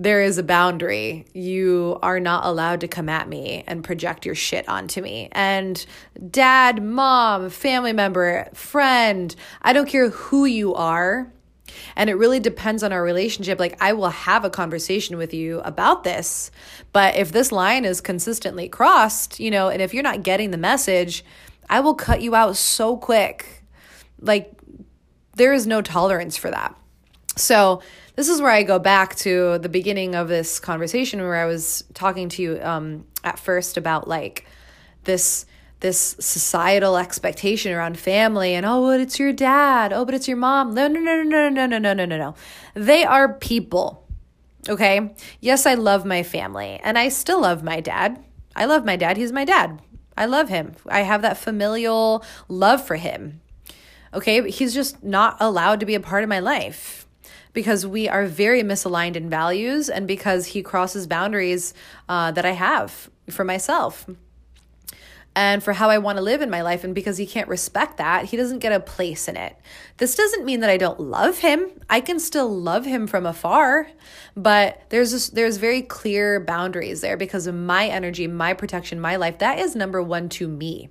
there 0.00 0.22
is 0.22 0.38
a 0.38 0.42
boundary. 0.42 1.26
You 1.34 1.98
are 2.02 2.20
not 2.20 2.46
allowed 2.46 2.80
to 2.80 2.88
come 2.88 3.10
at 3.10 3.28
me 3.28 3.64
and 3.66 3.84
project 3.84 4.24
your 4.24 4.34
shit 4.34 4.66
onto 4.66 5.02
me. 5.02 5.28
And 5.32 5.84
dad, 6.30 6.82
mom, 6.82 7.50
family 7.50 7.92
member, 7.92 8.48
friend, 8.54 9.36
I 9.60 9.74
don't 9.74 9.86
care 9.86 10.08
who 10.08 10.46
you 10.46 10.74
are. 10.74 11.30
And 11.96 12.08
it 12.08 12.14
really 12.14 12.40
depends 12.40 12.82
on 12.82 12.92
our 12.92 13.02
relationship. 13.02 13.60
Like, 13.60 13.76
I 13.82 13.92
will 13.92 14.08
have 14.08 14.42
a 14.42 14.50
conversation 14.50 15.18
with 15.18 15.34
you 15.34 15.60
about 15.60 16.02
this. 16.02 16.50
But 16.94 17.16
if 17.16 17.30
this 17.30 17.52
line 17.52 17.84
is 17.84 18.00
consistently 18.00 18.70
crossed, 18.70 19.38
you 19.38 19.50
know, 19.50 19.68
and 19.68 19.82
if 19.82 19.92
you're 19.92 20.02
not 20.02 20.22
getting 20.22 20.50
the 20.50 20.56
message, 20.56 21.26
I 21.68 21.80
will 21.80 21.94
cut 21.94 22.22
you 22.22 22.34
out 22.34 22.56
so 22.56 22.96
quick. 22.96 23.64
Like, 24.18 24.50
there 25.34 25.52
is 25.52 25.66
no 25.66 25.82
tolerance 25.82 26.38
for 26.38 26.50
that. 26.50 26.74
So, 27.36 27.82
this 28.16 28.28
is 28.28 28.40
where 28.40 28.50
I 28.50 28.62
go 28.62 28.78
back 28.78 29.14
to 29.16 29.58
the 29.58 29.68
beginning 29.68 30.14
of 30.14 30.28
this 30.28 30.58
conversation 30.60 31.20
where 31.20 31.36
I 31.36 31.46
was 31.46 31.84
talking 31.94 32.28
to 32.30 32.42
you 32.42 32.60
um, 32.62 33.06
at 33.24 33.38
first 33.38 33.76
about 33.76 34.08
like 34.08 34.46
this 35.04 35.46
this 35.80 36.14
societal 36.20 36.98
expectation 36.98 37.72
around 37.72 37.98
family 37.98 38.54
and 38.54 38.66
oh 38.66 38.84
but 38.84 39.00
it's 39.00 39.18
your 39.18 39.32
dad. 39.32 39.92
Oh 39.92 40.04
but 40.04 40.14
it's 40.14 40.28
your 40.28 40.36
mom. 40.36 40.74
No 40.74 40.88
no 40.88 41.00
no 41.00 41.22
no 41.22 41.48
no 41.48 41.66
no 41.66 41.78
no 41.78 41.94
no 41.94 42.04
no 42.04 42.16
no 42.16 42.34
they 42.74 43.04
are 43.04 43.34
people 43.34 44.06
okay? 44.68 45.14
Yes 45.40 45.66
I 45.66 45.74
love 45.74 46.04
my 46.04 46.22
family 46.22 46.80
and 46.82 46.98
I 46.98 47.08
still 47.08 47.40
love 47.40 47.62
my 47.62 47.80
dad. 47.80 48.22
I 48.54 48.66
love 48.66 48.84
my 48.84 48.96
dad. 48.96 49.16
He's 49.16 49.32
my 49.32 49.44
dad. 49.44 49.80
I 50.16 50.26
love 50.26 50.50
him. 50.50 50.74
I 50.86 51.00
have 51.00 51.22
that 51.22 51.38
familial 51.38 52.24
love 52.48 52.84
for 52.86 52.96
him 52.96 53.40
okay? 54.12 54.50
He's 54.50 54.74
just 54.74 55.02
not 55.02 55.36
allowed 55.40 55.80
to 55.80 55.86
be 55.86 55.94
a 55.94 56.00
part 56.00 56.22
of 56.22 56.28
my 56.28 56.40
life 56.40 56.99
because 57.52 57.86
we 57.86 58.08
are 58.08 58.26
very 58.26 58.62
misaligned 58.62 59.16
in 59.16 59.28
values 59.28 59.88
and 59.88 60.06
because 60.06 60.46
he 60.46 60.62
crosses 60.62 61.06
boundaries 61.06 61.74
uh, 62.08 62.30
that 62.32 62.44
I 62.44 62.52
have 62.52 63.10
for 63.28 63.44
myself 63.44 64.06
and 65.36 65.62
for 65.62 65.72
how 65.72 65.88
I 65.90 65.98
want 65.98 66.18
to 66.18 66.22
live 66.22 66.42
in 66.42 66.50
my 66.50 66.62
life. 66.62 66.82
And 66.82 66.94
because 66.94 67.16
he 67.16 67.26
can't 67.26 67.48
respect 67.48 67.98
that, 67.98 68.26
he 68.26 68.36
doesn't 68.36 68.58
get 68.58 68.72
a 68.72 68.80
place 68.80 69.28
in 69.28 69.36
it. 69.36 69.56
This 69.98 70.14
doesn't 70.14 70.44
mean 70.44 70.60
that 70.60 70.70
I 70.70 70.76
don't 70.76 71.00
love 71.00 71.38
him. 71.38 71.70
I 71.88 72.00
can 72.00 72.18
still 72.18 72.48
love 72.48 72.84
him 72.84 73.06
from 73.06 73.26
afar, 73.26 73.88
but 74.36 74.82
there's 74.90 75.12
this, 75.12 75.28
there's 75.28 75.56
very 75.56 75.82
clear 75.82 76.40
boundaries 76.40 77.00
there 77.00 77.16
because 77.16 77.46
of 77.46 77.54
my 77.54 77.86
energy, 77.86 78.26
my 78.26 78.54
protection, 78.54 79.00
my 79.00 79.16
life. 79.16 79.38
That 79.38 79.58
is 79.58 79.76
number 79.76 80.02
one 80.02 80.28
to 80.30 80.48
me. 80.48 80.88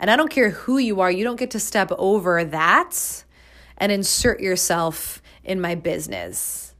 And 0.00 0.10
I 0.10 0.16
don't 0.16 0.30
care 0.30 0.50
who 0.50 0.78
you 0.78 1.00
are, 1.00 1.10
you 1.10 1.24
don't 1.24 1.38
get 1.38 1.50
to 1.52 1.60
step 1.60 1.90
over 1.98 2.44
that 2.44 3.24
and 3.76 3.90
insert 3.90 4.40
yourself 4.40 5.20
in 5.44 5.60
my 5.60 5.74
business. 5.74 6.74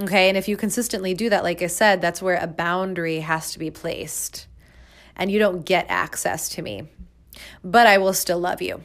Okay. 0.00 0.28
And 0.28 0.38
if 0.38 0.48
you 0.48 0.56
consistently 0.56 1.14
do 1.14 1.28
that, 1.30 1.42
like 1.42 1.62
I 1.62 1.66
said, 1.66 2.00
that's 2.00 2.22
where 2.22 2.38
a 2.40 2.46
boundary 2.46 3.20
has 3.20 3.52
to 3.52 3.58
be 3.58 3.70
placed. 3.70 4.46
And 5.16 5.30
you 5.30 5.38
don't 5.38 5.64
get 5.64 5.86
access 5.88 6.48
to 6.50 6.62
me, 6.62 6.88
but 7.64 7.86
I 7.86 7.98
will 7.98 8.12
still 8.12 8.38
love 8.38 8.62
you. 8.62 8.82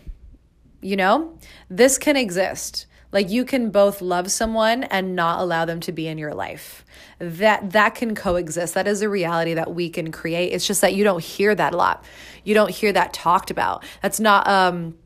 You 0.82 0.96
know, 0.96 1.38
this 1.70 1.98
can 1.98 2.18
exist. 2.18 2.88
Like 3.12 3.30
you 3.30 3.46
can 3.46 3.70
both 3.70 4.02
love 4.02 4.32
someone 4.32 4.84
and 4.86 5.16
not 5.16 5.40
allow 5.40 5.66
them 5.66 5.80
to 5.82 5.92
be 5.92 6.08
in 6.08 6.18
your 6.18 6.34
life. 6.34 6.84
That 7.20 7.72
that 7.72 7.94
can 7.94 8.16
coexist. 8.16 8.74
That 8.74 8.88
is 8.88 9.04
a 9.04 9.08
reality 9.08 9.54
that 9.54 9.74
we 9.74 9.90
can 9.90 10.12
create. 10.12 10.52
It's 10.52 10.66
just 10.66 10.82
that 10.82 10.96
you 10.96 11.04
don't 11.04 11.24
hear 11.24 11.54
that 11.54 11.76
a 11.76 11.78
lot. 11.78 12.04
You 12.44 12.56
don't 12.56 12.72
hear 12.72 12.92
that 12.92 13.14
talked 13.14 13.52
about. 13.52 13.86
That's 14.02 14.20
not 14.20 14.48
um 14.48 14.98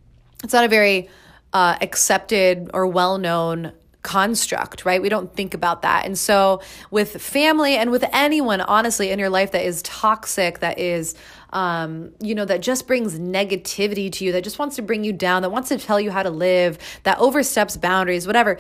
it's 0.42 0.54
not 0.54 0.64
a 0.64 0.70
very 0.70 1.10
uh, 1.54 1.78
accepted 1.82 2.70
or 2.74 2.88
well-known 2.88 3.74
construct, 4.08 4.86
right? 4.86 5.02
We 5.02 5.10
don't 5.10 5.36
think 5.36 5.54
about 5.54 5.82
that. 5.82 6.06
And 6.06 6.18
so, 6.18 6.62
with 6.92 7.22
family 7.22 7.76
and 7.76 7.92
with 7.92 8.06
anyone, 8.14 8.62
honestly, 8.62 9.10
in 9.10 9.20
your 9.20 9.30
life 9.30 9.52
that 9.52 9.66
is 9.66 9.82
toxic, 9.82 10.60
that 10.60 10.80
is, 10.80 11.16
um, 11.52 12.12
you 12.22 12.34
know, 12.34 12.46
that 12.46 12.62
just 12.62 12.88
brings 12.88 13.20
negativity 13.20 14.10
to 14.14 14.24
you, 14.24 14.32
that 14.32 14.46
just 14.46 14.60
wants 14.60 14.78
to 14.78 14.82
bring 14.82 15.04
you 15.04 15.12
down, 15.12 15.42
that 15.42 15.50
wants 15.50 15.68
to 15.70 15.78
tell 15.78 16.00
you 16.00 16.10
how 16.10 16.24
to 16.24 16.30
live, 16.30 16.78
that 17.04 17.20
oversteps 17.20 17.76
boundaries, 17.76 18.26
whatever 18.26 18.58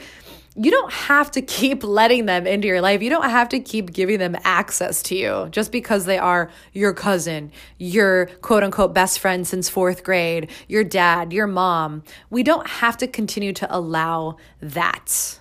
you 0.59 0.71
don't 0.71 0.91
have 0.91 1.29
to 1.31 1.41
keep 1.41 1.83
letting 1.83 2.25
them 2.25 2.47
into 2.47 2.67
your 2.67 2.81
life. 2.81 3.03
You 3.03 3.11
don't 3.11 3.29
have 3.29 3.49
to 3.49 3.59
keep 3.59 3.93
giving 3.93 4.17
them 4.17 4.35
access 4.43 5.03
to 5.03 5.15
you 5.15 5.49
just 5.51 5.71
because 5.71 6.05
they 6.05 6.17
are 6.17 6.49
your 6.73 6.93
cousin, 6.93 7.51
your 7.77 8.25
quote 8.41 8.63
unquote 8.63 8.93
best 8.93 9.19
friend 9.19 9.47
since 9.47 9.69
fourth 9.69 10.03
grade, 10.03 10.49
your 10.67 10.83
dad, 10.83 11.31
your 11.31 11.45
mom. 11.45 12.03
We 12.31 12.41
don't 12.41 12.67
have 12.67 12.97
to 12.97 13.07
continue 13.07 13.53
to 13.53 13.67
allow 13.75 14.37
that. 14.59 15.39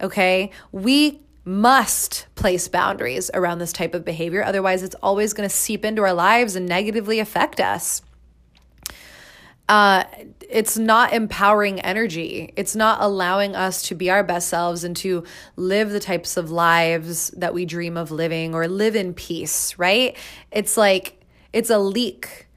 Okay? 0.00 0.50
We 0.72 1.20
must 1.44 2.26
place 2.34 2.68
boundaries 2.68 3.30
around 3.34 3.58
this 3.58 3.72
type 3.72 3.94
of 3.94 4.04
behavior. 4.04 4.42
Otherwise, 4.42 4.82
it's 4.82 4.96
always 5.02 5.34
going 5.34 5.48
to 5.48 5.54
seep 5.54 5.84
into 5.84 6.02
our 6.02 6.14
lives 6.14 6.56
and 6.56 6.66
negatively 6.66 7.20
affect 7.20 7.60
us 7.60 8.02
uh, 9.68 10.04
it's 10.48 10.78
not 10.78 11.12
empowering 11.12 11.80
energy. 11.80 12.52
It's 12.56 12.74
not 12.74 13.02
allowing 13.02 13.54
us 13.54 13.82
to 13.82 13.94
be 13.94 14.10
our 14.10 14.24
best 14.24 14.48
selves 14.48 14.82
and 14.82 14.96
to 14.98 15.24
live 15.56 15.90
the 15.90 16.00
types 16.00 16.36
of 16.36 16.50
lives 16.50 17.28
that 17.36 17.52
we 17.52 17.66
dream 17.66 17.96
of 17.96 18.10
living 18.10 18.54
or 18.54 18.66
live 18.66 18.96
in 18.96 19.12
peace, 19.12 19.78
right? 19.78 20.16
It's 20.50 20.76
like 20.76 21.22
it's 21.52 21.70
a 21.70 21.78
leak 21.78 22.47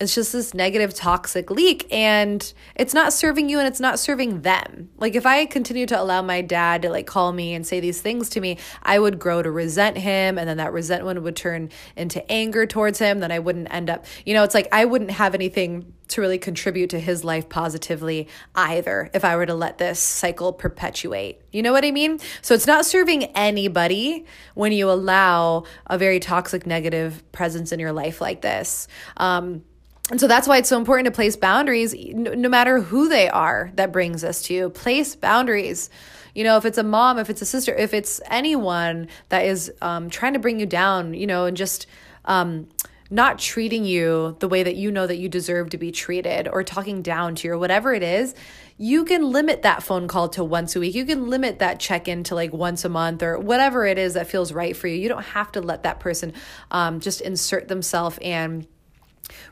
it's 0.00 0.14
just 0.14 0.32
this 0.32 0.54
negative 0.54 0.94
toxic 0.94 1.50
leak 1.50 1.86
and 1.92 2.52
it's 2.76 2.94
not 2.94 3.12
serving 3.12 3.48
you 3.48 3.58
and 3.58 3.66
it's 3.66 3.80
not 3.80 3.98
serving 3.98 4.42
them. 4.42 4.90
Like 4.98 5.14
if 5.14 5.26
i 5.26 5.44
continue 5.46 5.86
to 5.86 6.00
allow 6.00 6.22
my 6.22 6.40
dad 6.40 6.82
to 6.82 6.90
like 6.90 7.06
call 7.06 7.32
me 7.32 7.54
and 7.54 7.66
say 7.66 7.80
these 7.80 8.00
things 8.00 8.28
to 8.30 8.40
me 8.40 8.58
i 8.82 8.98
would 8.98 9.18
grow 9.18 9.42
to 9.42 9.50
resent 9.50 9.98
him 9.98 10.38
and 10.38 10.48
then 10.48 10.56
that 10.58 10.72
resentment 10.72 11.22
would 11.22 11.36
turn 11.36 11.70
into 11.96 12.30
anger 12.30 12.66
towards 12.66 12.98
him 12.98 13.20
then 13.20 13.32
i 13.32 13.38
wouldn't 13.38 13.72
end 13.72 13.90
up 13.90 14.04
you 14.24 14.34
know 14.34 14.44
it's 14.44 14.54
like 14.54 14.68
i 14.72 14.84
wouldn't 14.84 15.10
have 15.10 15.34
anything 15.34 15.92
to 16.08 16.20
really 16.20 16.38
contribute 16.38 16.90
to 16.90 16.98
his 16.98 17.22
life 17.24 17.48
positively 17.48 18.28
either 18.54 19.10
if 19.12 19.24
i 19.24 19.36
were 19.36 19.46
to 19.46 19.54
let 19.54 19.78
this 19.78 19.98
cycle 19.98 20.52
perpetuate. 20.52 21.40
You 21.52 21.62
know 21.62 21.72
what 21.72 21.84
i 21.84 21.90
mean? 21.90 22.18
So 22.42 22.54
it's 22.54 22.66
not 22.66 22.86
serving 22.86 23.24
anybody 23.36 24.24
when 24.54 24.72
you 24.72 24.90
allow 24.90 25.64
a 25.86 25.98
very 25.98 26.20
toxic 26.20 26.66
negative 26.66 27.22
presence 27.32 27.72
in 27.72 27.80
your 27.80 27.92
life 27.92 28.20
like 28.20 28.40
this. 28.40 28.88
Um, 29.16 29.64
and 30.10 30.18
so 30.18 30.26
that's 30.26 30.48
why 30.48 30.56
it's 30.56 30.68
so 30.68 30.78
important 30.78 31.06
to 31.06 31.12
place 31.12 31.36
boundaries, 31.36 31.94
no, 31.94 32.48
matter 32.48 32.80
who 32.80 33.08
they 33.08 33.28
are 33.28 33.70
that 33.74 33.92
brings 33.92 34.24
us 34.24 34.42
to 34.42 34.54
you. 34.54 34.70
Place 34.70 35.14
boundaries. 35.14 35.90
You 36.34 36.44
know, 36.44 36.56
if 36.56 36.64
it's 36.64 36.78
a 36.78 36.82
mom, 36.82 37.18
if 37.18 37.28
it's 37.28 37.42
a 37.42 37.46
sister, 37.46 37.74
if 37.74 37.92
it's 37.92 38.20
anyone 38.30 39.08
that 39.28 39.44
is 39.44 39.70
um, 39.82 40.08
trying 40.08 40.32
to 40.32 40.38
bring 40.38 40.60
you 40.60 40.66
down, 40.66 41.12
you 41.12 41.26
know, 41.26 41.44
and 41.44 41.56
just 41.56 41.86
um, 42.24 42.68
not 43.10 43.38
treating 43.38 43.84
you 43.84 44.36
the 44.40 44.48
way 44.48 44.62
that 44.62 44.76
you 44.76 44.90
know 44.90 45.06
that 45.06 45.16
you 45.16 45.28
deserve 45.28 45.70
to 45.70 45.78
be 45.78 45.90
treated 45.90 46.48
or 46.48 46.62
talking 46.62 47.02
down 47.02 47.34
to 47.34 47.48
you 47.48 47.54
or 47.54 47.58
whatever 47.58 47.92
it 47.92 48.02
is, 48.02 48.34
you 48.78 49.04
can 49.04 49.30
limit 49.30 49.62
that 49.62 49.82
phone 49.82 50.08
call 50.08 50.28
to 50.30 50.44
once 50.44 50.74
a 50.74 50.80
week. 50.80 50.94
You 50.94 51.04
can 51.04 51.28
limit 51.28 51.58
that 51.58 51.80
check 51.80 52.08
in 52.08 52.22
to 52.24 52.34
like 52.34 52.52
once 52.52 52.84
a 52.84 52.88
month 52.88 53.22
or 53.22 53.38
whatever 53.38 53.84
it 53.84 53.98
is 53.98 54.14
that 54.14 54.28
feels 54.28 54.52
right 54.52 54.74
for 54.74 54.86
you. 54.86 54.96
You 54.96 55.08
don't 55.08 55.24
have 55.24 55.52
to 55.52 55.60
let 55.60 55.82
that 55.82 56.00
person 56.00 56.32
um, 56.70 57.00
just 57.00 57.20
insert 57.20 57.68
themselves 57.68 58.18
and 58.22 58.66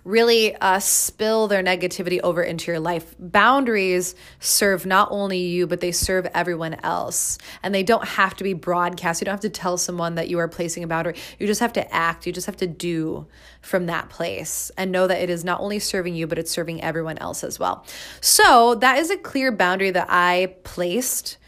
really 0.04 0.54
uh, 0.56 0.78
spill 0.78 1.48
their 1.48 1.62
negativity 1.62 2.20
over 2.20 2.42
into 2.42 2.70
your 2.70 2.80
life. 2.80 3.14
Boundaries 3.18 4.14
serve 4.40 4.86
not 4.86 5.08
only 5.10 5.38
you, 5.38 5.66
but 5.66 5.80
they 5.80 5.92
serve 5.92 6.26
everyone 6.34 6.74
else. 6.82 7.38
And 7.62 7.74
they 7.74 7.82
don't 7.82 8.06
have 8.06 8.34
to 8.36 8.44
be 8.44 8.52
broadcast. 8.52 9.20
You 9.20 9.26
don't 9.26 9.32
have 9.32 9.40
to 9.40 9.50
tell 9.50 9.76
someone 9.76 10.14
that 10.16 10.28
you 10.28 10.38
are 10.38 10.48
placing 10.48 10.84
a 10.84 10.86
boundary. 10.86 11.16
You 11.38 11.46
just 11.46 11.60
have 11.60 11.72
to 11.74 11.94
act. 11.94 12.26
You 12.26 12.32
just 12.32 12.46
have 12.46 12.56
to 12.58 12.66
do 12.66 13.26
from 13.60 13.86
that 13.86 14.08
place 14.08 14.70
and 14.76 14.92
know 14.92 15.06
that 15.06 15.20
it 15.20 15.30
is 15.30 15.44
not 15.44 15.60
only 15.60 15.78
serving 15.78 16.14
you, 16.14 16.26
but 16.26 16.38
it's 16.38 16.50
serving 16.50 16.82
everyone 16.82 17.18
else 17.18 17.42
as 17.42 17.58
well. 17.58 17.84
So 18.20 18.76
that 18.76 18.98
is 18.98 19.10
a 19.10 19.16
clear 19.16 19.52
boundary 19.52 19.90
that 19.90 20.06
I 20.08 20.54
placed 20.64 21.38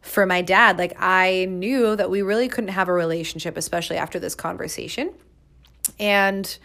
for 0.00 0.26
my 0.26 0.42
dad. 0.42 0.78
Like 0.78 0.94
I 0.98 1.46
knew 1.46 1.96
that 1.96 2.10
we 2.10 2.22
really 2.22 2.48
couldn't 2.48 2.68
have 2.68 2.88
a 2.88 2.92
relationship, 2.92 3.56
especially 3.56 3.96
after 3.96 4.18
this 4.18 4.34
conversation. 4.34 5.12
And 5.98 6.56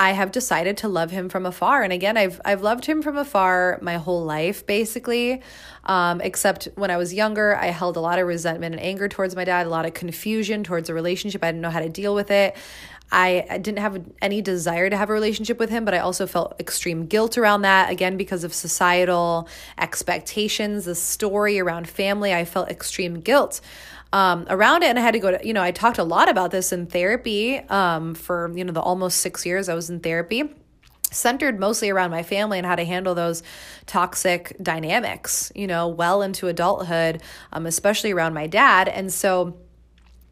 I 0.00 0.12
have 0.12 0.32
decided 0.32 0.78
to 0.78 0.88
love 0.88 1.10
him 1.10 1.28
from 1.28 1.44
afar. 1.44 1.82
And 1.82 1.92
again, 1.92 2.16
I've 2.16 2.40
I've 2.42 2.62
loved 2.62 2.86
him 2.86 3.02
from 3.02 3.18
afar 3.18 3.78
my 3.82 3.98
whole 3.98 4.24
life, 4.24 4.64
basically. 4.64 5.42
Um, 5.84 6.22
except 6.22 6.68
when 6.74 6.90
I 6.90 6.96
was 6.96 7.12
younger, 7.12 7.54
I 7.54 7.66
held 7.66 7.98
a 7.98 8.00
lot 8.00 8.18
of 8.18 8.26
resentment 8.26 8.74
and 8.74 8.82
anger 8.82 9.08
towards 9.08 9.36
my 9.36 9.44
dad, 9.44 9.66
a 9.66 9.68
lot 9.68 9.84
of 9.84 9.92
confusion 9.92 10.64
towards 10.64 10.86
the 10.86 10.94
relationship. 10.94 11.44
I 11.44 11.48
didn't 11.48 11.60
know 11.60 11.68
how 11.68 11.80
to 11.80 11.90
deal 11.90 12.14
with 12.14 12.30
it. 12.30 12.56
I 13.12 13.58
didn't 13.60 13.80
have 13.80 14.02
any 14.22 14.40
desire 14.40 14.88
to 14.88 14.96
have 14.96 15.10
a 15.10 15.12
relationship 15.12 15.58
with 15.58 15.68
him, 15.68 15.84
but 15.84 15.92
I 15.92 15.98
also 15.98 16.26
felt 16.26 16.58
extreme 16.58 17.04
guilt 17.06 17.36
around 17.36 17.62
that. 17.62 17.90
Again, 17.90 18.16
because 18.16 18.42
of 18.42 18.54
societal 18.54 19.48
expectations, 19.76 20.86
the 20.86 20.94
story 20.94 21.60
around 21.60 21.88
family, 21.88 22.32
I 22.32 22.46
felt 22.46 22.70
extreme 22.70 23.20
guilt 23.20 23.60
um, 24.12 24.46
around 24.48 24.82
it. 24.82 24.86
And 24.86 24.98
I 24.98 25.02
had 25.02 25.12
to 25.12 25.20
go 25.20 25.30
to, 25.36 25.46
you 25.46 25.52
know, 25.52 25.62
I 25.62 25.70
talked 25.70 25.98
a 25.98 26.04
lot 26.04 26.28
about 26.28 26.50
this 26.50 26.72
in 26.72 26.86
therapy 26.86 27.58
um, 27.58 28.14
for, 28.14 28.52
you 28.56 28.64
know, 28.64 28.72
the 28.72 28.80
almost 28.80 29.18
six 29.18 29.46
years 29.46 29.68
I 29.68 29.74
was 29.74 29.90
in 29.90 30.00
therapy 30.00 30.54
centered 31.12 31.58
mostly 31.58 31.90
around 31.90 32.10
my 32.10 32.22
family 32.22 32.58
and 32.58 32.66
how 32.66 32.76
to 32.76 32.84
handle 32.84 33.14
those 33.14 33.42
toxic 33.86 34.56
dynamics, 34.62 35.50
you 35.54 35.66
know, 35.66 35.88
well 35.88 36.22
into 36.22 36.46
adulthood, 36.46 37.20
um, 37.52 37.66
especially 37.66 38.12
around 38.12 38.32
my 38.34 38.46
dad. 38.46 38.88
And 38.88 39.12
so, 39.12 39.56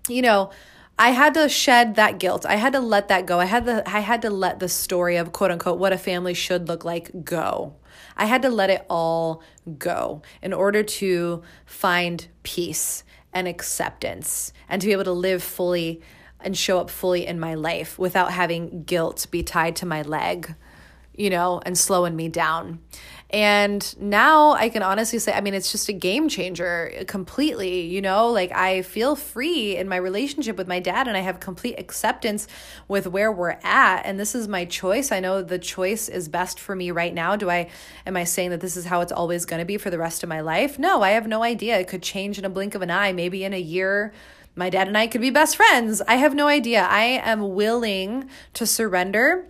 you 0.08 0.22
know, 0.22 0.50
I 0.98 1.10
had 1.10 1.34
to 1.34 1.48
shed 1.48 1.94
that 1.94 2.18
guilt. 2.18 2.44
I 2.44 2.56
had 2.56 2.72
to 2.72 2.80
let 2.80 3.08
that 3.08 3.26
go. 3.26 3.38
I 3.38 3.44
had 3.44 3.66
the 3.66 3.88
I 3.88 4.00
had 4.00 4.22
to 4.22 4.30
let 4.30 4.58
the 4.58 4.68
story 4.68 5.16
of 5.16 5.32
quote 5.32 5.52
unquote 5.52 5.78
what 5.78 5.92
a 5.92 5.98
family 5.98 6.34
should 6.34 6.66
look 6.66 6.84
like 6.84 7.24
go. 7.24 7.76
I 8.16 8.26
had 8.26 8.42
to 8.42 8.48
let 8.48 8.68
it 8.68 8.84
all 8.90 9.42
go 9.78 10.22
in 10.42 10.52
order 10.52 10.82
to 10.82 11.42
find 11.66 12.26
peace 12.42 13.04
and 13.32 13.46
acceptance 13.46 14.52
and 14.68 14.80
to 14.80 14.86
be 14.86 14.92
able 14.92 15.04
to 15.04 15.12
live 15.12 15.42
fully 15.42 16.00
and 16.40 16.56
show 16.56 16.78
up 16.78 16.90
fully 16.90 17.26
in 17.26 17.40
my 17.40 17.54
life 17.54 17.98
without 17.98 18.32
having 18.32 18.84
guilt 18.84 19.26
be 19.30 19.42
tied 19.42 19.76
to 19.76 19.86
my 19.86 20.02
leg, 20.02 20.54
you 21.14 21.30
know, 21.30 21.60
and 21.66 21.76
slowing 21.76 22.14
me 22.14 22.28
down. 22.28 22.80
And 23.30 23.94
now 24.00 24.52
I 24.52 24.70
can 24.70 24.82
honestly 24.82 25.18
say, 25.18 25.34
I 25.34 25.42
mean, 25.42 25.52
it's 25.52 25.70
just 25.70 25.90
a 25.90 25.92
game 25.92 26.30
changer 26.30 27.04
completely, 27.06 27.82
you 27.82 28.00
know? 28.00 28.28
Like 28.28 28.52
I 28.52 28.80
feel 28.82 29.16
free 29.16 29.76
in 29.76 29.86
my 29.86 29.96
relationship 29.96 30.56
with 30.56 30.66
my 30.66 30.80
dad 30.80 31.08
and 31.08 31.16
I 31.16 31.20
have 31.20 31.38
complete 31.38 31.78
acceptance 31.78 32.48
with 32.88 33.06
where 33.06 33.30
we're 33.30 33.58
at. 33.62 34.02
And 34.06 34.18
this 34.18 34.34
is 34.34 34.48
my 34.48 34.64
choice. 34.64 35.12
I 35.12 35.20
know 35.20 35.42
the 35.42 35.58
choice 35.58 36.08
is 36.08 36.26
best 36.26 36.58
for 36.58 36.74
me 36.74 36.90
right 36.90 37.12
now. 37.12 37.36
Do 37.36 37.50
I, 37.50 37.68
am 38.06 38.16
I 38.16 38.24
saying 38.24 38.50
that 38.50 38.62
this 38.62 38.78
is 38.78 38.86
how 38.86 39.02
it's 39.02 39.12
always 39.12 39.44
going 39.44 39.60
to 39.60 39.66
be 39.66 39.76
for 39.76 39.90
the 39.90 39.98
rest 39.98 40.22
of 40.22 40.30
my 40.30 40.40
life? 40.40 40.78
No, 40.78 41.02
I 41.02 41.10
have 41.10 41.26
no 41.26 41.42
idea. 41.42 41.78
It 41.78 41.88
could 41.88 42.02
change 42.02 42.38
in 42.38 42.46
a 42.46 42.50
blink 42.50 42.74
of 42.74 42.80
an 42.80 42.90
eye, 42.90 43.12
maybe 43.12 43.44
in 43.44 43.52
a 43.52 43.60
year 43.60 44.12
my 44.56 44.70
dad 44.70 44.88
and 44.88 44.98
I 44.98 45.06
could 45.06 45.20
be 45.20 45.30
best 45.30 45.54
friends. 45.54 46.02
I 46.08 46.16
have 46.16 46.34
no 46.34 46.48
idea. 46.48 46.82
I 46.82 47.04
am 47.22 47.54
willing 47.54 48.28
to 48.54 48.66
surrender 48.66 49.46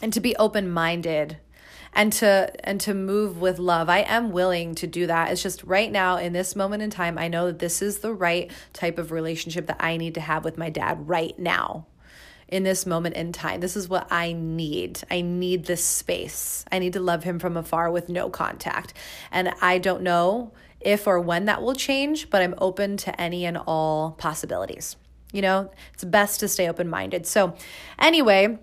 and 0.00 0.12
to 0.12 0.20
be 0.20 0.36
open 0.36 0.70
minded 0.70 1.38
and 1.96 2.12
to 2.12 2.52
and 2.62 2.78
to 2.82 2.94
move 2.94 3.40
with 3.40 3.58
love. 3.58 3.88
I 3.88 4.00
am 4.00 4.30
willing 4.30 4.74
to 4.76 4.86
do 4.86 5.06
that. 5.06 5.32
It's 5.32 5.42
just 5.42 5.64
right 5.64 5.90
now 5.90 6.18
in 6.18 6.34
this 6.34 6.54
moment 6.54 6.82
in 6.82 6.90
time, 6.90 7.18
I 7.18 7.26
know 7.26 7.46
that 7.46 7.58
this 7.58 7.82
is 7.82 7.98
the 7.98 8.12
right 8.12 8.52
type 8.74 8.98
of 8.98 9.10
relationship 9.10 9.66
that 9.66 9.78
I 9.80 9.96
need 9.96 10.14
to 10.14 10.20
have 10.20 10.44
with 10.44 10.58
my 10.58 10.70
dad 10.70 11.08
right 11.08 11.36
now. 11.38 11.86
In 12.48 12.62
this 12.62 12.86
moment 12.86 13.16
in 13.16 13.32
time, 13.32 13.60
this 13.60 13.76
is 13.76 13.88
what 13.88 14.06
I 14.12 14.32
need. 14.32 15.00
I 15.10 15.22
need 15.22 15.64
this 15.64 15.82
space. 15.82 16.64
I 16.70 16.78
need 16.78 16.92
to 16.92 17.00
love 17.00 17.24
him 17.24 17.40
from 17.40 17.56
afar 17.56 17.90
with 17.90 18.08
no 18.08 18.30
contact. 18.30 18.92
And 19.32 19.52
I 19.60 19.78
don't 19.78 20.02
know 20.02 20.52
if 20.78 21.08
or 21.08 21.18
when 21.18 21.46
that 21.46 21.62
will 21.62 21.74
change, 21.74 22.30
but 22.30 22.42
I'm 22.42 22.54
open 22.58 22.98
to 22.98 23.20
any 23.20 23.46
and 23.46 23.56
all 23.56 24.12
possibilities. 24.12 24.96
You 25.32 25.42
know, 25.42 25.72
it's 25.92 26.04
best 26.04 26.38
to 26.40 26.48
stay 26.48 26.68
open 26.68 26.88
minded. 26.88 27.26
So, 27.26 27.56
anyway, 27.98 28.58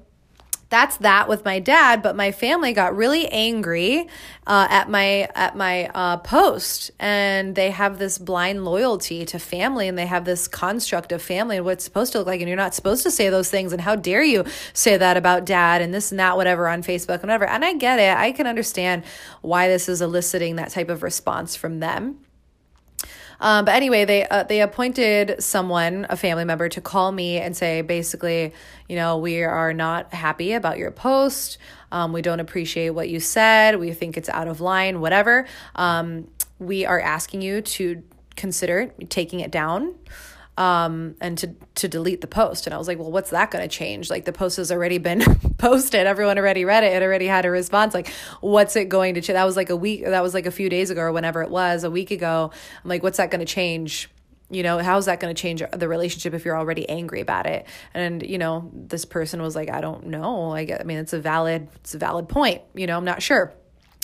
that's 0.74 0.97
that 0.97 1.30
with 1.30 1.45
my 1.45 1.59
dad 1.59 2.01
but 2.01 2.15
my 2.15 2.32
family 2.32 2.74
got 2.74 2.95
really 2.95 3.28
angry 3.28 4.07
uh, 4.45 4.67
at 4.69 4.89
my 4.89 5.30
at 5.36 5.55
my 5.55 5.88
uh, 5.93 6.17
post. 6.17 6.91
And 6.99 7.55
they 7.55 7.71
have 7.71 7.99
this 7.99 8.17
blind 8.17 8.65
loyalty 8.65 9.26
to 9.26 9.39
family 9.39 9.88
and 9.88 9.97
they 9.97 10.05
have 10.05 10.26
this 10.26 10.47
construct 10.47 11.11
of 11.11 11.21
family 11.21 11.57
and 11.57 11.65
what's 11.65 11.84
supposed 11.84 12.11
to 12.13 12.19
look 12.19 12.28
like. 12.28 12.41
And 12.41 12.47
you're 12.47 12.57
not 12.57 12.76
supposed 12.76 13.03
to 13.03 13.11
say 13.11 13.30
those 13.30 13.49
things. 13.49 13.71
And 13.71 13.82
how 13.82 13.95
dare 13.95 14.24
you 14.24 14.43
say 14.74 14.97
that 14.97 15.17
about 15.17 15.45
dad 15.45 15.82
and 15.82 15.93
this 15.93 16.11
and 16.11 16.19
that 16.19 16.36
whatever 16.36 16.67
on 16.67 16.84
facebook 16.84 17.21
and 17.21 17.24
whatever. 17.24 17.47
And 17.47 17.63
i 17.63 17.74
get 17.74 17.99
it. 17.99 18.15
I 18.17 18.32
can 18.32 18.47
understand 18.47 19.03
why 19.41 19.67
this 19.67 19.88
is 19.88 20.01
eliciting 20.01 20.57
that 20.57 20.71
type 20.71 20.89
of 20.89 21.03
response 21.03 21.55
from 21.55 21.80
them 21.80 22.19
um, 23.39 23.65
but 23.65 23.75
anyway, 23.75 24.05
they 24.05 24.27
uh, 24.27 24.43
they 24.43 24.61
appointed 24.61 25.41
someone, 25.43 26.05
a 26.09 26.17
family 26.17 26.45
member, 26.45 26.69
to 26.69 26.81
call 26.81 27.11
me 27.11 27.39
and 27.39 27.55
say 27.55 27.81
basically, 27.81 28.53
you 28.88 28.95
know, 28.95 29.17
we 29.17 29.43
are 29.43 29.73
not 29.73 30.13
happy 30.13 30.53
about 30.53 30.77
your 30.77 30.91
post. 30.91 31.57
Um, 31.91 32.13
we 32.13 32.21
don't 32.21 32.39
appreciate 32.39 32.89
what 32.91 33.09
you 33.09 33.19
said. 33.19 33.79
We 33.79 33.93
think 33.93 34.17
it's 34.17 34.29
out 34.29 34.47
of 34.47 34.61
line. 34.61 34.99
Whatever. 35.01 35.47
Um, 35.75 36.27
we 36.59 36.86
are 36.86 36.99
asking 36.99 37.41
you 37.41 37.61
to 37.61 38.03
consider 38.36 38.91
taking 39.09 39.39
it 39.41 39.51
down 39.51 39.95
um, 40.58 41.16
and 41.20 41.38
to 41.39 41.56
to 41.76 41.88
delete 41.88 42.22
the 42.22 42.28
post. 42.28 42.68
And 42.68 42.74
I 42.74 42.78
was 42.78 42.88
like, 42.88 42.99
well, 42.99 43.12
what's 43.12 43.32
that 43.32 43.51
going 43.51 43.68
to 43.68 43.74
change? 43.74 44.10
Like 44.10 44.26
the 44.26 44.34
post 44.34 44.58
has 44.58 44.72
already 44.72 44.97
been 44.97 45.22
posted, 45.58 46.06
everyone 46.06 46.38
already 46.38 46.66
read 46.66 46.84
it, 46.84 46.93
it 46.93 47.01
already 47.01 47.28
had 47.28 47.45
a 47.45 47.51
response. 47.51 47.93
Like, 47.93 48.10
what's 48.41 48.76
it 48.76 48.89
going 48.89 49.16
to 49.16 49.22
change? 49.22 49.36
That 49.36 49.45
was 49.45 49.56
like 49.56 49.70
a 49.70 49.76
week, 49.76 50.06
that 50.06 50.22
was 50.22 50.34
like 50.34 50.45
a 50.45 50.51
few 50.51 50.70
days 50.70 50.89
ago 50.89 51.01
or 51.01 51.12
whenever 51.12 51.41
it 51.41 51.49
was, 51.49 51.84
a 51.84 51.91
week 51.91 52.12
ago. 52.12 52.51
I'm 52.84 52.89
like, 52.89 53.04
what's 53.04 53.18
that 53.18 53.32
going 53.32 53.45
to 53.45 53.51
change? 53.51 54.10
you 54.49 54.62
know 54.62 54.78
how's 54.80 55.06
that 55.06 55.22
going 55.22 55.34
to 55.34 55.41
change 55.41 55.64
the 55.72 55.88
relationship 55.88 56.34
if 56.34 56.43
you're 56.43 56.58
already 56.58 56.88
angry 56.89 57.22
about 57.22 57.47
it 57.47 57.66
and 57.93 58.22
you 58.22 58.38
know 58.38 58.70
this 58.74 59.06
person 59.06 59.41
was 59.41 59.56
like 59.56 59.70
i 59.70 59.80
don't 59.80 60.06
know 60.06 60.51
i 60.51 60.66
get 60.66 60.82
i 60.82 60.84
mean 60.84 60.97
it's 60.97 61.14
a 61.14 61.20
valid 61.20 61.68
it's 61.76 61.95
a 61.95 61.97
valid 61.97 62.28
point 62.28 62.62
you 62.76 62.86
know 62.86 62.97
i'm 62.97 63.06
not 63.06 63.22
sure 63.22 63.54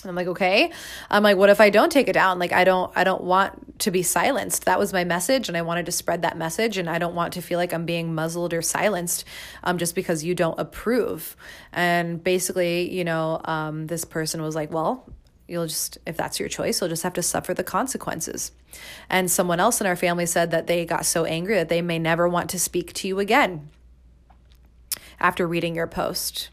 I'm 0.05 0.15
like, 0.15 0.27
okay. 0.27 0.71
I'm 1.09 1.23
like, 1.23 1.37
what 1.37 1.49
if 1.49 1.59
I 1.59 1.69
don't 1.69 1.91
take 1.91 2.07
it 2.07 2.13
down? 2.13 2.39
Like, 2.39 2.53
I 2.53 2.63
don't, 2.63 2.91
I 2.95 3.03
don't 3.03 3.23
want 3.23 3.68
to 3.79 3.91
be 3.91 4.03
silenced. 4.03 4.65
That 4.65 4.79
was 4.79 4.93
my 4.93 5.03
message, 5.03 5.47
and 5.47 5.57
I 5.57 5.61
wanted 5.61 5.85
to 5.87 5.91
spread 5.91 6.21
that 6.21 6.37
message, 6.37 6.77
and 6.77 6.89
I 6.89 6.99
don't 6.99 7.15
want 7.15 7.33
to 7.33 7.41
feel 7.41 7.57
like 7.57 7.73
I'm 7.73 7.85
being 7.85 8.13
muzzled 8.13 8.53
or 8.53 8.61
silenced, 8.61 9.25
um, 9.63 9.77
just 9.77 9.95
because 9.95 10.23
you 10.23 10.35
don't 10.35 10.59
approve. 10.59 11.35
And 11.71 12.23
basically, 12.23 12.93
you 12.93 13.03
know, 13.03 13.41
um, 13.45 13.87
this 13.87 14.05
person 14.05 14.41
was 14.41 14.55
like, 14.55 14.71
well, 14.71 15.09
you'll 15.47 15.67
just, 15.67 15.97
if 16.05 16.15
that's 16.15 16.39
your 16.39 16.49
choice, 16.49 16.79
you'll 16.79 16.89
just 16.89 17.03
have 17.03 17.13
to 17.13 17.23
suffer 17.23 17.53
the 17.53 17.63
consequences. 17.63 18.51
And 19.09 19.31
someone 19.31 19.59
else 19.59 19.81
in 19.81 19.87
our 19.87 19.95
family 19.95 20.25
said 20.25 20.51
that 20.51 20.67
they 20.67 20.85
got 20.85 21.05
so 21.05 21.25
angry 21.25 21.55
that 21.55 21.69
they 21.69 21.81
may 21.81 21.99
never 21.99 22.29
want 22.29 22.49
to 22.51 22.59
speak 22.59 22.93
to 22.93 23.07
you 23.07 23.19
again 23.19 23.69
after 25.19 25.47
reading 25.47 25.75
your 25.75 25.87
post. 25.87 26.49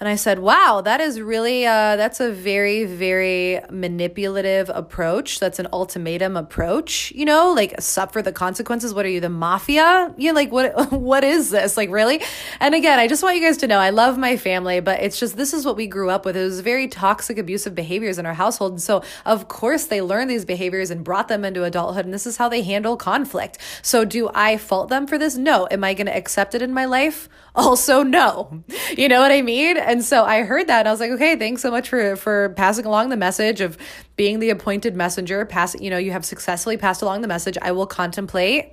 And 0.00 0.08
I 0.08 0.16
said, 0.16 0.40
wow, 0.40 0.80
that 0.84 1.00
is 1.00 1.20
really, 1.20 1.66
uh, 1.66 1.96
that's 1.96 2.20
a 2.20 2.30
very, 2.32 2.84
very 2.84 3.60
manipulative 3.70 4.70
approach. 4.74 5.38
That's 5.38 5.58
an 5.58 5.68
ultimatum 5.72 6.36
approach, 6.36 7.12
you 7.12 7.24
know, 7.24 7.52
like 7.52 7.80
suffer 7.80 8.20
the 8.20 8.32
consequences. 8.32 8.92
What 8.92 9.06
are 9.06 9.08
you, 9.08 9.20
the 9.20 9.28
mafia? 9.28 10.12
You 10.16 10.32
know, 10.32 10.34
like 10.34 10.50
what, 10.50 10.92
what 10.92 11.24
is 11.24 11.50
this? 11.50 11.76
Like 11.76 11.90
really? 11.90 12.22
And 12.60 12.74
again, 12.74 12.98
I 12.98 13.06
just 13.06 13.22
want 13.22 13.36
you 13.36 13.42
guys 13.42 13.56
to 13.58 13.66
know 13.66 13.78
I 13.78 13.90
love 13.90 14.18
my 14.18 14.36
family, 14.36 14.80
but 14.80 15.00
it's 15.00 15.18
just, 15.18 15.36
this 15.36 15.54
is 15.54 15.64
what 15.64 15.76
we 15.76 15.86
grew 15.86 16.10
up 16.10 16.24
with. 16.24 16.36
It 16.36 16.42
was 16.42 16.60
very 16.60 16.88
toxic, 16.88 17.38
abusive 17.38 17.74
behaviors 17.74 18.18
in 18.18 18.26
our 18.26 18.34
household. 18.34 18.72
And 18.72 18.82
so 18.82 19.02
of 19.24 19.48
course 19.48 19.86
they 19.86 20.02
learned 20.02 20.30
these 20.30 20.44
behaviors 20.44 20.90
and 20.90 21.04
brought 21.04 21.28
them 21.28 21.44
into 21.44 21.64
adulthood. 21.64 22.04
And 22.04 22.12
this 22.12 22.26
is 22.26 22.36
how 22.36 22.48
they 22.48 22.62
handle 22.62 22.96
conflict. 22.96 23.58
So 23.82 24.04
do 24.04 24.30
I 24.34 24.56
fault 24.56 24.88
them 24.88 25.06
for 25.06 25.18
this? 25.18 25.36
No. 25.36 25.68
Am 25.70 25.84
I 25.84 25.94
going 25.94 26.06
to 26.06 26.16
accept 26.16 26.54
it 26.54 26.62
in 26.62 26.72
my 26.72 26.84
life? 26.84 27.28
Also, 27.54 28.02
no. 28.02 28.64
You 28.96 29.08
know 29.08 29.20
what 29.20 29.30
I 29.30 29.40
mean? 29.40 29.76
And 29.76 30.04
so 30.04 30.24
I 30.24 30.42
heard 30.42 30.66
that 30.66 30.80
and 30.80 30.88
I 30.88 30.90
was 30.90 30.98
like, 30.98 31.12
okay, 31.12 31.36
thanks 31.36 31.62
so 31.62 31.70
much 31.70 31.88
for 31.88 32.16
for 32.16 32.48
passing 32.50 32.84
along 32.84 33.10
the 33.10 33.16
message 33.16 33.60
of 33.60 33.78
being 34.16 34.40
the 34.40 34.50
appointed 34.50 34.96
messenger. 34.96 35.44
Pass, 35.44 35.78
you 35.80 35.88
know, 35.88 35.98
you 35.98 36.10
have 36.10 36.24
successfully 36.24 36.76
passed 36.76 37.00
along 37.00 37.20
the 37.20 37.28
message. 37.28 37.56
I 37.62 37.70
will 37.72 37.86
contemplate 37.86 38.72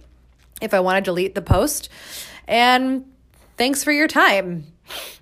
if 0.61 0.73
I 0.73 0.79
want 0.79 0.97
to 0.97 1.01
delete 1.01 1.35
the 1.35 1.41
post. 1.41 1.89
And 2.47 3.05
thanks 3.57 3.83
for 3.83 3.91
your 3.91 4.07
time. 4.07 4.65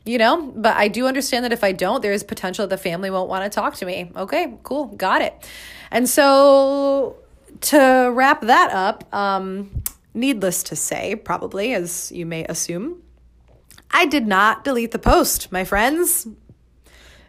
You 0.06 0.18
know, 0.18 0.52
but 0.56 0.76
I 0.78 0.88
do 0.88 1.06
understand 1.06 1.46
that 1.46 1.52
if 1.52 1.64
I 1.64 1.74
don't, 1.74 2.02
there 2.02 2.14
is 2.14 2.24
potential 2.24 2.66
that 2.66 2.76
the 2.76 2.82
family 2.82 3.12
won't 3.12 3.30
want 3.30 3.44
to 3.44 3.54
talk 3.54 3.76
to 3.76 3.86
me. 3.86 4.12
Okay, 4.16 4.58
cool, 4.64 4.86
got 4.86 5.22
it. 5.22 5.48
And 5.92 6.10
so 6.10 7.18
to 7.62 8.10
wrap 8.14 8.42
that 8.42 8.72
up, 8.72 9.14
um, 9.14 9.84
needless 10.14 10.64
to 10.64 10.76
say, 10.76 11.16
probably 11.16 11.74
as 11.74 12.12
you 12.12 12.26
may 12.26 12.46
assume, 12.46 13.04
I 13.92 14.06
did 14.06 14.28
not 14.28 14.64
delete 14.64 14.92
the 14.92 15.00
post, 15.00 15.52
my 15.52 15.64
friends. 15.64 16.28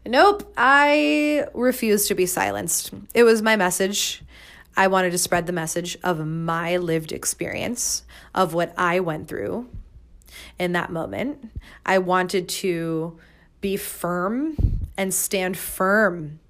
Nope, 0.06 0.52
I 0.56 1.46
refused 1.54 2.08
to 2.08 2.14
be 2.14 2.26
silenced. 2.26 2.92
It 3.14 3.24
was 3.24 3.42
my 3.42 3.56
message. 3.56 4.22
I 4.76 4.86
wanted 4.86 5.10
to 5.10 5.18
spread 5.18 5.46
the 5.46 5.52
message 5.52 5.98
of 6.02 6.24
my 6.26 6.76
lived 6.76 7.12
experience 7.12 8.04
of 8.34 8.54
what 8.54 8.72
I 8.78 9.00
went 9.00 9.28
through 9.28 9.68
in 10.58 10.72
that 10.72 10.90
moment. 10.90 11.50
I 11.84 11.98
wanted 11.98 12.48
to 12.48 13.18
be 13.60 13.76
firm 13.76 14.56
and 14.96 15.12
stand 15.12 15.56
firm 15.56 16.40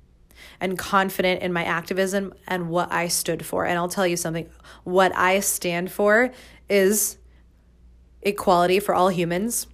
and 0.60 0.78
confident 0.78 1.42
in 1.42 1.52
my 1.52 1.64
activism 1.64 2.34
and 2.46 2.68
what 2.68 2.92
I 2.92 3.08
stood 3.08 3.44
for. 3.44 3.64
And 3.64 3.78
I'll 3.78 3.88
tell 3.88 4.06
you 4.06 4.16
something 4.16 4.48
what 4.84 5.16
I 5.16 5.40
stand 5.40 5.90
for 5.90 6.30
is 6.68 7.16
equality 8.22 8.78
for 8.80 8.94
all 8.94 9.08
humans 9.08 9.66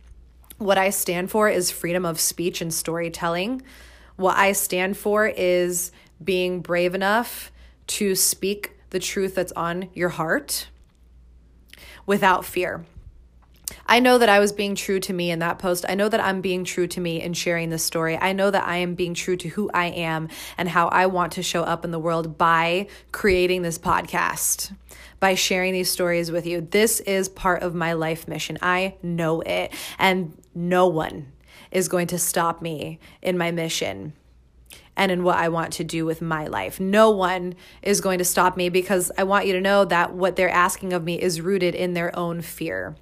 what 0.59 0.79
I 0.79 0.91
stand 0.91 1.31
for 1.31 1.49
is 1.49 1.71
freedom 1.71 2.05
of 2.05 2.19
speech 2.19 2.61
and 2.61 2.73
storytelling. 2.73 3.63
What 4.17 4.37
I 4.37 4.53
stand 4.53 4.97
for 4.97 5.27
is 5.27 5.93
being 6.23 6.61
brave 6.61 6.95
enough 6.95 7.53
to 7.89 8.15
speak 8.15 8.73
the 8.91 8.99
truth 8.99 9.35
that's 9.35 9.53
on 9.53 9.91
your 9.93 10.09
heart 10.09 10.69
without 12.07 12.45
fear. 12.45 12.85
I 13.85 14.01
know 14.01 14.19
that 14.19 14.29
I 14.29 14.39
was 14.39 14.53
being 14.53 14.77
true 14.77 15.01
to 15.01 15.13
me 15.13 15.31
in 15.31 15.41
that 15.41 15.59
post. 15.59 15.85
I 15.89 15.95
know 15.95 16.09
that 16.09 16.21
I'm 16.21 16.41
being 16.41 16.65
true 16.65 16.87
to 16.87 17.01
me 17.01 17.21
in 17.21 17.33
sharing 17.33 17.71
this 17.71 17.85
story. 17.85 18.17
I 18.17 18.33
know 18.33 18.51
that 18.51 18.67
I 18.67 18.79
am 18.79 18.95
being 18.95 19.13
true 19.13 19.37
to 19.37 19.49
who 19.49 19.71
I 19.75 19.87
am 19.87 20.29
and 20.57 20.69
how 20.69 20.89
I 20.89 21.07
want 21.07 21.33
to 21.33 21.43
show 21.43 21.63
up 21.63 21.85
in 21.85 21.91
the 21.91 21.99
world 21.99 22.39
by 22.39 22.87
creating 23.11 23.63
this 23.63 23.79
podcast 23.79 24.73
by 25.21 25.35
sharing 25.35 25.73
these 25.73 25.91
stories 25.91 26.31
with 26.31 26.47
you. 26.47 26.61
This 26.61 27.01
is 27.01 27.29
part 27.29 27.63
of 27.63 27.75
my 27.75 27.95
life 27.95 28.29
mission. 28.29 28.59
I 28.61 28.95
know 29.03 29.41
it. 29.41 29.73
And 29.99 30.37
no 30.57 30.89
one 30.89 31.33
is 31.71 31.89
going 31.89 32.07
to 32.09 32.19
stop 32.19 32.63
me 32.63 32.99
in 33.23 33.37
my 33.37 33.51
mission 33.51 34.15
and 34.97 35.13
in 35.13 35.23
what 35.23 35.37
I 35.37 35.49
want 35.51 35.75
to 35.75 35.85
do 35.85 36.07
with 36.07 36.23
my 36.23 36.47
life. 36.47 36.81
No 36.81 37.11
one 37.11 37.55
is 37.83 38.01
going 38.01 38.19
to 38.19 38.25
stop 38.25 38.57
me 38.57 38.71
because 38.71 39.13
I 39.19 39.25
want 39.25 39.47
you 39.47 39.53
to 39.53 39.61
know 39.61 39.85
that 39.85 40.15
what 40.15 40.37
they're 40.37 40.49
asking 40.49 40.95
of 40.95 41.05
me 41.05 41.21
is 41.21 41.41
rooted 41.41 41.75
in 41.75 41.93
their 41.93 42.17
own 42.19 42.41
fear. 42.41 42.97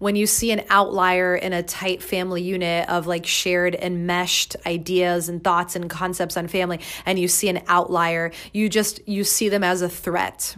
When 0.00 0.16
you 0.16 0.26
see 0.26 0.50
an 0.50 0.64
outlier 0.68 1.36
in 1.36 1.52
a 1.52 1.62
tight 1.62 2.02
family 2.02 2.42
unit 2.42 2.88
of 2.88 3.06
like 3.06 3.24
shared 3.24 3.76
and 3.76 4.08
meshed 4.08 4.56
ideas 4.66 5.28
and 5.28 5.44
thoughts 5.44 5.76
and 5.76 5.88
concepts 5.88 6.36
on 6.36 6.48
family, 6.48 6.80
and 7.06 7.16
you 7.16 7.28
see 7.28 7.48
an 7.48 7.62
outlier, 7.68 8.32
you 8.52 8.68
just 8.68 9.06
you 9.06 9.22
see 9.22 9.48
them 9.48 9.62
as 9.62 9.80
a 9.80 9.88
threat 9.88 10.56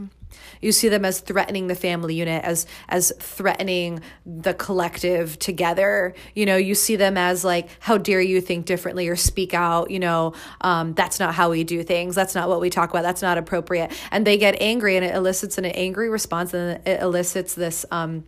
you 0.64 0.72
see 0.72 0.88
them 0.88 1.04
as 1.04 1.20
threatening 1.20 1.66
the 1.66 1.74
family 1.74 2.14
unit 2.14 2.42
as 2.44 2.66
as 2.88 3.12
threatening 3.18 4.00
the 4.24 4.54
collective 4.54 5.38
together. 5.38 6.14
You 6.34 6.46
know 6.46 6.56
you 6.56 6.74
see 6.74 6.96
them 6.96 7.16
as 7.16 7.44
like 7.44 7.68
how 7.80 7.98
dare 7.98 8.20
you 8.20 8.40
think 8.40 8.66
differently 8.66 9.08
or 9.08 9.16
speak 9.16 9.54
out 9.54 9.90
you 9.90 9.98
know 9.98 10.34
um, 10.60 10.94
that's 10.94 11.20
not 11.20 11.34
how 11.34 11.50
we 11.50 11.64
do 11.64 11.82
things. 11.82 12.14
That's 12.14 12.34
not 12.34 12.48
what 12.48 12.60
we 12.60 12.70
talk 12.70 12.90
about. 12.90 13.02
That's 13.02 13.22
not 13.22 13.38
appropriate. 13.38 13.92
And 14.10 14.26
they 14.26 14.38
get 14.38 14.60
angry 14.60 14.96
and 14.96 15.04
it 15.04 15.14
elicits 15.14 15.58
an 15.58 15.66
angry 15.66 16.08
response 16.08 16.54
and 16.54 16.86
it 16.86 17.00
elicits 17.00 17.54
this 17.54 17.84
um, 17.90 18.24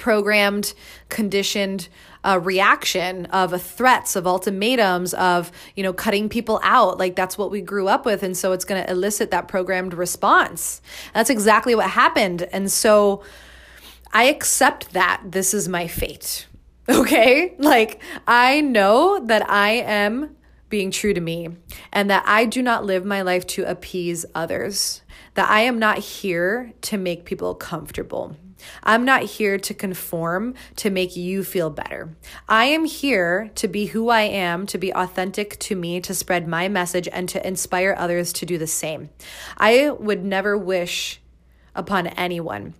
programmed, 0.00 0.74
conditioned 1.08 1.88
uh, 2.24 2.40
reaction 2.42 3.26
of 3.26 3.60
threats, 3.62 4.16
of 4.16 4.26
ultimatums, 4.26 5.14
of 5.14 5.52
you 5.76 5.82
know 5.82 5.92
cutting 5.92 6.28
people 6.28 6.58
out. 6.64 6.98
Like 6.98 7.14
that's 7.14 7.38
what 7.38 7.50
we 7.50 7.60
grew 7.60 7.86
up 7.86 8.04
with, 8.04 8.22
and 8.24 8.36
so 8.36 8.52
it's 8.52 8.64
going 8.64 8.82
to 8.82 8.90
elicit 8.90 9.30
that 9.30 9.46
programmed 9.46 9.94
response. 9.94 10.82
That's 11.14 11.30
exactly 11.30 11.74
what 11.74 11.90
happened, 11.90 12.42
and 12.52 12.72
so 12.72 13.22
I 14.12 14.24
accept 14.24 14.92
that 14.92 15.22
this 15.24 15.54
is 15.54 15.68
my 15.68 15.86
fate. 15.86 16.46
Okay, 16.88 17.54
like 17.58 18.02
I 18.26 18.62
know 18.62 19.24
that 19.26 19.48
I 19.48 19.74
am 19.74 20.34
being 20.70 20.90
true 20.90 21.14
to 21.14 21.20
me 21.20 21.50
and 21.92 22.10
that 22.10 22.24
I 22.26 22.46
do 22.46 22.62
not 22.62 22.84
live 22.84 23.04
my 23.04 23.22
life 23.22 23.46
to 23.48 23.62
appease 23.62 24.26
others, 24.34 25.02
that 25.34 25.48
I 25.48 25.60
am 25.60 25.78
not 25.78 25.98
here 25.98 26.72
to 26.82 26.96
make 26.96 27.26
people 27.26 27.54
comfortable. 27.54 28.34
I'm 28.82 29.04
not 29.04 29.22
here 29.22 29.58
to 29.58 29.74
conform 29.74 30.54
to 30.76 30.90
make 30.90 31.16
you 31.16 31.44
feel 31.44 31.70
better. 31.70 32.10
I 32.48 32.66
am 32.66 32.84
here 32.84 33.50
to 33.56 33.68
be 33.68 33.86
who 33.86 34.08
I 34.08 34.22
am, 34.22 34.66
to 34.66 34.78
be 34.78 34.92
authentic 34.92 35.58
to 35.60 35.76
me, 35.76 36.00
to 36.00 36.14
spread 36.14 36.48
my 36.48 36.68
message, 36.68 37.08
and 37.12 37.28
to 37.28 37.46
inspire 37.46 37.94
others 37.98 38.32
to 38.34 38.46
do 38.46 38.58
the 38.58 38.66
same. 38.66 39.10
I 39.56 39.90
would 39.90 40.24
never 40.24 40.56
wish 40.56 41.20
upon 41.74 42.08
anyone 42.08 42.74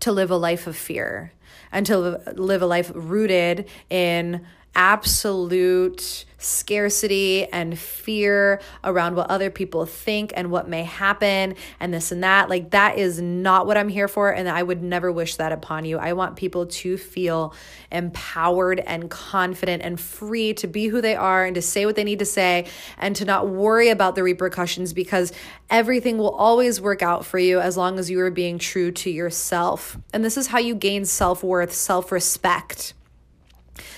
to 0.00 0.12
live 0.12 0.30
a 0.30 0.36
life 0.36 0.66
of 0.66 0.76
fear 0.76 1.32
and 1.72 1.86
to 1.86 1.98
live 2.34 2.62
a 2.62 2.66
life 2.66 2.90
rooted 2.94 3.68
in 3.88 4.46
absolute 4.74 6.24
scarcity 6.40 7.44
and 7.52 7.78
fear 7.78 8.60
around 8.82 9.14
what 9.14 9.28
other 9.28 9.50
people 9.50 9.84
think 9.84 10.32
and 10.34 10.50
what 10.50 10.68
may 10.68 10.84
happen 10.84 11.54
and 11.78 11.92
this 11.92 12.10
and 12.12 12.24
that. 12.24 12.48
Like, 12.48 12.70
that 12.70 12.96
is 12.96 13.20
not 13.20 13.66
what 13.66 13.76
I'm 13.76 13.88
here 13.88 14.08
for. 14.08 14.30
And 14.30 14.48
I 14.48 14.62
would 14.62 14.82
never 14.82 15.12
wish 15.12 15.36
that 15.36 15.52
upon 15.52 15.84
you. 15.84 15.98
I 15.98 16.14
want 16.14 16.36
people 16.36 16.66
to 16.66 16.96
feel 16.96 17.54
empowered 17.92 18.80
and 18.80 19.10
confident 19.10 19.82
and 19.82 20.00
free 20.00 20.54
to 20.54 20.66
be 20.66 20.88
who 20.88 21.00
they 21.00 21.14
are 21.14 21.44
and 21.44 21.54
to 21.56 21.62
say 21.62 21.84
what 21.84 21.96
they 21.96 22.04
need 22.04 22.20
to 22.20 22.24
say 22.24 22.66
and 22.96 23.14
to 23.16 23.24
not 23.24 23.48
worry 23.48 23.90
about 23.90 24.14
the 24.14 24.22
repercussions 24.22 24.92
because 24.92 25.32
everything 25.68 26.16
will 26.16 26.34
always 26.34 26.80
work 26.80 27.02
out 27.02 27.26
for 27.26 27.38
you 27.38 27.60
as 27.60 27.76
long 27.76 27.98
as 27.98 28.10
you 28.10 28.18
are 28.20 28.30
being 28.30 28.58
true 28.58 28.90
to 28.90 29.10
yourself. 29.10 29.98
And 30.14 30.24
this 30.24 30.38
is 30.38 30.46
how 30.46 30.58
you 30.58 30.74
gain 30.74 31.04
self 31.04 31.42
worth, 31.44 31.72
self 31.72 32.10
respect. 32.10 32.94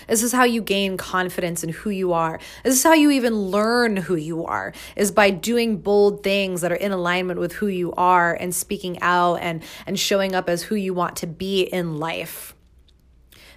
This 0.09 0.23
is 0.23 0.33
how 0.33 0.45
you 0.45 0.63
gain 0.63 0.97
confidence 0.97 1.63
in 1.63 1.71
who 1.71 1.91
you 1.91 2.13
are. 2.13 2.41
This 2.65 2.75
is 2.75 2.83
how 2.83 2.95
you 2.95 3.11
even 3.11 3.35
learn 3.35 3.97
who 3.97 4.17
you 4.17 4.45
are 4.45 4.73
is 4.97 5.11
by 5.11 5.31
doing 5.31 5.79
bold 5.79 6.23
things 6.23 6.61
that 6.61 6.73
are 6.73 6.77
in 6.77 6.93
alignment 6.93 7.41
with 7.41 7.53
who 7.53 7.67
you 7.67 7.93
are 7.93 8.35
and 8.35 8.55
speaking 8.55 8.99
out 9.01 9.37
and 9.37 9.63
and 9.87 9.99
showing 9.99 10.35
up 10.35 10.49
as 10.49 10.65
who 10.65 10.75
you 10.75 10.95
want 10.95 11.17
to 11.17 11.27
be 11.27 11.63
in 11.63 11.99
life. 11.99 12.55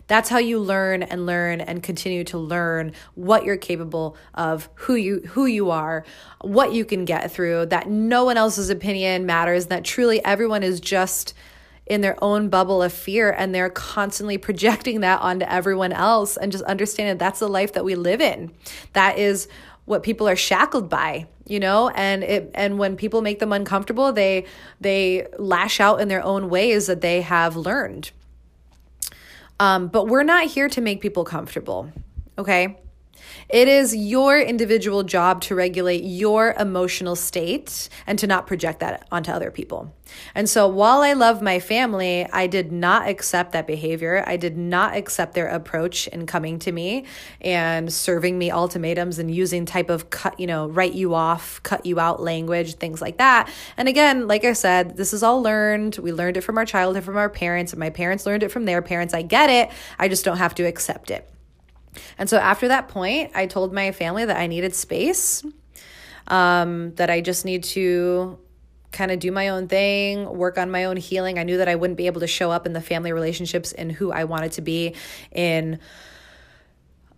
That's 0.08 0.30
how 0.30 0.38
you 0.38 0.60
learn 0.60 1.02
and 1.02 1.26
learn 1.26 1.62
and 1.62 1.82
continue 1.82 2.24
to 2.26 2.38
learn 2.38 2.94
what 3.16 3.44
you're 3.44 3.58
capable 3.58 4.18
of, 4.36 4.70
who 4.76 4.96
you 4.96 5.22
who 5.30 5.48
you 5.48 5.72
are, 5.72 6.06
what 6.42 6.74
you 6.74 6.86
can 6.86 7.06
get 7.06 7.32
through, 7.32 7.68
that 7.68 7.90
no 7.90 8.24
one 8.26 8.38
else's 8.38 8.70
opinion 8.70 9.26
matters, 9.26 9.68
that 9.68 9.84
truly 9.84 10.24
everyone 10.24 10.62
is 10.62 10.80
just 10.80 11.34
in 11.86 12.02
their 12.02 12.22
own 12.24 12.50
bubble 12.50 12.82
of 12.82 12.92
fear 12.92 13.32
and 13.32 13.54
they're 13.54 13.70
constantly 13.70 14.38
projecting 14.48 15.02
that 15.02 15.22
onto 15.22 15.46
everyone 15.46 15.92
else 15.92 16.38
and 16.38 16.52
just 16.52 16.64
understanding 16.66 17.18
that's 17.18 17.40
the 17.40 17.48
life 17.48 17.74
that 17.74 17.86
we 17.86 17.96
live 17.96 18.22
in. 18.22 18.52
That 18.94 19.18
is 19.18 19.48
what 19.86 20.04
people 20.04 20.28
are 20.28 20.36
shackled 20.36 20.90
by 20.90 21.28
you 21.48 21.60
know? 21.60 21.90
And 21.90 22.24
it 22.24 22.52
and 22.56 22.80
when 22.80 22.96
people 22.96 23.22
make 23.22 23.40
them 23.40 23.54
uncomfortable 23.54 24.12
they 24.12 24.46
they 24.82 25.28
lash 25.38 25.80
out 25.80 26.02
in 26.02 26.08
their 26.08 26.24
own 26.24 26.50
ways 26.50 26.88
that 26.88 27.02
they 27.02 27.22
have 27.22 27.56
learned. 27.56 28.12
Um, 29.60 29.88
but 29.88 30.08
we're 30.08 30.24
not 30.24 30.48
here 30.48 30.68
to 30.70 30.82
make 30.82 31.02
people 31.02 31.24
comfortable 31.24 31.92
okay 32.38 32.78
it 33.50 33.68
is 33.68 33.96
your 33.96 34.40
individual 34.40 35.04
job 35.04 35.42
to 35.42 35.56
regulate 35.56 36.04
your 36.04 36.54
emotional 36.60 37.16
state 37.16 37.90
and 38.08 38.18
to 38.20 38.28
not 38.28 38.48
project 38.48 38.80
that 38.80 39.08
onto 39.12 39.32
other 39.32 39.52
people. 39.52 39.94
And 40.34 40.50
so 40.50 40.68
while 40.68 41.02
I 41.02 41.14
love 41.14 41.42
my 41.42 41.60
family, 41.60 42.28
I 42.32 42.48
did 42.48 42.72
not 42.72 43.08
accept 43.08 43.52
that 43.54 43.68
behavior. 43.68 44.24
I 44.26 44.38
did 44.38 44.58
not 44.58 44.96
accept 44.96 45.34
their 45.34 45.48
approach 45.48 46.08
in 46.08 46.26
coming 46.26 46.60
to 46.60 46.72
me 46.72 47.06
and 47.42 47.92
serving 47.92 48.38
me 48.38 48.52
ultimatums 48.52 49.20
and 49.20 49.34
using 49.34 49.66
type 49.66 49.90
of 49.90 50.10
cut, 50.10 50.40
you 50.40 50.48
know, 50.48 50.68
write 50.68 50.94
you 50.94 51.14
off, 51.14 51.62
cut 51.64 51.86
you 51.86 52.00
out 52.00 52.22
language, 52.22 52.76
things 52.76 53.02
like 53.02 53.18
that. 53.18 53.50
And 53.78 53.88
again, 53.88 54.28
like 54.28 54.46
I 54.46 54.54
said, 54.54 54.98
this 54.98 55.14
is 55.14 55.24
all 55.24 55.42
learned. 55.42 55.98
We 55.98 56.12
learned 56.12 56.38
it 56.38 56.42
from 56.42 56.58
our 56.58 56.66
childhood, 56.66 57.04
from 57.04 57.18
our 57.18 57.30
parents, 57.30 57.74
and 57.74 57.80
my 57.80 57.90
parents 57.90 58.26
learned 58.26 58.44
it 58.44 58.50
from 58.50 58.66
their 58.66 58.82
parents. 58.82 59.14
I 59.14 59.22
get 59.22 59.50
it. 59.50 59.72
I 60.00 60.08
just 60.08 60.26
don't 60.26 60.38
have 60.38 60.56
to 60.56 60.64
accept 60.64 61.12
it. 61.12 61.30
And 62.18 62.30
so 62.30 62.38
after 62.38 62.68
that 62.68 62.88
point, 62.88 63.32
I 63.36 63.46
told 63.46 63.74
my 63.74 63.92
family 63.92 64.26
that 64.26 64.38
I 64.38 64.48
needed 64.48 64.76
space, 64.76 65.44
um, 66.28 66.94
that 66.96 67.10
I 67.10 67.22
just 67.22 67.46
need 67.46 67.64
to 67.66 68.40
kind 68.92 69.12
of 69.12 69.20
do 69.20 69.32
my 69.32 69.50
own 69.50 69.68
thing, 69.68 70.26
work 70.38 70.58
on 70.58 70.72
my 70.72 70.86
own 70.86 70.98
healing. 70.98 71.38
I 71.38 71.44
knew 71.44 71.58
that 71.58 71.68
I 71.68 71.76
wouldn't 71.76 71.98
be 71.98 72.08
able 72.08 72.22
to 72.22 72.28
show 72.28 72.50
up 72.50 72.66
in 72.66 72.74
the 72.74 72.82
family 72.82 73.12
relationships 73.12 73.74
and 73.74 73.92
who 73.92 74.12
I 74.12 74.24
wanted 74.24 74.54
to 74.54 74.62
be 74.62 74.96
in. 75.32 75.80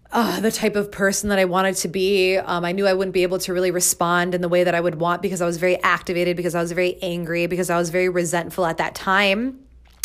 Uh, 0.09 0.39
the 0.39 0.51
type 0.51 0.78
of 0.78 0.89
person 0.89 1.28
that 1.28 1.38
I 1.38 1.43
wanted 1.43 1.75
to 1.75 1.89
be. 1.89 2.38
Um, 2.38 2.63
I 2.63 2.71
knew 2.71 2.88
I 2.88 2.93
wouldn't 2.93 3.13
be 3.13 3.23
able 3.23 3.39
to 3.39 3.53
really 3.53 3.71
respond 3.71 4.34
in 4.34 4.39
the 4.39 4.47
way 4.47 4.63
that 4.63 4.73
I 4.73 4.80
would 4.80 4.95
want 4.95 5.21
because 5.21 5.41
I 5.41 5.45
was 5.45 5.57
very 5.57 5.75
activated, 5.84 6.38
because 6.38 6.55
I 6.55 6.61
was 6.61 6.71
very 6.71 6.97
angry, 7.01 7.45
because 7.45 7.69
I 7.69 7.78
was 7.78 7.89
very 7.89 8.07
resentful 8.07 8.65
at 8.65 8.78
that 8.78 8.95
time. 8.95 9.59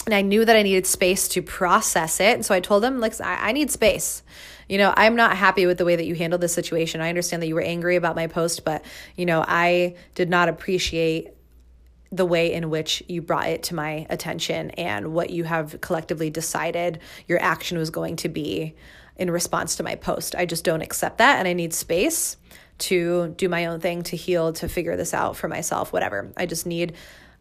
And 0.05 0.13
I 0.13 0.23
knew 0.23 0.45
that 0.45 0.57
I 0.57 0.63
needed 0.63 0.89
space 0.89 1.29
to 1.29 1.41
process 1.41 2.19
it. 2.19 2.35
And 2.35 2.45
so 2.45 2.53
I 2.53 2.59
told 2.59 2.83
them, 2.83 2.99
like, 2.99 3.21
I, 3.21 3.51
I 3.51 3.53
need 3.53 3.71
space 3.71 4.25
you 4.69 4.79
know, 4.79 4.93
I'm 4.97 5.17
not 5.17 5.37
happy 5.37 5.67
with 5.67 5.79
the 5.79 5.85
way 5.85 5.97
that 5.97 6.07
you 6.07 6.15
handled 6.15 6.41
this 6.41 6.53
situation. 6.53 7.01
I 7.01 7.09
understand 7.09 7.43
that 7.43 7.47
you 7.47 7.55
were 7.55 7.63
angry 7.63 7.97
about 7.97 8.17
my 8.17 8.27
post, 8.27 8.65
but, 8.65 8.85
you 9.17 9.27
know, 9.27 9.45
I 9.47 9.97
did 10.15 10.31
not 10.31 10.49
appreciate 10.49 11.31
the 12.11 12.27
way 12.27 12.53
in 12.53 12.69
which 12.69 13.03
you 13.09 13.23
brought 13.23 13.49
it 13.49 13.63
to 13.65 13.75
my 13.75 14.07
attention 14.11 14.71
and 14.73 15.15
what 15.15 15.31
you 15.31 15.45
have 15.45 15.81
collectively 15.81 16.29
decided 16.29 17.01
your 17.27 17.41
action 17.41 17.79
was 17.79 17.89
going 17.89 18.17
to 18.17 18.29
be 18.29 18.75
in 19.17 19.31
response 19.31 19.77
to 19.77 19.83
my 19.83 19.95
post. 19.95 20.35
I 20.35 20.45
just 20.45 20.63
don't 20.65 20.83
accept 20.83 21.19
that 21.19 21.39
and 21.39 21.49
I 21.49 21.55
need 21.55 21.73
space 21.73 22.37
to 22.79 23.35
do 23.39 23.49
my 23.49 23.67
own 23.67 23.81
thing, 23.81 24.03
to 24.03 24.17
heal, 24.17 24.53
to 24.55 24.69
figure 24.69 24.97
this 24.97 25.15
out 25.15 25.37
for 25.37 25.49
myself, 25.49 25.93
whatever. 25.93 26.33
I 26.37 26.47
just 26.47 26.67
need 26.67 26.95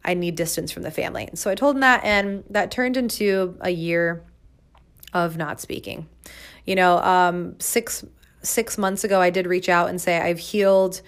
I 0.03 0.15
need 0.15 0.35
distance 0.35 0.71
from 0.71 0.81
the 0.81 0.89
family. 0.89 1.29
So 1.35 1.51
I 1.51 1.55
told 1.55 1.75
him 1.75 1.81
that 1.81 2.03
and 2.03 2.43
that 2.49 2.71
turned 2.71 2.97
into 2.97 3.55
a 3.61 3.69
year 3.69 4.23
of 5.13 5.37
not 5.37 5.61
speaking. 5.61 6.07
You 6.65 6.75
know, 6.75 6.97
um, 6.99 7.59
six 7.59 8.03
six 8.43 8.77
months 8.77 9.03
ago, 9.03 9.21
I 9.21 9.29
did 9.29 9.47
reach 9.47 9.69
out 9.69 9.89
and 9.89 10.01
say 10.01 10.19
I've 10.19 10.39
healed 10.39 11.01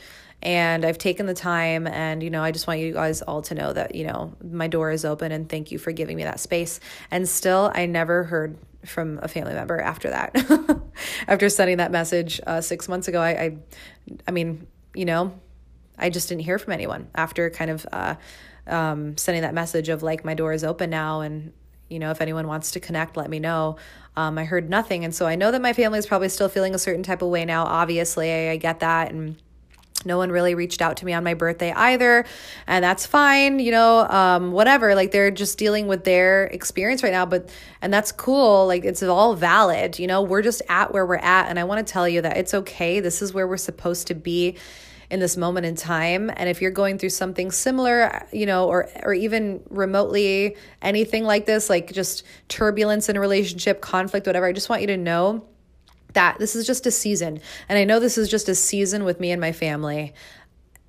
and 0.43 0.84
I've 0.86 0.97
taken 0.97 1.26
the 1.26 1.34
time 1.34 1.88
and 1.88 2.22
you 2.22 2.30
know 2.30 2.43
I 2.43 2.51
just 2.51 2.68
want 2.68 2.82
you 2.82 2.93
guys 2.93 3.22
all 3.22 3.41
to 3.43 3.56
know 3.56 3.72
that 3.72 3.95
you 3.95 4.06
know 4.06 4.34
my 4.43 4.68
door 4.68 4.91
is 4.91 5.06
open 5.06 5.32
and 5.32 5.47
thank 5.47 5.72
you 5.72 5.80
for 5.80 5.91
giving 5.91 6.18
me 6.18 6.24
that 6.24 6.39
space. 6.39 6.80
And 7.10 7.28
still 7.28 7.72
I 7.74 7.86
never 7.86 8.26
heard 8.26 8.58
from 8.86 9.20
a 9.24 9.30
family 9.30 9.54
member 9.54 9.80
after 9.80 10.10
that. 10.10 10.36
After 11.28 11.49
sending 11.49 11.78
that 11.78 11.89
message 11.89 12.41
uh, 12.45 12.60
six 12.60 12.89
months 12.89 13.08
ago 13.08 13.22
I, 13.22 13.30
I 13.30 13.58
I 14.28 14.32
mean 14.32 14.68
you 14.93 15.06
know 15.06 15.39
I 15.97 16.10
just 16.10 16.30
didn't 16.30 16.41
hear 16.41 16.60
from 16.60 16.74
anyone 16.74 17.08
after 17.16 17.49
kind 17.49 17.72
of 17.72 17.86
uh, 17.91 18.16
um, 18.68 19.18
sending 19.18 19.43
that 19.43 19.54
message 19.54 19.89
of 19.89 20.04
like 20.04 20.26
my 20.26 20.34
door 20.34 20.54
is 20.54 20.64
open 20.64 20.89
now 20.89 21.22
and 21.22 21.54
you 21.94 22.00
know 22.00 22.12
if 22.12 22.20
anyone 22.20 22.48
wants 22.48 22.72
to 22.72 22.80
connect 22.80 23.16
let 23.16 23.30
me 23.30 23.39
know 23.39 23.78
um, 24.16 24.38
I 24.38 24.46
heard 24.46 24.70
nothing. 24.70 25.04
And 25.04 25.14
so 25.14 25.26
I 25.26 25.36
know 25.36 25.52
that 25.52 25.62
my 25.62 25.74
family 25.74 26.00
is 26.00 26.06
probably 26.06 26.30
still 26.30 26.50
feeling 26.50 26.76
a 26.76 26.80
certain 26.80 27.04
type 27.04 27.22
of 27.22 27.30
way 27.30 27.46
now. 27.46 27.66
Obviously, 27.66 28.32
I, 28.32 28.52
I 28.52 28.58
get 28.58 28.80
that. 28.82 29.12
And 29.12 29.38
no 30.06 30.18
one 30.18 30.32
really 30.32 30.54
reached 30.54 30.82
out 30.82 30.98
to 30.98 31.06
me 31.06 31.14
on 31.14 31.24
my 31.24 31.34
birthday 31.34 31.72
either 31.72 32.26
and 32.68 32.84
that's 32.84 33.06
fine 33.06 33.60
you 33.60 33.72
know 33.72 34.06
um, 34.10 34.52
whatever 34.52 34.96
like 34.96 35.12
they're 35.12 35.32
just 35.32 35.58
dealing 35.58 35.88
with 35.88 36.04
their 36.04 36.48
experience 36.48 37.02
right 37.04 37.14
now 37.14 37.26
but 37.26 37.50
and 37.82 37.94
that's 37.94 38.12
cool 38.12 38.68
like 38.68 38.84
it's 38.84 39.02
all 39.02 39.34
valid 39.34 39.98
you 39.98 40.06
know 40.06 40.22
we're 40.22 40.41
just 40.41 40.62
at 40.68 40.91
where 40.91 41.06
we're 41.06 41.16
at 41.16 41.48
and 41.48 41.58
i 41.58 41.64
want 41.64 41.88
to 41.88 41.89
tell 41.89 42.10
you 42.10 42.20
that 42.20 42.36
it's 42.36 42.54
okay 42.54 43.00
this 43.00 43.22
is 43.22 43.34
where 43.34 43.48
we're 43.48 43.56
supposed 43.56 44.08
to 44.08 44.14
be 44.14 44.58
in 45.14 45.20
this 45.20 45.38
moment 45.38 45.66
in 45.68 45.76
time. 45.76 46.32
And 46.36 46.49
if 46.49 46.59
you're 46.59 46.72
going 46.72 46.97
through 46.97 47.09
something 47.09 47.51
similar 47.51 48.28
you 48.34 48.45
know 48.45 48.68
or 48.68 48.89
or 49.03 49.14
even 49.14 49.61
remotely 49.70 50.57
anything 50.82 51.24
like 51.24 51.45
this 51.45 51.70
like 51.70 51.93
just 51.93 52.24
turbulence 52.49 53.09
in 53.09 53.16
a 53.16 53.20
relationship 53.20 53.80
conflict 53.80 54.26
whatever 54.26 54.45
i 54.45 54.51
just 54.51 54.70
want 54.70 54.82
you 54.82 54.88
to 54.88 54.97
know 54.97 55.45
that 56.14 56.38
this 56.38 56.55
is 56.55 56.68
just 56.68 56.86
a 56.86 56.91
season. 56.91 57.39
And 57.70 57.78
i 57.78 57.84
know 57.84 57.99
this 57.99 58.18
is 58.18 58.30
just 58.30 58.49
a 58.49 58.55
season 58.55 59.03
with 59.03 59.20
me 59.20 59.32
and 59.32 59.39
my 59.39 59.51
family 59.51 60.14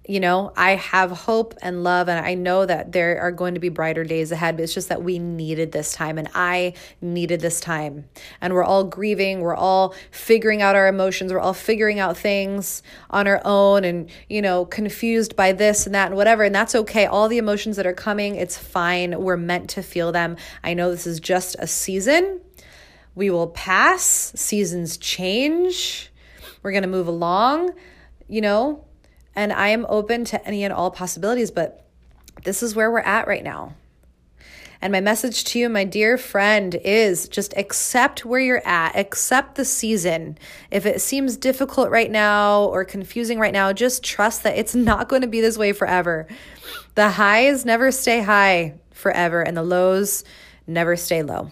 you 0.07 0.21
know, 0.21 0.53
I 0.55 0.73
have 0.73 1.11
hope 1.11 1.55
and 1.63 1.83
love, 1.83 2.11
and 2.11 2.25
I 2.25 2.35
know 2.35 2.67
that 2.67 2.93
there 2.93 3.19
are 3.21 3.33
going 3.33 3.55
to 3.55 3.61
be 3.61 3.71
brighter 3.71 4.05
days 4.05 4.33
ahead, 4.33 4.57
but 4.57 4.65
it's 4.65 4.75
just 4.75 4.91
that 4.91 5.03
we 5.03 5.19
needed 5.19 5.73
this 5.73 5.95
time, 5.95 6.19
and 6.19 6.29
I 6.35 6.75
needed 7.01 7.41
this 7.41 7.59
time. 7.59 8.05
And 8.43 8.53
we're 8.53 8.65
all 8.65 8.85
grieving, 8.85 9.41
we're 9.41 9.55
all 9.55 9.95
figuring 10.11 10.61
out 10.61 10.77
our 10.77 10.89
emotions, 10.89 11.33
we're 11.33 11.41
all 11.41 11.55
figuring 11.55 12.01
out 12.01 12.19
things 12.19 12.83
on 13.09 13.27
our 13.27 13.41
own, 13.47 13.85
and, 13.85 14.11
you 14.29 14.43
know, 14.43 14.67
confused 14.67 15.37
by 15.37 15.53
this 15.53 15.87
and 15.87 15.95
that 15.95 16.09
and 16.09 16.17
whatever. 16.17 16.43
And 16.43 16.55
that's 16.55 16.75
okay. 16.75 17.07
All 17.07 17.29
the 17.29 17.39
emotions 17.39 17.77
that 17.77 17.87
are 17.87 17.95
coming, 17.95 18.37
it's 18.37 18.59
fine. 18.59 19.19
We're 19.19 19.39
meant 19.39 19.71
to 19.71 19.83
feel 19.83 20.13
them. 20.13 20.37
I 20.63 20.75
know 20.75 20.91
this 20.91 21.07
is 21.07 21.19
just 21.19 21.57
a 21.59 21.67
season. 21.67 22.43
We 23.15 23.31
will 23.31 23.49
pass, 23.49 24.03
seasons 24.37 24.99
change. 24.99 26.11
We're 26.63 26.73
to 26.79 26.87
move 26.87 27.09
along, 27.09 27.71
you 28.29 28.43
know 28.43 28.85
and 29.35 29.53
I 29.53 29.69
am 29.69 29.87
open 29.89 30.25
to 30.27 30.47
any 30.47 30.65
and 30.65 30.73
all 30.73 30.91
possibilities, 30.91 31.51
but 31.51 31.87
this 32.45 32.63
is 32.63 32.75
where 32.75 32.91
we're 32.91 33.01
at 33.01 33.27
right 33.27 33.45
now. 33.45 33.75
And 34.85 34.93
my 34.93 35.01
message 35.01 35.45
to 35.45 35.59
you, 35.59 35.71
my 35.71 35.85
dear 35.85 36.19
friend, 36.19 36.75
is 36.75 37.27
just 37.29 37.57
accept 37.57 38.27
where 38.27 38.41
you're 38.41 38.67
at, 38.67 38.95
accept 38.97 39.55
the 39.55 39.65
season. 39.65 40.37
If 40.71 40.85
it 40.85 41.01
seems 41.01 41.39
difficult 41.39 41.91
right 41.91 42.11
now 42.11 42.65
or 42.65 42.85
confusing 42.85 43.39
right 43.39 43.53
now, 43.53 43.73
just 43.73 44.05
trust 44.05 44.43
that 44.43 44.59
it's 44.59 44.75
not 44.75 45.09
going 45.09 45.23
to 45.23 45.29
be 45.29 45.41
this 45.41 45.57
way 45.57 45.73
forever. 45.73 46.27
The 46.97 47.09
highs 47.09 47.65
never 47.65 47.91
stay 47.91 48.23
high 48.23 48.75
forever, 48.93 49.41
and 49.41 49.57
the 49.57 49.63
lows 49.63 50.23
never 50.67 50.97
stay 50.97 51.23
low. 51.23 51.51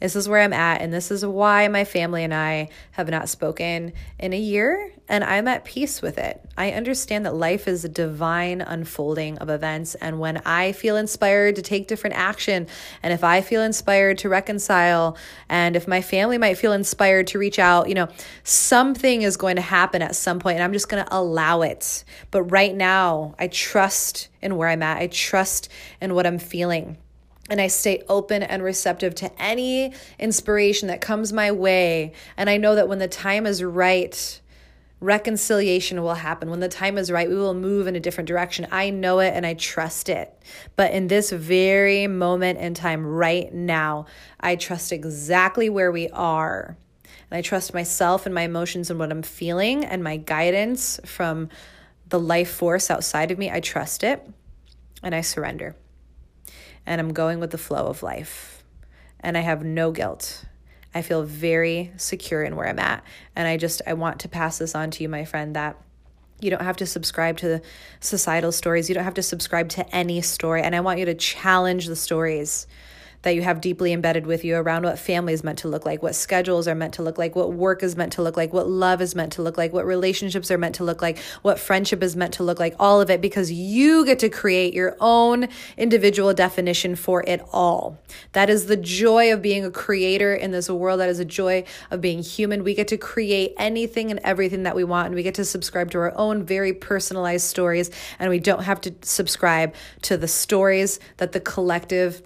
This 0.00 0.14
is 0.14 0.28
where 0.28 0.42
I'm 0.42 0.52
at, 0.52 0.82
and 0.82 0.92
this 0.92 1.10
is 1.10 1.24
why 1.24 1.66
my 1.68 1.84
family 1.84 2.24
and 2.24 2.34
I 2.34 2.68
have 2.90 3.08
not 3.08 3.30
spoken 3.30 3.94
in 4.18 4.34
a 4.34 4.38
year 4.38 4.92
and 5.08 5.22
I'm 5.22 5.46
at 5.48 5.64
peace 5.64 6.00
with 6.00 6.16
it. 6.18 6.40
I 6.56 6.70
understand 6.70 7.26
that 7.26 7.34
life 7.34 7.68
is 7.68 7.84
a 7.84 7.88
divine 7.88 8.62
unfolding 8.62 9.38
of 9.38 9.50
events. 9.50 9.94
And 9.96 10.18
when 10.18 10.38
I 10.46 10.72
feel 10.72 10.96
inspired 10.96 11.56
to 11.56 11.62
take 11.62 11.88
different 11.88 12.16
action, 12.16 12.66
and 13.02 13.12
if 13.12 13.22
I 13.22 13.42
feel 13.42 13.62
inspired 13.62 14.18
to 14.18 14.28
reconcile, 14.28 15.16
and 15.48 15.76
if 15.76 15.86
my 15.86 16.00
family 16.00 16.38
might 16.38 16.56
feel 16.56 16.72
inspired 16.72 17.26
to 17.28 17.38
reach 17.38 17.58
out, 17.58 17.88
you 17.88 17.94
know, 17.94 18.08
something 18.44 19.22
is 19.22 19.36
going 19.36 19.56
to 19.56 19.62
happen 19.62 20.00
at 20.00 20.16
some 20.16 20.38
point, 20.38 20.56
and 20.56 20.64
I'm 20.64 20.72
just 20.72 20.88
going 20.88 21.04
to 21.04 21.14
allow 21.14 21.62
it. 21.62 22.04
But 22.30 22.44
right 22.44 22.74
now, 22.74 23.34
I 23.38 23.48
trust 23.48 24.28
in 24.40 24.56
where 24.56 24.68
I'm 24.68 24.82
at, 24.82 24.98
I 24.98 25.08
trust 25.08 25.68
in 26.00 26.14
what 26.14 26.26
I'm 26.26 26.38
feeling 26.38 26.96
and 27.50 27.60
I 27.60 27.66
stay 27.66 28.02
open 28.08 28.42
and 28.42 28.62
receptive 28.62 29.14
to 29.16 29.42
any 29.42 29.92
inspiration 30.18 30.88
that 30.88 31.02
comes 31.02 31.30
my 31.30 31.52
way. 31.52 32.12
And 32.38 32.48
I 32.48 32.56
know 32.56 32.74
that 32.74 32.88
when 32.88 33.00
the 33.00 33.08
time 33.08 33.46
is 33.46 33.62
right, 33.62 34.40
reconciliation 35.04 36.02
will 36.02 36.14
happen. 36.14 36.50
When 36.50 36.60
the 36.60 36.68
time 36.68 36.98
is 36.98 37.10
right, 37.10 37.28
we 37.28 37.36
will 37.36 37.54
move 37.54 37.86
in 37.86 37.96
a 37.96 38.00
different 38.00 38.28
direction. 38.28 38.66
I 38.70 38.90
know 38.90 39.20
it 39.20 39.34
and 39.34 39.46
I 39.46 39.54
trust 39.54 40.08
it. 40.08 40.32
But 40.76 40.92
in 40.92 41.08
this 41.08 41.30
very 41.30 42.06
moment 42.06 42.58
in 42.58 42.74
time, 42.74 43.04
right 43.06 43.52
now, 43.52 44.06
I 44.40 44.56
trust 44.56 44.92
exactly 44.92 45.68
where 45.68 45.92
we 45.92 46.08
are. 46.08 46.76
And 47.30 47.38
I 47.38 47.42
trust 47.42 47.74
myself 47.74 48.26
and 48.26 48.34
my 48.34 48.42
emotions 48.42 48.90
and 48.90 48.98
what 48.98 49.12
I'm 49.12 49.22
feeling 49.22 49.84
and 49.84 50.02
my 50.02 50.16
guidance 50.16 50.98
from 51.04 51.48
the 52.08 52.20
life 52.20 52.50
force 52.50 52.90
outside 52.90 53.30
of 53.30 53.38
me. 53.38 53.50
I 53.50 53.60
trust 53.60 54.04
it 54.04 54.26
and 55.02 55.14
I 55.14 55.20
surrender 55.20 55.76
and 56.86 57.00
I'm 57.00 57.12
going 57.12 57.40
with 57.40 57.50
the 57.50 57.58
flow 57.58 57.86
of 57.86 58.02
life. 58.02 58.62
And 59.20 59.38
I 59.38 59.40
have 59.40 59.64
no 59.64 59.90
guilt. 59.90 60.44
I 60.94 61.02
feel 61.02 61.22
very 61.24 61.92
secure 61.96 62.42
in 62.42 62.56
where 62.56 62.68
I'm 62.68 62.78
at. 62.78 63.02
And 63.34 63.48
I 63.48 63.56
just, 63.56 63.82
I 63.86 63.94
want 63.94 64.20
to 64.20 64.28
pass 64.28 64.58
this 64.58 64.74
on 64.74 64.90
to 64.92 65.02
you, 65.02 65.08
my 65.08 65.24
friend, 65.24 65.56
that 65.56 65.76
you 66.40 66.50
don't 66.50 66.62
have 66.62 66.76
to 66.78 66.86
subscribe 66.86 67.38
to 67.38 67.48
the 67.48 67.62
societal 68.00 68.52
stories. 68.52 68.88
You 68.88 68.94
don't 68.94 69.04
have 69.04 69.14
to 69.14 69.22
subscribe 69.22 69.68
to 69.70 69.94
any 69.94 70.20
story. 70.20 70.62
And 70.62 70.74
I 70.74 70.80
want 70.80 70.98
you 70.98 71.04
to 71.06 71.14
challenge 71.14 71.86
the 71.86 71.96
stories 71.96 72.66
that 73.24 73.34
you 73.34 73.42
have 73.42 73.60
deeply 73.60 73.92
embedded 73.92 74.26
with 74.26 74.44
you 74.44 74.54
around 74.54 74.84
what 74.84 74.98
family 74.98 75.32
is 75.32 75.42
meant 75.42 75.58
to 75.58 75.68
look 75.68 75.84
like, 75.84 76.02
what 76.02 76.14
schedules 76.14 76.68
are 76.68 76.74
meant 76.74 76.94
to 76.94 77.02
look 77.02 77.18
like, 77.18 77.34
what 77.34 77.52
work 77.52 77.82
is 77.82 77.96
meant 77.96 78.12
to 78.12 78.22
look 78.22 78.36
like, 78.36 78.52
what 78.52 78.68
love 78.68 79.00
is 79.00 79.14
meant 79.14 79.32
to 79.32 79.42
look 79.42 79.58
like, 79.58 79.72
what 79.72 79.86
relationships 79.86 80.50
are 80.50 80.58
meant 80.58 80.74
to 80.76 80.84
look 80.84 81.02
like, 81.02 81.18
what 81.40 81.58
friendship 81.58 82.02
is 82.02 82.14
meant 82.14 82.34
to 82.34 82.42
look 82.42 82.60
like, 82.60 82.76
all 82.78 83.00
of 83.00 83.10
it, 83.10 83.20
because 83.22 83.50
you 83.50 84.04
get 84.04 84.18
to 84.18 84.28
create 84.28 84.74
your 84.74 84.94
own 85.00 85.48
individual 85.76 86.34
definition 86.34 86.94
for 86.94 87.24
it 87.26 87.40
all. 87.50 87.98
That 88.32 88.50
is 88.50 88.66
the 88.66 88.76
joy 88.76 89.32
of 89.32 89.40
being 89.40 89.64
a 89.64 89.70
creator 89.70 90.34
in 90.34 90.50
this 90.50 90.68
world. 90.68 91.00
That 91.00 91.08
is 91.08 91.18
a 91.18 91.24
joy 91.24 91.64
of 91.90 92.02
being 92.02 92.22
human. 92.22 92.62
We 92.62 92.74
get 92.74 92.88
to 92.88 92.98
create 92.98 93.54
anything 93.56 94.10
and 94.10 94.20
everything 94.22 94.64
that 94.64 94.76
we 94.76 94.84
want, 94.84 95.06
and 95.06 95.14
we 95.14 95.22
get 95.22 95.34
to 95.36 95.44
subscribe 95.46 95.90
to 95.92 95.98
our 95.98 96.16
own 96.16 96.44
very 96.44 96.74
personalized 96.74 97.46
stories, 97.46 97.90
and 98.18 98.28
we 98.28 98.38
don't 98.38 98.64
have 98.64 98.82
to 98.82 98.94
subscribe 99.00 99.74
to 100.02 100.18
the 100.18 100.28
stories 100.28 101.00
that 101.16 101.32
the 101.32 101.40
collective 101.40 102.22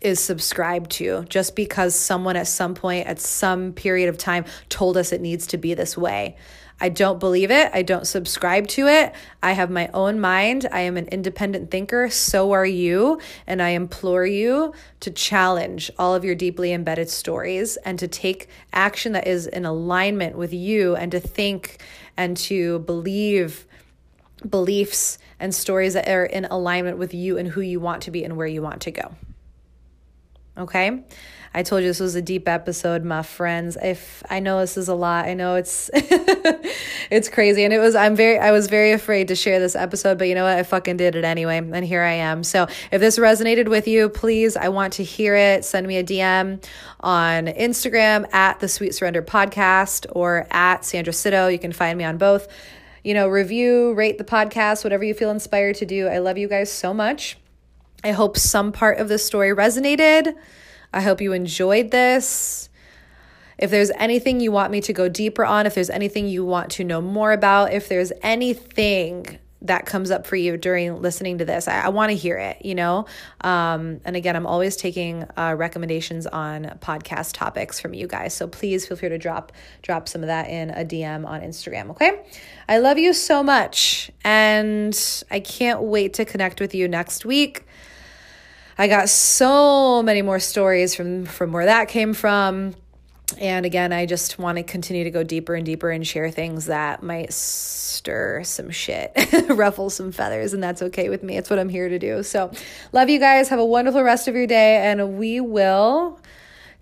is 0.00 0.20
subscribed 0.20 0.90
to 0.92 1.24
just 1.28 1.56
because 1.56 1.94
someone 1.94 2.36
at 2.36 2.46
some 2.46 2.74
point 2.74 3.06
at 3.06 3.20
some 3.20 3.72
period 3.72 4.08
of 4.08 4.18
time 4.18 4.44
told 4.68 4.96
us 4.96 5.12
it 5.12 5.20
needs 5.20 5.46
to 5.48 5.56
be 5.56 5.74
this 5.74 5.96
way. 5.96 6.36
I 6.78 6.90
don't 6.90 7.18
believe 7.18 7.50
it. 7.50 7.70
I 7.72 7.80
don't 7.80 8.06
subscribe 8.06 8.66
to 8.68 8.86
it. 8.86 9.14
I 9.42 9.52
have 9.52 9.70
my 9.70 9.88
own 9.94 10.20
mind. 10.20 10.68
I 10.70 10.80
am 10.80 10.98
an 10.98 11.06
independent 11.06 11.70
thinker. 11.70 12.10
So 12.10 12.52
are 12.52 12.66
you. 12.66 13.18
And 13.46 13.62
I 13.62 13.70
implore 13.70 14.26
you 14.26 14.74
to 15.00 15.10
challenge 15.10 15.90
all 15.98 16.14
of 16.14 16.22
your 16.22 16.34
deeply 16.34 16.74
embedded 16.74 17.08
stories 17.08 17.78
and 17.78 17.98
to 17.98 18.08
take 18.08 18.48
action 18.74 19.12
that 19.12 19.26
is 19.26 19.46
in 19.46 19.64
alignment 19.64 20.36
with 20.36 20.52
you 20.52 20.94
and 20.96 21.10
to 21.12 21.20
think 21.20 21.82
and 22.16 22.36
to 22.36 22.80
believe 22.80 23.66
beliefs 24.48 25.16
and 25.40 25.54
stories 25.54 25.94
that 25.94 26.08
are 26.08 26.26
in 26.26 26.44
alignment 26.44 26.98
with 26.98 27.14
you 27.14 27.38
and 27.38 27.48
who 27.48 27.62
you 27.62 27.80
want 27.80 28.02
to 28.02 28.10
be 28.10 28.22
and 28.22 28.36
where 28.36 28.46
you 28.46 28.60
want 28.60 28.82
to 28.82 28.90
go. 28.90 29.14
Okay. 30.58 31.02
I 31.56 31.62
told 31.62 31.80
you 31.80 31.88
this 31.88 32.00
was 32.00 32.14
a 32.14 32.20
deep 32.20 32.48
episode, 32.48 33.02
my 33.02 33.22
friends. 33.22 33.78
If 33.82 34.22
I 34.28 34.40
know 34.40 34.60
this 34.60 34.76
is 34.76 34.88
a 34.88 34.94
lot, 34.94 35.24
I 35.24 35.32
know 35.32 35.54
it's 35.54 35.88
it's 35.94 37.30
crazy. 37.30 37.64
And 37.64 37.72
it 37.72 37.78
was 37.78 37.94
I'm 37.94 38.14
very 38.14 38.38
I 38.38 38.52
was 38.52 38.66
very 38.66 38.92
afraid 38.92 39.28
to 39.28 39.34
share 39.34 39.58
this 39.58 39.74
episode, 39.74 40.18
but 40.18 40.28
you 40.28 40.34
know 40.34 40.44
what? 40.44 40.58
I 40.58 40.62
fucking 40.64 40.98
did 40.98 41.16
it 41.16 41.24
anyway. 41.24 41.56
And 41.56 41.82
here 41.82 42.02
I 42.02 42.12
am. 42.12 42.44
So 42.44 42.64
if 42.92 43.00
this 43.00 43.18
resonated 43.18 43.68
with 43.68 43.88
you, 43.88 44.10
please, 44.10 44.54
I 44.54 44.68
want 44.68 44.92
to 44.94 45.02
hear 45.02 45.34
it. 45.34 45.64
Send 45.64 45.86
me 45.86 45.96
a 45.96 46.04
DM 46.04 46.62
on 47.00 47.46
Instagram 47.46 48.32
at 48.34 48.60
the 48.60 48.68
Sweet 48.68 48.94
Surrender 48.94 49.22
Podcast 49.22 50.04
or 50.10 50.46
at 50.50 50.84
Sandra 50.84 51.14
Sito. 51.14 51.50
You 51.50 51.58
can 51.58 51.72
find 51.72 51.96
me 51.96 52.04
on 52.04 52.18
both. 52.18 52.48
You 53.02 53.14
know, 53.14 53.28
review, 53.28 53.94
rate 53.94 54.18
the 54.18 54.24
podcast, 54.24 54.84
whatever 54.84 55.04
you 55.04 55.14
feel 55.14 55.30
inspired 55.30 55.76
to 55.76 55.86
do. 55.86 56.06
I 56.06 56.18
love 56.18 56.36
you 56.36 56.48
guys 56.48 56.70
so 56.70 56.92
much. 56.92 57.38
I 58.06 58.12
hope 58.12 58.38
some 58.38 58.70
part 58.70 58.98
of 58.98 59.08
the 59.08 59.18
story 59.18 59.48
resonated. 59.50 60.32
I 60.92 61.00
hope 61.00 61.20
you 61.20 61.32
enjoyed 61.32 61.90
this. 61.90 62.68
If 63.58 63.72
there's 63.72 63.90
anything 63.98 64.38
you 64.38 64.52
want 64.52 64.70
me 64.70 64.80
to 64.82 64.92
go 64.92 65.08
deeper 65.08 65.44
on, 65.44 65.66
if 65.66 65.74
there's 65.74 65.90
anything 65.90 66.28
you 66.28 66.44
want 66.44 66.70
to 66.72 66.84
know 66.84 67.00
more 67.00 67.32
about, 67.32 67.72
if 67.72 67.88
there's 67.88 68.12
anything 68.22 69.40
that 69.62 69.86
comes 69.86 70.10
up 70.10 70.26
for 70.26 70.36
you 70.36 70.56
during 70.56 71.00
listening 71.02 71.38
to 71.38 71.44
this. 71.44 71.66
I, 71.66 71.80
I 71.80 71.88
want 71.88 72.10
to 72.10 72.16
hear 72.16 72.36
it, 72.36 72.64
you 72.64 72.74
know? 72.74 73.06
Um, 73.40 74.00
and 74.04 74.14
again, 74.14 74.36
I'm 74.36 74.46
always 74.46 74.76
taking 74.76 75.24
uh, 75.36 75.54
recommendations 75.56 76.26
on 76.26 76.64
podcast 76.80 77.32
topics 77.32 77.80
from 77.80 77.94
you 77.94 78.06
guys. 78.06 78.34
So 78.34 78.46
please 78.46 78.86
feel 78.86 78.96
free 78.96 79.08
to 79.08 79.18
drop 79.18 79.52
drop 79.82 80.08
some 80.08 80.22
of 80.22 80.28
that 80.28 80.48
in 80.48 80.70
a 80.70 80.84
DM 80.84 81.26
on 81.26 81.40
Instagram, 81.40 81.90
okay? 81.90 82.24
I 82.68 82.78
love 82.78 82.98
you 82.98 83.12
so 83.12 83.42
much. 83.42 84.10
And 84.24 84.96
I 85.30 85.40
can't 85.40 85.82
wait 85.82 86.14
to 86.14 86.24
connect 86.24 86.60
with 86.60 86.74
you 86.74 86.86
next 86.86 87.24
week. 87.24 87.65
I 88.78 88.88
got 88.88 89.08
so 89.08 90.02
many 90.02 90.22
more 90.22 90.38
stories 90.38 90.94
from 90.94 91.26
from 91.26 91.52
where 91.52 91.66
that 91.66 91.88
came 91.88 92.14
from. 92.14 92.74
And 93.38 93.66
again, 93.66 93.92
I 93.92 94.06
just 94.06 94.38
want 94.38 94.56
to 94.56 94.62
continue 94.62 95.02
to 95.04 95.10
go 95.10 95.24
deeper 95.24 95.54
and 95.54 95.66
deeper 95.66 95.90
and 95.90 96.06
share 96.06 96.30
things 96.30 96.66
that 96.66 97.02
might 97.02 97.32
stir 97.32 98.44
some 98.44 98.70
shit, 98.70 99.12
ruffle 99.48 99.90
some 99.90 100.12
feathers, 100.12 100.52
and 100.52 100.62
that's 100.62 100.80
okay 100.80 101.08
with 101.08 101.24
me. 101.24 101.36
It's 101.36 101.50
what 101.50 101.58
I'm 101.58 101.68
here 101.68 101.88
to 101.88 101.98
do. 101.98 102.22
So, 102.22 102.52
love 102.92 103.08
you 103.08 103.18
guys. 103.18 103.48
Have 103.48 103.58
a 103.58 103.64
wonderful 103.64 104.02
rest 104.02 104.28
of 104.28 104.36
your 104.36 104.46
day, 104.46 104.76
and 104.76 105.18
we 105.18 105.40
will 105.40 106.20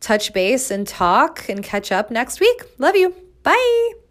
touch 0.01 0.35
base 0.35 0.71
and 0.71 0.87
talk 0.87 1.49
and 1.49 1.63
catch 1.63 1.91
up 1.91 2.11
next 2.11 2.41
week. 2.41 2.63
Love 2.79 2.95
you. 2.95 3.15
Bye. 3.43 4.04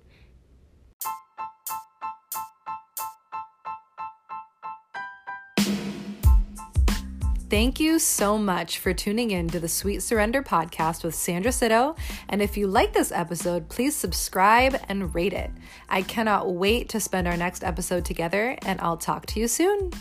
Thank 7.54 7.80
you 7.80 7.99
so 7.99 8.39
much 8.39 8.80
for 8.80 8.95
tuning 8.95 9.30
in 9.30 9.47
to 9.49 9.60
the 9.60 9.68
Sweet 9.70 10.01
Surrender 10.01 10.41
podcast 10.41 11.04
with 11.04 11.14
Sandra 11.14 11.51
Sito. 11.51 11.95
And 12.28 12.41
if 12.41 12.58
you 12.58 12.66
like 12.66 12.93
this 12.93 13.12
episode, 13.12 13.70
please 13.70 13.95
subscribe 13.95 14.76
and 14.89 15.14
rate 15.14 15.34
it. 15.34 15.51
I 15.88 16.01
cannot 16.01 16.51
wait 16.51 16.89
to 16.89 16.99
spend 16.99 17.28
our 17.28 17.38
next 17.38 17.64
episode 17.64 18.06
together, 18.06 18.58
and 18.66 18.82
I'll 18.82 18.97
talk 18.97 19.28
to 19.28 19.39
you 19.39 19.47
soon. 19.47 19.91